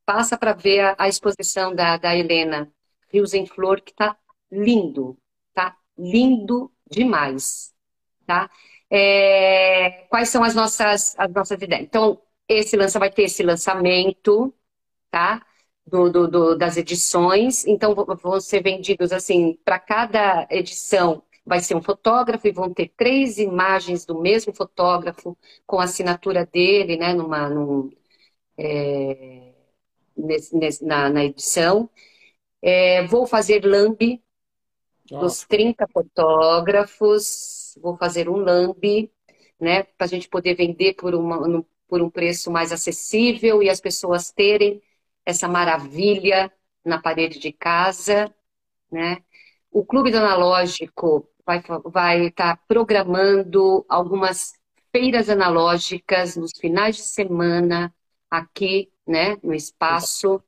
passa 0.04 0.38
para 0.38 0.52
ver 0.52 0.80
a, 0.80 0.96
a, 0.98 1.08
exposição 1.08 1.74
da, 1.74 1.96
da 1.96 2.16
Helena 2.16 2.70
Rios 3.12 3.34
em 3.34 3.46
Flor, 3.46 3.80
que 3.80 3.90
está 3.90 4.16
lindo, 4.50 5.18
tá 5.52 5.76
lindo 5.98 6.72
demais, 6.88 7.74
tá? 8.26 8.48
É, 8.88 10.06
quais 10.08 10.28
são 10.28 10.44
as 10.44 10.54
nossas, 10.54 11.18
as 11.18 11.32
nossas 11.32 11.60
ideias? 11.60 11.82
Então, 11.84 12.22
esse 12.48 12.76
lança 12.76 12.98
vai 13.00 13.10
ter 13.10 13.24
esse 13.24 13.42
lançamento, 13.42 14.54
tá? 15.10 15.44
Do, 15.84 16.10
do, 16.10 16.28
do 16.28 16.56
das 16.56 16.76
edições. 16.76 17.66
Então, 17.66 17.94
vão 17.94 18.40
ser 18.40 18.62
vendidos 18.62 19.12
assim 19.12 19.58
para 19.64 19.78
cada 19.78 20.46
edição 20.50 21.22
vai 21.46 21.60
ser 21.60 21.76
um 21.76 21.82
fotógrafo 21.82 22.48
e 22.48 22.52
vão 22.52 22.74
ter 22.74 22.88
três 22.96 23.38
imagens 23.38 24.04
do 24.04 24.20
mesmo 24.20 24.52
fotógrafo 24.52 25.38
com 25.66 25.78
a 25.78 25.84
assinatura 25.84 26.44
dele, 26.44 26.96
né, 26.96 27.14
numa, 27.14 27.48
num, 27.48 27.90
é, 28.58 29.54
nesse, 30.16 30.56
nesse, 30.56 30.84
na, 30.84 31.08
na, 31.08 31.24
edição. 31.24 31.88
É, 32.60 33.06
vou 33.06 33.26
fazer 33.26 33.64
lambe 33.64 34.22
dos 35.08 35.44
30 35.44 35.86
fotógrafos, 35.88 37.78
vou 37.80 37.96
fazer 37.96 38.28
um 38.28 38.36
lambe, 38.38 39.12
né, 39.60 39.84
para 39.84 40.06
a 40.06 40.08
gente 40.08 40.28
poder 40.28 40.54
vender 40.56 40.94
por, 40.94 41.14
uma, 41.14 41.64
por 41.88 42.02
um 42.02 42.10
preço 42.10 42.50
mais 42.50 42.72
acessível 42.72 43.62
e 43.62 43.70
as 43.70 43.80
pessoas 43.80 44.32
terem 44.32 44.82
essa 45.24 45.48
maravilha 45.48 46.52
na 46.84 47.00
parede 47.00 47.38
de 47.38 47.52
casa, 47.52 48.32
né? 48.90 49.22
O 49.70 49.84
Clube 49.84 50.10
do 50.10 50.18
Analógico 50.18 51.28
vai 51.46 51.62
vai 51.84 52.26
estar 52.26 52.56
tá 52.56 52.62
programando 52.68 53.84
algumas 53.88 54.52
feiras 54.92 55.30
analógicas 55.30 56.36
nos 56.36 56.52
finais 56.58 56.96
de 56.96 57.02
semana 57.02 57.94
aqui, 58.30 58.90
né, 59.06 59.36
no 59.42 59.54
espaço 59.54 60.42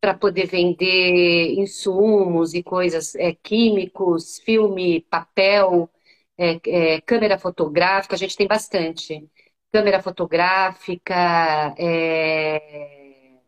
para 0.00 0.14
poder 0.14 0.46
vender 0.46 1.54
insumos 1.58 2.54
e 2.54 2.62
coisas 2.62 3.14
é, 3.16 3.34
químicos, 3.34 4.38
filme, 4.38 5.00
papel, 5.10 5.90
é, 6.36 6.60
é, 6.66 7.00
câmera 7.00 7.38
fotográfica, 7.38 8.14
a 8.14 8.18
gente 8.18 8.36
tem 8.36 8.46
bastante. 8.46 9.28
Câmera 9.72 10.02
fotográfica, 10.02 11.74
é, 11.78 13.38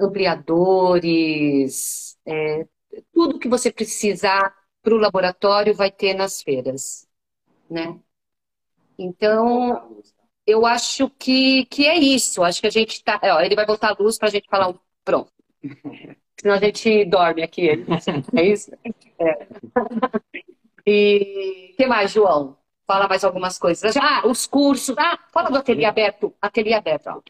ampliadores, 0.00 2.18
é, 2.26 2.66
tudo 3.12 3.38
que 3.38 3.48
você 3.48 3.72
precisar 3.72 4.54
para 4.82 4.94
o 4.94 4.98
laboratório 4.98 5.74
vai 5.74 5.90
ter 5.90 6.14
nas 6.14 6.42
feiras, 6.42 7.06
né? 7.70 7.98
Então, 8.98 10.02
eu 10.46 10.66
acho 10.66 11.10
que, 11.10 11.66
que 11.66 11.86
é 11.86 11.96
isso. 11.96 12.42
Acho 12.42 12.60
que 12.60 12.66
a 12.66 12.70
gente 12.70 13.02
tá. 13.04 13.20
Ó, 13.22 13.40
ele 13.40 13.54
vai 13.54 13.66
botar 13.66 13.90
a 13.90 14.02
luz 14.02 14.18
para 14.18 14.28
a 14.28 14.30
gente 14.30 14.48
falar. 14.48 14.74
Pronto. 15.04 15.32
Senão 16.40 16.54
a 16.54 16.58
gente 16.58 17.04
dorme 17.04 17.42
aqui. 17.42 17.68
É 18.34 18.42
isso? 18.44 18.70
É. 19.18 19.48
E 20.86 21.72
o 21.72 21.76
que 21.76 21.86
mais, 21.86 22.12
João? 22.12 22.56
Fala 22.86 23.08
mais 23.08 23.24
algumas 23.24 23.58
coisas. 23.58 23.96
Ah, 23.96 24.26
os 24.26 24.46
cursos. 24.46 24.96
Ah, 24.96 25.18
fala 25.32 25.50
do 25.50 25.58
ateliê 25.58 25.84
aberto. 25.84 26.34
Ateliê 26.40 26.74
aberto. 26.74 27.08
Ó. 27.08 27.20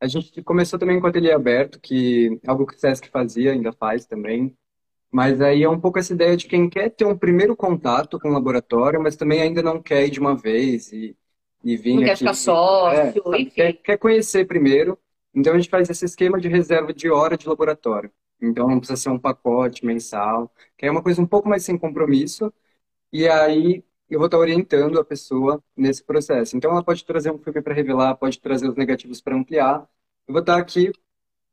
A 0.00 0.06
gente 0.06 0.42
começou 0.42 0.78
também 0.78 0.98
com 0.98 1.06
o 1.06 1.10
ateliê 1.10 1.32
aberto, 1.32 1.78
que 1.80 2.40
é 2.42 2.50
algo 2.50 2.66
que 2.66 2.74
o 2.74 2.78
Sesc 2.78 3.08
fazia, 3.08 3.52
ainda 3.52 3.72
faz 3.72 4.06
também. 4.06 4.56
Mas 5.10 5.40
aí 5.40 5.62
é 5.62 5.68
um 5.68 5.80
pouco 5.80 5.98
essa 5.98 6.12
ideia 6.12 6.36
de 6.36 6.46
quem 6.46 6.68
quer 6.68 6.90
ter 6.90 7.04
um 7.06 7.16
primeiro 7.16 7.56
contato 7.56 8.18
com 8.20 8.28
o 8.28 8.32
laboratório, 8.32 9.02
mas 9.02 9.16
também 9.16 9.40
ainda 9.40 9.62
não 9.62 9.82
quer 9.82 10.06
ir 10.06 10.10
de 10.10 10.20
uma 10.20 10.36
vez 10.36 10.92
e, 10.92 11.16
e 11.64 11.76
vir 11.76 11.94
não 11.94 11.98
aqui. 12.00 12.06
quer 12.10 12.16
ficar 12.18 12.34
sócio, 12.34 13.34
é, 13.34 13.44
Quer, 13.46 13.72
quer 13.74 13.98
conhecer 13.98 14.46
primeiro. 14.46 14.98
Então 15.34 15.54
a 15.54 15.56
gente 15.58 15.70
faz 15.70 15.88
esse 15.88 16.04
esquema 16.04 16.40
de 16.40 16.48
reserva 16.48 16.92
de 16.92 17.10
hora 17.10 17.36
de 17.36 17.48
laboratório. 17.48 18.10
Então 18.40 18.68
não 18.68 18.78
precisa 18.78 19.00
ser 19.00 19.08
um 19.10 19.18
pacote 19.18 19.84
mensal, 19.84 20.52
que 20.76 20.86
é 20.86 20.90
uma 20.90 21.02
coisa 21.02 21.20
um 21.22 21.26
pouco 21.26 21.48
mais 21.48 21.64
sem 21.64 21.78
compromisso. 21.78 22.52
E 23.12 23.28
aí 23.28 23.84
eu 24.10 24.18
vou 24.18 24.26
estar 24.26 24.38
orientando 24.38 24.98
a 24.98 25.04
pessoa 25.04 25.62
nesse 25.76 26.04
processo. 26.04 26.56
Então 26.56 26.70
ela 26.72 26.84
pode 26.84 27.04
trazer 27.04 27.30
um 27.32 27.38
filme 27.38 27.62
para 27.62 27.74
revelar, 27.74 28.16
pode 28.16 28.40
trazer 28.40 28.68
os 28.68 28.76
negativos 28.76 29.20
para 29.20 29.36
ampliar. 29.36 29.88
Eu 30.26 30.32
vou 30.34 30.40
estar 30.40 30.58
aqui 30.58 30.92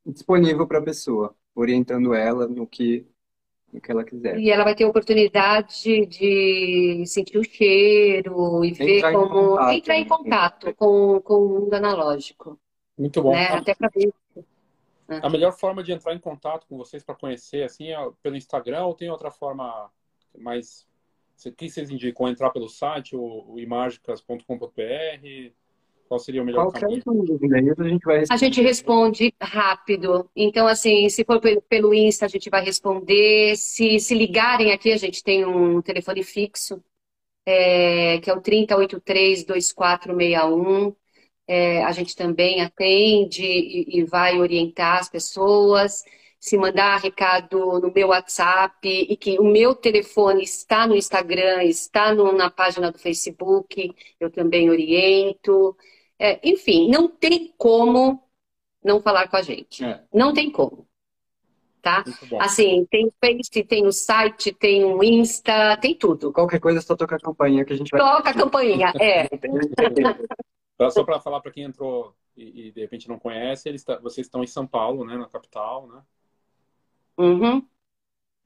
disponível 0.06 0.68
para 0.68 0.80
a 0.80 0.84
pessoa, 0.84 1.36
orientando 1.56 2.14
ela 2.14 2.48
no 2.48 2.68
que 2.68 3.08
o 3.74 3.82
que 3.82 3.92
ela 3.92 4.04
quiser. 4.04 4.40
E 4.40 4.50
ela 4.50 4.64
vai 4.64 4.76
ter 4.76 4.84
a 4.84 4.88
oportunidade 4.88 6.06
de 6.06 7.04
sentir 7.06 7.38
o 7.38 7.44
cheiro 7.44 8.64
e 8.64 8.70
entrar 8.70 8.86
ver 8.86 9.12
como. 9.12 9.30
Contato, 9.30 9.72
entrar 9.74 9.96
em 9.96 10.04
né? 10.04 10.10
contato 10.10 10.76
com, 10.76 11.22
com 11.22 11.34
o 11.34 11.50
mundo 11.60 11.74
analógico. 11.74 12.60
Muito 12.98 13.22
bom. 13.22 13.34
Né? 13.34 13.48
Até 13.48 13.76
para 13.76 13.90
ver. 13.90 14.14
A 15.08 15.30
melhor 15.30 15.52
forma 15.54 15.84
de 15.84 15.92
entrar 15.92 16.16
em 16.16 16.20
contato 16.20 16.66
com 16.68 16.78
vocês 16.78 17.04
para 17.04 17.14
conhecer, 17.14 17.64
assim, 17.64 17.92
é 17.92 17.98
pelo 18.24 18.36
Instagram 18.36 18.86
ou 18.86 18.96
tem 18.96 19.10
outra 19.10 19.30
forma 19.30 19.92
mais. 20.38 20.88
O 21.46 21.52
que 21.52 21.70
vocês 21.70 21.92
indicam? 21.92 22.28
Entrar 22.28 22.50
pelo 22.50 22.70
site, 22.70 23.16
o, 23.16 23.56
imagicas.com.br? 23.60 25.54
Qual 26.16 26.20
seria 26.22 26.42
o 26.42 26.46
melhor 26.46 26.72
Qualquer 26.72 27.04
caminho? 27.04 27.26
dúvida, 27.26 27.58
a 27.58 27.62
gente 27.90 28.06
vai 28.06 28.24
A 28.30 28.38
gente 28.38 28.62
responde 28.62 29.34
rápido. 29.42 30.30
Então, 30.34 30.66
assim, 30.66 31.10
se 31.10 31.26
for 31.26 31.42
pelo 31.68 31.94
Insta, 31.94 32.26
a 32.26 32.30
gente 32.30 32.50
vai 32.50 32.64
responder. 32.64 33.58
Se, 33.58 34.00
se 34.00 34.16
ligarem 34.16 34.72
aqui, 34.72 34.94
a 34.94 34.98
gente 34.98 35.22
tem 35.22 35.46
um 35.46 35.82
telefone 35.82 36.24
fixo, 36.24 36.82
é, 37.46 38.18
que 38.20 38.30
é 38.30 38.34
o 38.34 38.42
3083-2461. 38.42 40.96
É, 41.48 41.84
a 41.84 41.92
gente 41.92 42.16
também 42.16 42.62
atende 42.62 43.44
e, 43.44 44.00
e 44.00 44.06
vai 44.06 44.40
orientar 44.40 45.00
as 45.00 45.10
pessoas 45.10 46.02
se 46.40 46.58
mandar 46.58 46.98
recado 46.98 47.80
no 47.80 47.92
meu 47.92 48.10
WhatsApp 48.10 48.88
e 48.88 49.18
que 49.18 49.40
o 49.40 49.44
meu 49.44 49.74
telefone 49.74 50.44
está 50.44 50.86
no 50.88 50.96
Instagram, 50.96 51.64
está 51.64 52.14
no, 52.14 52.32
na 52.32 52.52
página 52.52 52.92
do 52.92 53.00
Facebook, 53.00 53.92
eu 54.20 54.30
também 54.30 54.70
oriento. 54.70 55.76
É, 56.18 56.40
enfim, 56.48 56.90
não 56.90 57.08
tem 57.08 57.54
como 57.58 58.24
não 58.84 59.02
falar 59.02 59.28
com 59.28 59.38
a 59.38 59.42
gente. 59.42 59.84
É. 59.84 60.04
Não 60.14 60.34
tem 60.34 60.52
como. 60.52 60.88
Tá? 61.82 62.04
Assim, 62.40 62.86
tem 62.90 63.06
o 63.06 63.14
Face, 63.24 63.64
tem 63.64 63.86
o 63.86 63.92
site, 63.92 64.52
tem 64.52 64.84
o 64.84 65.04
Insta, 65.04 65.78
tem 65.78 65.94
tudo. 65.94 66.34
Qualquer 66.34 66.60
coisa, 66.60 66.80
é 66.80 66.82
só 66.82 66.96
toca 66.96 67.16
a 67.16 67.20
campainha 67.20 67.64
que 67.64 67.74
a 67.74 67.78
gente 67.78 67.92
vai. 67.92 68.00
Toca 68.00 68.30
a 68.32 68.34
campainha, 68.34 68.92
é. 69.00 69.28
só 70.90 71.04
para 71.04 71.20
falar 71.20 71.42
para 71.42 71.52
quem 71.52 71.64
entrou 71.64 72.16
e, 72.36 72.68
e, 72.68 72.72
de 72.72 72.82
repente 72.82 73.08
não 73.08 73.20
conhece, 73.20 73.70
eles 73.70 73.84
tá, 73.84 73.98
vocês 74.00 74.26
estão 74.26 74.44
em 74.44 74.48
São 74.48 74.66
Paulo, 74.66 75.06
né, 75.06 75.16
na 75.16 75.28
capital, 75.28 75.88
né? 75.88 76.02
Uhum. 77.18 77.66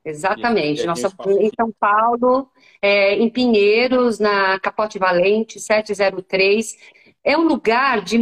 Exatamente. 0.03 0.85
Nós 0.85 0.99
estamos 1.03 1.37
em 1.37 1.49
São 1.55 1.71
Paulo, 1.79 2.49
é, 2.81 3.15
em 3.15 3.29
Pinheiros, 3.29 4.19
na 4.19 4.59
Capote 4.59 4.97
Valente, 4.97 5.59
703. 5.59 6.77
É 7.23 7.37
um 7.37 7.43
lugar 7.43 8.01
de 8.03 8.17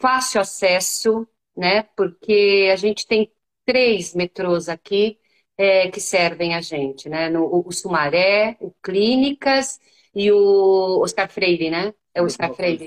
fácil 0.00 0.40
acesso, 0.40 1.26
né? 1.56 1.82
Porque 1.96 2.68
a 2.72 2.76
gente 2.76 3.06
tem 3.06 3.30
três 3.64 4.14
metrôs 4.14 4.68
aqui 4.68 5.18
é, 5.56 5.88
que 5.90 6.00
servem 6.00 6.54
a 6.54 6.60
gente, 6.60 7.08
né? 7.08 7.28
No, 7.28 7.64
o 7.66 7.70
Sumaré, 7.72 8.56
o 8.60 8.72
Clínicas 8.82 9.78
e 10.14 10.32
o 10.32 11.00
Oscar 11.02 11.30
Freire, 11.30 11.70
né? 11.70 11.94
É 12.14 12.22
o 12.22 12.24
Oscar 12.24 12.52
Freire. 12.52 12.86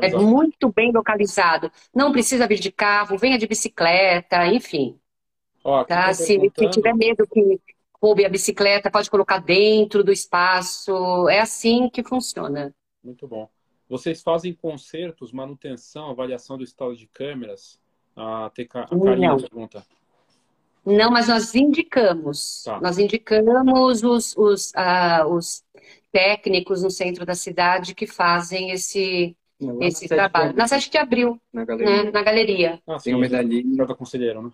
É 0.00 0.14
muito 0.16 0.72
bem 0.72 0.92
localizado. 0.92 1.70
Não 1.94 2.12
precisa 2.12 2.46
vir 2.46 2.60
de 2.60 2.70
carro, 2.70 3.18
venha 3.18 3.38
de 3.38 3.46
bicicleta, 3.46 4.46
enfim. 4.46 4.98
Ó, 5.64 5.84
tá? 5.84 6.12
Se, 6.12 6.38
se 6.56 6.68
tiver 6.70 6.94
medo 6.94 7.26
que 7.26 7.60
roube 8.00 8.24
a 8.24 8.28
bicicleta, 8.28 8.90
pode 8.90 9.10
colocar 9.10 9.38
dentro 9.38 10.04
do 10.04 10.12
espaço. 10.12 11.28
É 11.28 11.40
assim 11.40 11.88
que 11.90 12.04
funciona. 12.04 12.74
Muito 13.02 13.26
bom. 13.26 13.48
Vocês 13.88 14.22
fazem 14.22 14.52
consertos, 14.52 15.32
manutenção, 15.32 16.10
avaliação 16.10 16.58
do 16.58 16.64
estado 16.64 16.94
de 16.94 17.06
câmeras? 17.06 17.80
A, 18.14 18.50
TK, 18.50 18.78
a 18.78 18.86
Karina 18.86 19.36
pergunta. 19.36 19.86
Não, 20.84 21.10
mas 21.10 21.28
nós 21.28 21.54
indicamos. 21.54 22.64
Tá. 22.64 22.80
Nós 22.80 22.98
indicamos 22.98 24.02
os, 24.02 24.36
os, 24.36 24.72
uh, 24.72 25.26
os 25.28 25.64
técnicos 26.10 26.82
no 26.82 26.90
centro 26.90 27.24
da 27.24 27.34
cidade 27.34 27.94
que 27.94 28.06
fazem 28.06 28.70
esse, 28.70 29.36
esse 29.80 30.08
trabalho. 30.08 30.54
Na 30.56 30.66
7 30.66 30.90
de 30.90 30.98
abril, 30.98 31.40
na 31.52 31.64
galeria. 31.64 32.04
Né? 32.04 32.10
Na 32.10 32.22
galeria. 32.22 32.82
Ah, 32.86 32.98
sim, 32.98 33.14
o 33.14 33.18
medalhinho 33.18 33.76
da 33.86 33.94
conselheiro, 33.94 34.42
né? 34.42 34.50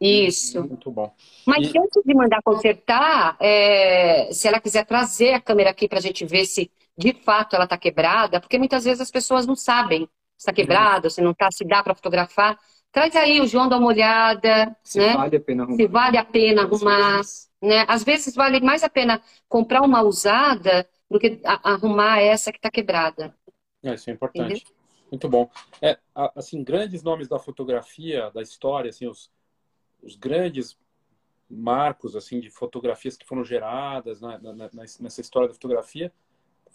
Isso. 0.00 0.62
Muito 0.62 0.90
bom. 0.90 1.10
Mas 1.46 1.72
e... 1.72 1.78
antes 1.78 2.02
de 2.04 2.14
mandar 2.14 2.42
consertar, 2.42 3.36
é, 3.40 4.28
se 4.32 4.46
ela 4.46 4.60
quiser 4.60 4.84
trazer 4.84 5.32
a 5.32 5.40
câmera 5.40 5.70
aqui 5.70 5.88
para 5.88 5.98
a 5.98 6.02
gente 6.02 6.24
ver 6.24 6.44
se 6.44 6.70
de 6.96 7.12
fato 7.12 7.54
ela 7.54 7.64
está 7.64 7.76
quebrada, 7.76 8.40
porque 8.40 8.58
muitas 8.58 8.84
vezes 8.84 9.00
as 9.00 9.10
pessoas 9.10 9.46
não 9.46 9.54
sabem 9.54 10.08
se 10.36 10.42
está 10.42 10.52
quebrada, 10.52 11.10
se 11.10 11.20
não 11.20 11.30
está, 11.32 11.50
se 11.50 11.64
dá 11.64 11.82
para 11.82 11.94
fotografar. 11.94 12.58
Traz 12.92 13.14
aí, 13.16 13.40
o 13.40 13.46
João 13.46 13.68
dá 13.68 13.78
uma 13.78 13.88
olhada. 13.88 14.74
Se 14.82 14.98
né? 14.98 15.14
vale 15.14 15.36
a 15.36 15.40
pena 15.40 15.62
arrumar. 15.62 15.76
Se 15.76 15.86
vale 15.86 16.18
a 16.18 16.24
pena 16.24 16.62
arrumar. 16.62 17.20
Né? 17.62 17.84
Às 17.88 18.04
vezes 18.04 18.34
vale 18.34 18.60
mais 18.60 18.82
a 18.82 18.88
pena 18.88 19.20
comprar 19.48 19.82
uma 19.82 20.02
usada 20.02 20.88
do 21.10 21.18
que 21.18 21.40
arrumar 21.44 22.20
essa 22.20 22.52
que 22.52 22.58
está 22.58 22.70
quebrada. 22.70 23.34
É, 23.82 23.94
isso 23.94 24.10
é 24.10 24.12
importante. 24.12 24.54
Entendeu? 24.54 24.76
Muito 25.10 25.28
bom. 25.28 25.50
É, 25.80 25.98
assim, 26.34 26.62
grandes 26.64 27.02
nomes 27.02 27.28
da 27.28 27.38
fotografia, 27.38 28.30
da 28.30 28.42
história, 28.42 28.90
assim, 28.90 29.06
os, 29.06 29.30
os 30.02 30.16
grandes 30.16 30.76
marcos 31.48 32.16
assim 32.16 32.40
de 32.40 32.50
fotografias 32.50 33.16
que 33.16 33.24
foram 33.24 33.44
geradas 33.44 34.20
na, 34.20 34.36
na, 34.38 34.68
nessa 34.72 35.20
história 35.20 35.46
da 35.46 35.54
fotografia 35.54 36.12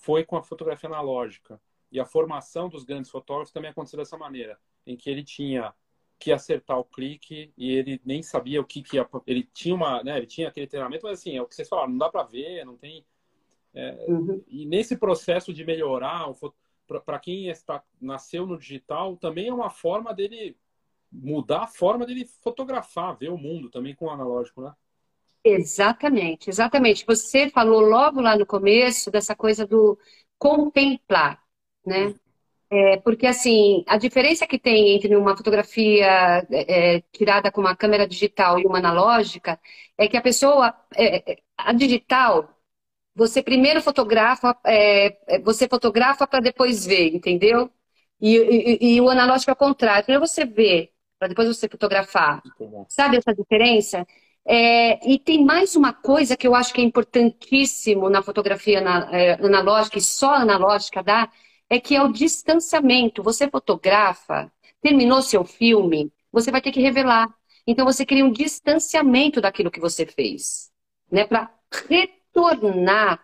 foi 0.02 0.26
com 0.26 0.36
a 0.36 0.43
fotografia 0.43 0.89
analógica. 0.89 1.62
E 1.91 1.99
a 1.99 2.06
formação 2.06 2.70
dos 2.70 2.84
grandes 2.84 3.10
fotógrafos 3.10 3.52
também 3.52 3.72
aconteceu 3.72 3.99
dessa 3.99 4.18
maneira, 4.18 4.58
em 4.86 4.95
que 4.95 5.10
ele 5.10 5.24
tinha 5.24 5.74
que 6.18 6.32
acertar 6.32 6.78
o 6.78 6.86
clique 6.86 7.52
e 7.58 7.72
ele 7.72 7.99
nem 8.06 8.22
sabia 8.22 8.62
o 8.62 8.66
que, 8.66 8.84
que 8.84 8.97
ia, 8.97 9.10
ele 9.26 9.43
tinha 9.54 9.74
uma, 9.74 10.04
né, 10.04 10.18
ele 10.18 10.28
tinha 10.28 10.47
aquele 10.47 10.68
treinamento, 10.68 11.06
mas 11.06 11.20
assim, 11.20 11.36
é 11.36 11.41
o 11.41 11.47
que 11.47 11.56
vocês 11.56 11.68
falaram, 11.68 11.89
não 11.89 11.97
dá 11.97 12.10
para 12.10 12.24
ver, 12.24 12.64
não 12.64 12.78
tem 12.78 13.04
é, 13.74 14.06
uhum. 14.08 14.43
e 14.47 14.66
nesse 14.66 14.97
processo 14.97 15.52
de 15.52 15.66
melhorar 15.66 16.28
para 17.06 17.20
quem 17.20 17.47
está 17.47 17.84
nasceu 17.99 18.45
no 18.45 18.58
digital, 18.58 19.18
também 19.18 19.47
é 19.47 19.54
uma 19.54 19.70
forma 19.70 20.14
dele 20.14 20.58
mudar 21.12 21.64
a 21.64 21.68
forma 21.68 22.06
dele 22.06 22.26
fotografar, 22.41 23.18
ver 23.18 23.30
o 23.30 23.38
mundo 23.38 23.70
também 23.70 23.95
com 23.95 24.06
o 24.06 24.10
analógico, 24.10 24.62
né? 24.62 24.74
Exatamente, 25.44 26.50
exatamente. 26.50 27.06
Você 27.06 27.50
falou 27.50 27.82
logo 27.82 28.22
lá 28.22 28.38
no 28.38 28.46
começo 28.46 29.10
dessa 29.10 29.36
coisa 29.36 29.66
do 29.66 29.98
contemplar, 30.38 31.42
né? 31.86 32.14
É, 32.72 32.98
porque, 33.00 33.28
assim, 33.28 33.84
a 33.88 33.98
diferença 33.98 34.48
que 34.48 34.60
tem 34.60 34.96
entre 34.96 35.16
uma 35.16 35.38
fotografia 35.38 36.08
é, 36.52 37.02
tirada 37.14 37.52
com 37.52 37.62
uma 37.62 37.76
câmera 37.76 38.08
digital 38.08 38.60
e 38.60 38.66
uma 38.66 38.80
analógica 38.80 39.60
é 39.98 40.08
que 40.08 40.18
a 40.18 40.22
pessoa, 40.22 40.76
é, 40.96 41.34
é 41.34 41.38
a 41.58 41.74
digital, 41.74 42.50
você 43.16 43.44
primeiro 43.44 43.82
fotografa, 43.82 44.58
é, 44.66 45.36
é, 45.36 45.39
você 45.39 45.68
fotografa 45.68 46.28
para 46.28 46.39
depois 46.42 46.86
ver, 46.86 47.14
entendeu? 47.16 47.70
E, 48.20 48.38
e, 48.38 48.96
e, 48.98 49.02
o 49.02 49.10
analógico 49.10 49.52
é 49.52 49.54
o 49.54 49.58
contrário. 49.58 50.04
Primeiro 50.06 50.26
você 50.28 50.46
vê, 50.46 50.92
para 51.20 51.28
depois 51.30 51.48
você 51.48 51.68
fotografar. 51.70 52.42
Sabe 52.89 53.18
essa 53.18 53.34
diferença? 53.34 54.06
É, 54.46 55.08
e 55.10 55.20
tem 55.20 55.46
mais 55.46 55.76
uma 55.76 55.94
coisa 55.94 56.36
que 56.36 56.48
eu 56.48 56.56
acho 56.56 56.74
que 56.74 56.82
é 56.82 56.84
importantíssimo 56.84 58.10
na 58.10 58.24
fotografia 58.24 58.80
é, 59.12 59.34
analógica, 59.34 59.98
e 59.98 60.02
só 60.02 60.34
analógica 60.36 61.04
dá, 61.04 61.32
é 61.70 61.80
que 61.80 61.96
é 61.96 62.04
o 62.04 62.12
distanciamento. 62.12 63.24
Você 63.24 63.50
fotografa, 63.50 64.52
terminou 64.82 65.22
seu 65.22 65.46
filme, 65.46 66.12
você 66.32 66.52
vai 66.52 66.62
ter 66.62 66.72
que 66.72 66.82
revelar. 66.82 67.34
Então 67.68 67.86
você 67.86 68.06
cria 68.06 68.26
um 68.26 68.32
distanciamento 68.32 69.39
daquilo 69.42 69.72
que 69.72 69.80
você 69.80 70.06
fez, 70.06 70.72
né, 71.12 71.26
para 71.26 71.50
retornar, 71.88 73.24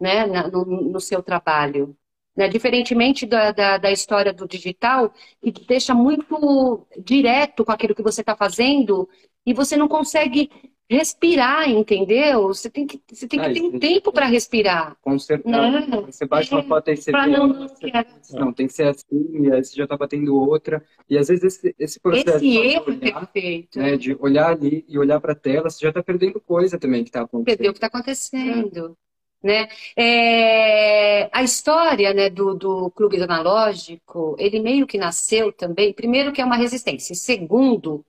né, 0.00 0.26
no, 0.26 0.64
no 0.64 1.00
seu 1.00 1.22
trabalho. 1.22 1.96
Né? 2.38 2.46
Diferentemente 2.46 3.26
da, 3.26 3.50
da, 3.50 3.78
da, 3.78 3.90
história 3.90 4.32
do 4.32 4.46
digital, 4.46 5.12
que 5.42 5.66
deixa 5.66 5.92
muito 5.92 6.86
direto 7.04 7.64
com 7.64 7.72
aquilo 7.72 7.96
que 7.96 8.02
você 8.02 8.20
está 8.20 8.36
fazendo 8.36 9.08
e 9.44 9.52
você 9.52 9.76
não 9.76 9.88
consegue 9.88 10.48
respirar, 10.88 11.68
entendeu? 11.68 12.46
Você 12.46 12.70
tem 12.70 12.86
que, 12.86 13.02
você 13.12 13.26
tem 13.26 13.40
que 13.40 13.44
ah, 13.44 13.52
ter 13.52 13.60
um 13.60 13.76
tempo 13.80 14.12
para 14.12 14.26
respirar. 14.26 14.96
Com 15.02 15.18
certeza. 15.18 15.70
Né? 15.70 16.02
Você 16.06 16.26
bate 16.26 16.54
uma 16.54 16.62
foto 16.62 16.88
e 16.92 16.96
você 16.96 17.10
vê. 17.10 17.26
Não, 17.26 17.48
não, 17.48 17.66
não, 18.34 18.52
tem 18.52 18.68
que 18.68 18.72
ser 18.72 18.86
assim, 18.86 19.42
e 19.42 19.52
aí 19.52 19.64
você 19.64 19.74
já 19.74 19.82
está 19.82 19.96
batendo 19.96 20.36
outra. 20.36 20.80
E 21.10 21.18
às 21.18 21.26
vezes 21.26 21.42
esse, 21.42 21.74
esse 21.76 21.98
processo 21.98 22.36
esse 22.36 22.56
erro 22.56 22.84
é 22.88 22.92
olhar, 22.92 23.26
perfeito. 23.26 23.78
Né, 23.80 23.96
de 23.96 24.16
olhar 24.20 24.52
ali 24.52 24.84
e 24.88 24.96
olhar 24.96 25.20
para 25.20 25.32
a 25.32 25.36
tela, 25.36 25.68
você 25.68 25.80
já 25.80 25.88
está 25.88 26.04
perdendo 26.04 26.40
coisa 26.40 26.78
também 26.78 27.02
que 27.02 27.08
está 27.08 27.22
acontecendo. 27.22 27.56
Perdeu 27.56 27.70
o 27.72 27.74
que 27.74 27.78
está 27.78 27.88
acontecendo. 27.88 28.96
Né? 29.42 29.68
É, 29.96 31.30
a 31.32 31.44
história 31.44 32.12
né, 32.12 32.28
do, 32.28 32.54
do 32.54 32.90
clube 32.90 33.22
analógico, 33.22 34.34
ele 34.38 34.58
meio 34.58 34.86
que 34.86 34.98
nasceu 34.98 35.52
também, 35.52 35.92
primeiro 35.92 36.32
que 36.32 36.40
é 36.40 36.44
uma 36.44 36.56
resistência, 36.56 37.14
segundo, 37.14 38.04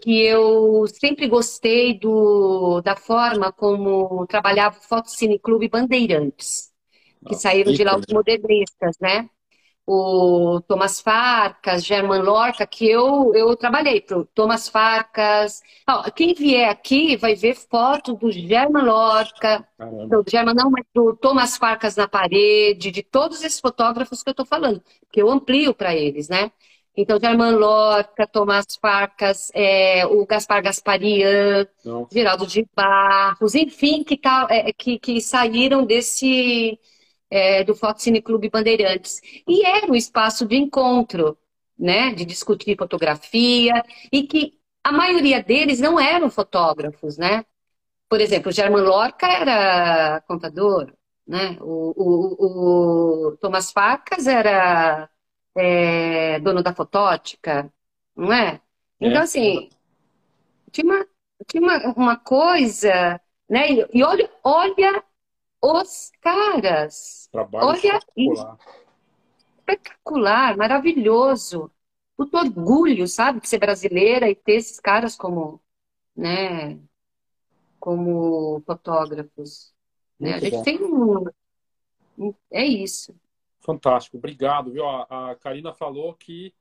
que 0.00 0.22
eu 0.24 0.86
sempre 0.86 1.28
gostei 1.28 1.98
do, 1.98 2.80
da 2.80 2.96
forma 2.96 3.52
como 3.52 4.26
trabalhava 4.26 4.78
o 4.78 4.82
Fotocine 4.82 5.38
Clube 5.38 5.68
Bandeirantes, 5.68 6.72
que 7.26 7.34
ah, 7.34 7.38
saíram 7.38 7.72
de 7.72 7.84
lá 7.84 7.96
os 7.96 8.06
modernistas, 8.10 8.96
né? 9.00 9.28
O 9.86 10.60
Thomas 10.66 11.00
Farcas, 11.00 11.84
German 11.84 12.20
Lorca, 12.22 12.66
que 12.66 12.88
eu, 12.90 13.32
eu 13.34 13.54
trabalhei 13.56 14.00
para 14.00 14.18
o 14.18 14.24
Thomas 14.24 14.68
Farcas. 14.68 15.62
quem 16.16 16.34
vier 16.34 16.68
aqui 16.68 17.16
vai 17.16 17.36
ver 17.36 17.54
foto 17.54 18.14
do 18.14 18.32
German 18.32 18.84
Lorca, 18.84 19.66
do 20.08 20.24
German 20.28 20.54
não, 20.54 20.70
mas 20.70 20.84
do 20.92 21.14
Thomas 21.14 21.56
Farcas 21.56 21.94
na 21.94 22.08
parede, 22.08 22.90
de 22.90 23.02
todos 23.02 23.44
esses 23.44 23.60
fotógrafos 23.60 24.22
que 24.24 24.28
eu 24.28 24.32
estou 24.32 24.46
falando, 24.46 24.82
que 25.12 25.22
eu 25.22 25.30
amplio 25.30 25.72
para 25.72 25.94
eles, 25.94 26.28
né? 26.28 26.50
Então, 26.96 27.20
German 27.20 27.56
Lorca, 27.56 28.26
Thomas 28.26 28.64
Farcas, 28.80 29.50
é, 29.54 30.06
o 30.06 30.26
Gaspar 30.26 30.62
Gasparian, 30.62 31.68
não. 31.84 32.08
Geraldo 32.10 32.46
de 32.46 32.66
Barros, 32.74 33.54
enfim, 33.54 34.02
que, 34.02 34.16
tá, 34.16 34.46
é, 34.50 34.72
que, 34.72 34.98
que 34.98 35.20
saíram 35.20 35.84
desse 35.84 36.78
é, 37.30 37.64
do 37.64 37.74
Fotocine 37.74 38.22
Clube 38.22 38.50
Bandeirantes. 38.50 39.20
E 39.46 39.64
era 39.64 39.90
um 39.90 39.94
espaço 39.94 40.46
de 40.46 40.56
encontro, 40.56 41.36
né, 41.78 42.14
de 42.14 42.24
discutir 42.24 42.76
fotografia, 42.76 43.84
e 44.12 44.22
que 44.24 44.58
a 44.82 44.92
maioria 44.92 45.42
deles 45.42 45.80
não 45.80 45.98
eram 45.98 46.30
fotógrafos, 46.30 47.18
né? 47.18 47.44
Por 48.08 48.20
exemplo, 48.20 48.50
o 48.50 48.52
German 48.52 48.82
Lorca 48.82 49.26
era 49.26 50.20
contador, 50.22 50.92
né? 51.26 51.58
O, 51.60 51.92
o, 51.96 53.32
o 53.32 53.36
Thomas 53.38 53.72
Facas 53.72 54.26
era 54.28 55.10
é, 55.56 56.38
dono 56.40 56.62
da 56.62 56.72
fotótica, 56.72 57.72
não 58.14 58.32
é? 58.32 58.60
Então, 59.00 59.20
é. 59.20 59.24
assim, 59.24 59.68
tinha 60.70 60.86
uma, 60.86 61.06
tinha 61.46 61.62
uma, 61.62 61.94
uma 61.94 62.16
coisa, 62.16 63.20
né? 63.48 63.72
E, 63.72 63.86
e 63.92 64.04
olha, 64.04 64.30
olha 64.44 65.02
os 65.62 66.10
caras. 66.20 67.28
Trabalho 67.32 67.66
Olha 67.66 67.76
espetacular. 67.76 68.56
isso. 68.56 68.76
Espetacular, 69.58 70.56
maravilhoso. 70.56 71.70
Muito 72.18 72.36
orgulho, 72.36 73.06
sabe, 73.06 73.40
de 73.40 73.48
ser 73.48 73.58
brasileira 73.58 74.30
e 74.30 74.34
ter 74.34 74.54
esses 74.54 74.80
caras 74.80 75.16
como, 75.16 75.60
né, 76.14 76.78
como 77.78 78.62
fotógrafos. 78.64 79.74
Né? 80.18 80.34
A 80.34 80.38
gente 80.38 80.56
bom. 80.56 80.62
tem 80.62 80.82
um. 80.82 81.24
É 82.50 82.64
isso. 82.64 83.14
Fantástico, 83.60 84.16
obrigado, 84.16 84.70
viu? 84.70 84.86
A, 84.86 85.32
a 85.32 85.34
Karina 85.34 85.74
falou 85.74 86.14
que 86.14 86.54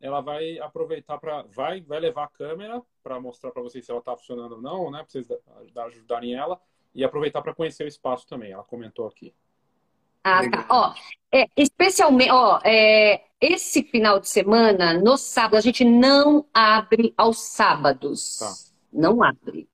ela 0.00 0.20
vai 0.20 0.58
aproveitar 0.58 1.18
para 1.18 1.42
vai 1.42 1.80
vai 1.80 2.00
levar 2.00 2.24
a 2.24 2.28
câmera 2.28 2.82
para 3.02 3.20
mostrar 3.20 3.50
para 3.50 3.62
vocês 3.62 3.84
se 3.84 3.90
ela 3.90 4.00
está 4.00 4.16
funcionando 4.16 4.56
ou 4.56 4.60
não, 4.60 4.90
né? 4.90 4.98
Para 4.98 5.08
vocês 5.08 5.28
ajudarem 5.76 6.34
ela 6.34 6.60
e 6.98 7.04
aproveitar 7.04 7.40
para 7.40 7.54
conhecer 7.54 7.84
o 7.84 7.88
espaço 7.88 8.26
também. 8.26 8.50
Ela 8.50 8.64
comentou 8.64 9.06
aqui. 9.06 9.32
Ah, 10.24 10.40
tá. 10.50 10.66
Ó, 10.68 10.94
é, 11.32 11.46
especialmente, 11.56 12.32
ó, 12.32 12.58
é, 12.64 13.22
esse 13.40 13.84
final 13.84 14.18
de 14.18 14.28
semana, 14.28 14.94
no 14.94 15.16
sábado, 15.16 15.56
a 15.56 15.60
gente 15.60 15.84
não 15.84 16.44
abre 16.52 17.14
aos 17.16 17.38
sábados. 17.38 18.38
Tá. 18.38 18.52
Não 18.92 19.22
abre. 19.22 19.68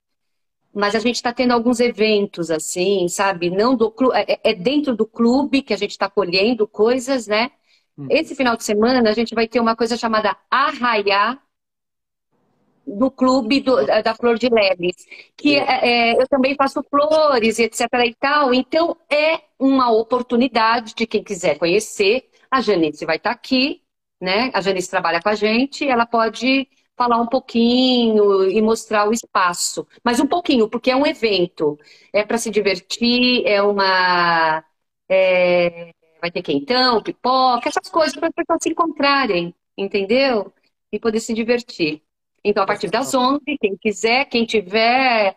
Mas 0.71 0.93
a 0.93 0.99
gente 0.99 1.15
está 1.15 1.33
tendo 1.33 1.51
alguns 1.51 1.79
eventos, 1.79 2.51
assim, 2.51 3.07
sabe? 3.07 3.49
Não 3.49 3.75
do 3.75 3.89
clube, 3.89 4.15
é, 4.15 4.39
é 4.43 4.53
dentro 4.53 4.95
do 4.95 5.07
clube 5.07 5.63
que 5.63 5.73
a 5.73 5.77
gente 5.77 5.91
está 5.91 6.07
colhendo 6.07 6.67
coisas, 6.67 7.25
né? 7.25 7.49
Hum. 7.97 8.05
Esse 8.07 8.35
final 8.35 8.55
de 8.55 8.63
semana 8.63 9.09
a 9.09 9.13
gente 9.13 9.33
vai 9.33 9.47
ter 9.47 9.59
uma 9.59 9.75
coisa 9.75 9.97
chamada 9.97 10.37
Arraiar 10.51 11.41
do 12.87 13.09
clube 13.11 13.61
do, 13.61 13.85
da 13.85 14.15
Flor 14.15 14.37
de 14.37 14.49
Leves, 14.49 14.95
que 15.35 15.55
é, 15.55 16.13
é, 16.13 16.21
eu 16.21 16.27
também 16.27 16.55
faço 16.55 16.83
flores, 16.89 17.59
etc. 17.59 17.81
e 18.05 18.15
tal. 18.15 18.53
Então 18.53 18.95
é 19.09 19.41
uma 19.59 19.91
oportunidade 19.91 20.93
de 20.93 21.07
quem 21.07 21.23
quiser 21.23 21.57
conhecer. 21.57 22.29
A 22.49 22.61
Janice 22.61 23.05
vai 23.05 23.17
estar 23.17 23.31
aqui, 23.31 23.81
né? 24.21 24.51
A 24.53 24.61
Janice 24.61 24.89
trabalha 24.89 25.21
com 25.21 25.29
a 25.29 25.35
gente, 25.35 25.87
ela 25.87 26.05
pode 26.05 26.67
falar 26.97 27.21
um 27.21 27.27
pouquinho 27.27 28.49
e 28.49 28.61
mostrar 28.61 29.07
o 29.07 29.11
espaço, 29.11 29.85
mas 30.03 30.19
um 30.19 30.27
pouquinho, 30.27 30.69
porque 30.69 30.89
é 30.91 30.95
um 30.95 31.05
evento, 31.05 31.77
é 32.13 32.23
para 32.23 32.37
se 32.37 32.49
divertir, 32.49 33.45
é 33.45 33.61
uma 33.61 34.63
é... 35.09 35.91
vai 36.21 36.31
ter 36.31 36.41
quentão, 36.41 37.01
pipoca, 37.03 37.69
essas 37.69 37.89
coisas 37.89 38.15
para 38.15 38.27
as 38.29 38.33
pessoas 38.33 38.59
se 38.63 38.69
encontrarem, 38.69 39.53
entendeu? 39.77 40.53
E 40.91 40.99
poder 40.99 41.19
se 41.19 41.33
divertir. 41.33 42.04
Então, 42.47 42.61
a 42.61 42.67
partir 42.67 42.91
das 42.91 43.11
11, 43.11 43.41
quem 43.59 43.75
quiser, 43.75 44.25
quem 44.25 44.45
tiver 44.45 45.35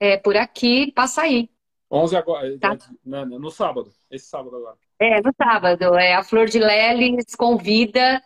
é, 0.00 0.16
por 0.16 0.34
aqui, 0.38 0.90
passa 0.92 1.20
aí. 1.20 1.50
11 1.90 2.16
agora, 2.16 2.58
tá? 2.58 2.78
É, 3.06 3.24
no 3.26 3.50
sábado, 3.50 3.92
esse 4.10 4.26
sábado 4.26 4.56
agora. 4.56 4.76
É, 4.98 5.20
no 5.20 5.34
sábado. 5.36 5.94
É, 5.96 6.14
a 6.14 6.24
Flor 6.24 6.46
de 6.46 6.58
Leles 6.58 7.34
convida 7.36 8.22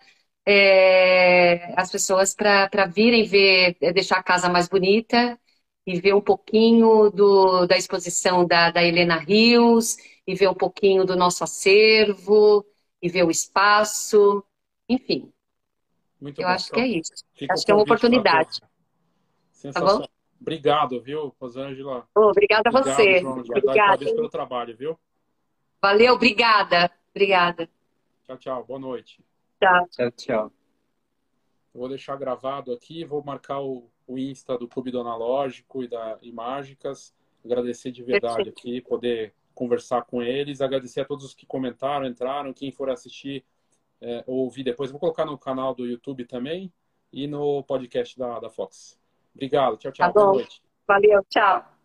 é, 0.46 1.74
as 1.76 1.90
pessoas 1.90 2.32
para 2.32 2.86
virem 2.86 3.24
ver, 3.24 3.76
é, 3.80 3.92
deixar 3.92 4.18
a 4.18 4.22
casa 4.22 4.48
mais 4.48 4.68
bonita 4.68 5.36
e 5.84 6.00
ver 6.00 6.14
um 6.14 6.20
pouquinho 6.20 7.10
do, 7.10 7.66
da 7.66 7.76
exposição 7.76 8.46
da, 8.46 8.70
da 8.70 8.84
Helena 8.84 9.16
Rios, 9.16 9.96
e 10.24 10.36
ver 10.36 10.48
um 10.48 10.54
pouquinho 10.54 11.04
do 11.04 11.16
nosso 11.16 11.42
acervo, 11.42 12.64
e 13.02 13.08
ver 13.08 13.24
o 13.24 13.30
espaço, 13.30 14.44
enfim. 14.88 15.32
Muito 16.20 16.40
eu 16.40 16.46
bom, 16.46 16.52
acho 16.52 16.70
que 16.70 16.80
é 16.80 16.86
isso. 16.86 17.24
Fica 17.34 17.54
acho 17.54 17.64
que 17.64 17.70
é 17.70 17.74
uma 17.74 17.82
oportunidade. 17.82 18.60
Tá 19.72 19.80
bom? 19.80 20.06
Obrigado, 20.40 21.00
viu, 21.00 21.34
Rosângela? 21.40 22.08
Oh, 22.14 22.30
obrigada 22.30 22.68
a 22.68 22.72
você. 22.72 23.22
Obrigada. 23.24 24.04
pelo 24.04 24.28
trabalho, 24.28 24.76
viu? 24.76 24.98
Valeu, 25.82 26.14
obrigada. 26.14 26.90
Obrigada. 27.10 27.68
Tchau, 28.24 28.38
tchau. 28.38 28.64
Boa 28.64 28.78
noite. 28.78 29.22
Tchau. 29.60 29.88
Tchau, 29.90 30.10
tchau. 30.12 30.52
vou 31.74 31.88
deixar 31.88 32.16
gravado 32.16 32.72
aqui, 32.72 33.04
vou 33.04 33.22
marcar 33.22 33.60
o, 33.60 33.90
o 34.06 34.18
Insta 34.18 34.56
do 34.56 34.66
Clube 34.66 34.90
do 34.90 35.00
Analógico 35.00 35.82
e 35.82 35.88
da 35.88 36.18
Imágicas. 36.22 37.14
Agradecer 37.44 37.90
de 37.90 38.02
verdade 38.02 38.36
Perfeito. 38.36 38.58
aqui, 38.58 38.80
poder 38.80 39.34
conversar 39.54 40.02
com 40.02 40.22
eles. 40.22 40.60
Agradecer 40.60 41.00
a 41.00 41.04
todos 41.04 41.24
os 41.24 41.34
que 41.34 41.44
comentaram, 41.44 42.06
entraram, 42.06 42.52
quem 42.52 42.70
for 42.70 42.88
assistir 42.88 43.44
é, 44.00 44.24
ouvir 44.26 44.64
depois. 44.64 44.90
Vou 44.90 45.00
colocar 45.00 45.24
no 45.24 45.38
canal 45.38 45.74
do 45.74 45.86
YouTube 45.86 46.24
também 46.24 46.72
e 47.12 47.26
no 47.26 47.62
podcast 47.64 48.18
da, 48.18 48.38
da 48.38 48.50
Fox. 48.50 48.98
Obrigado. 49.34 49.76
Tchau, 49.76 49.92
tchau. 49.92 50.06
Tá 50.06 50.12
Boa 50.12 50.32
noite. 50.34 50.62
Valeu. 50.86 51.24
Tchau. 51.28 51.79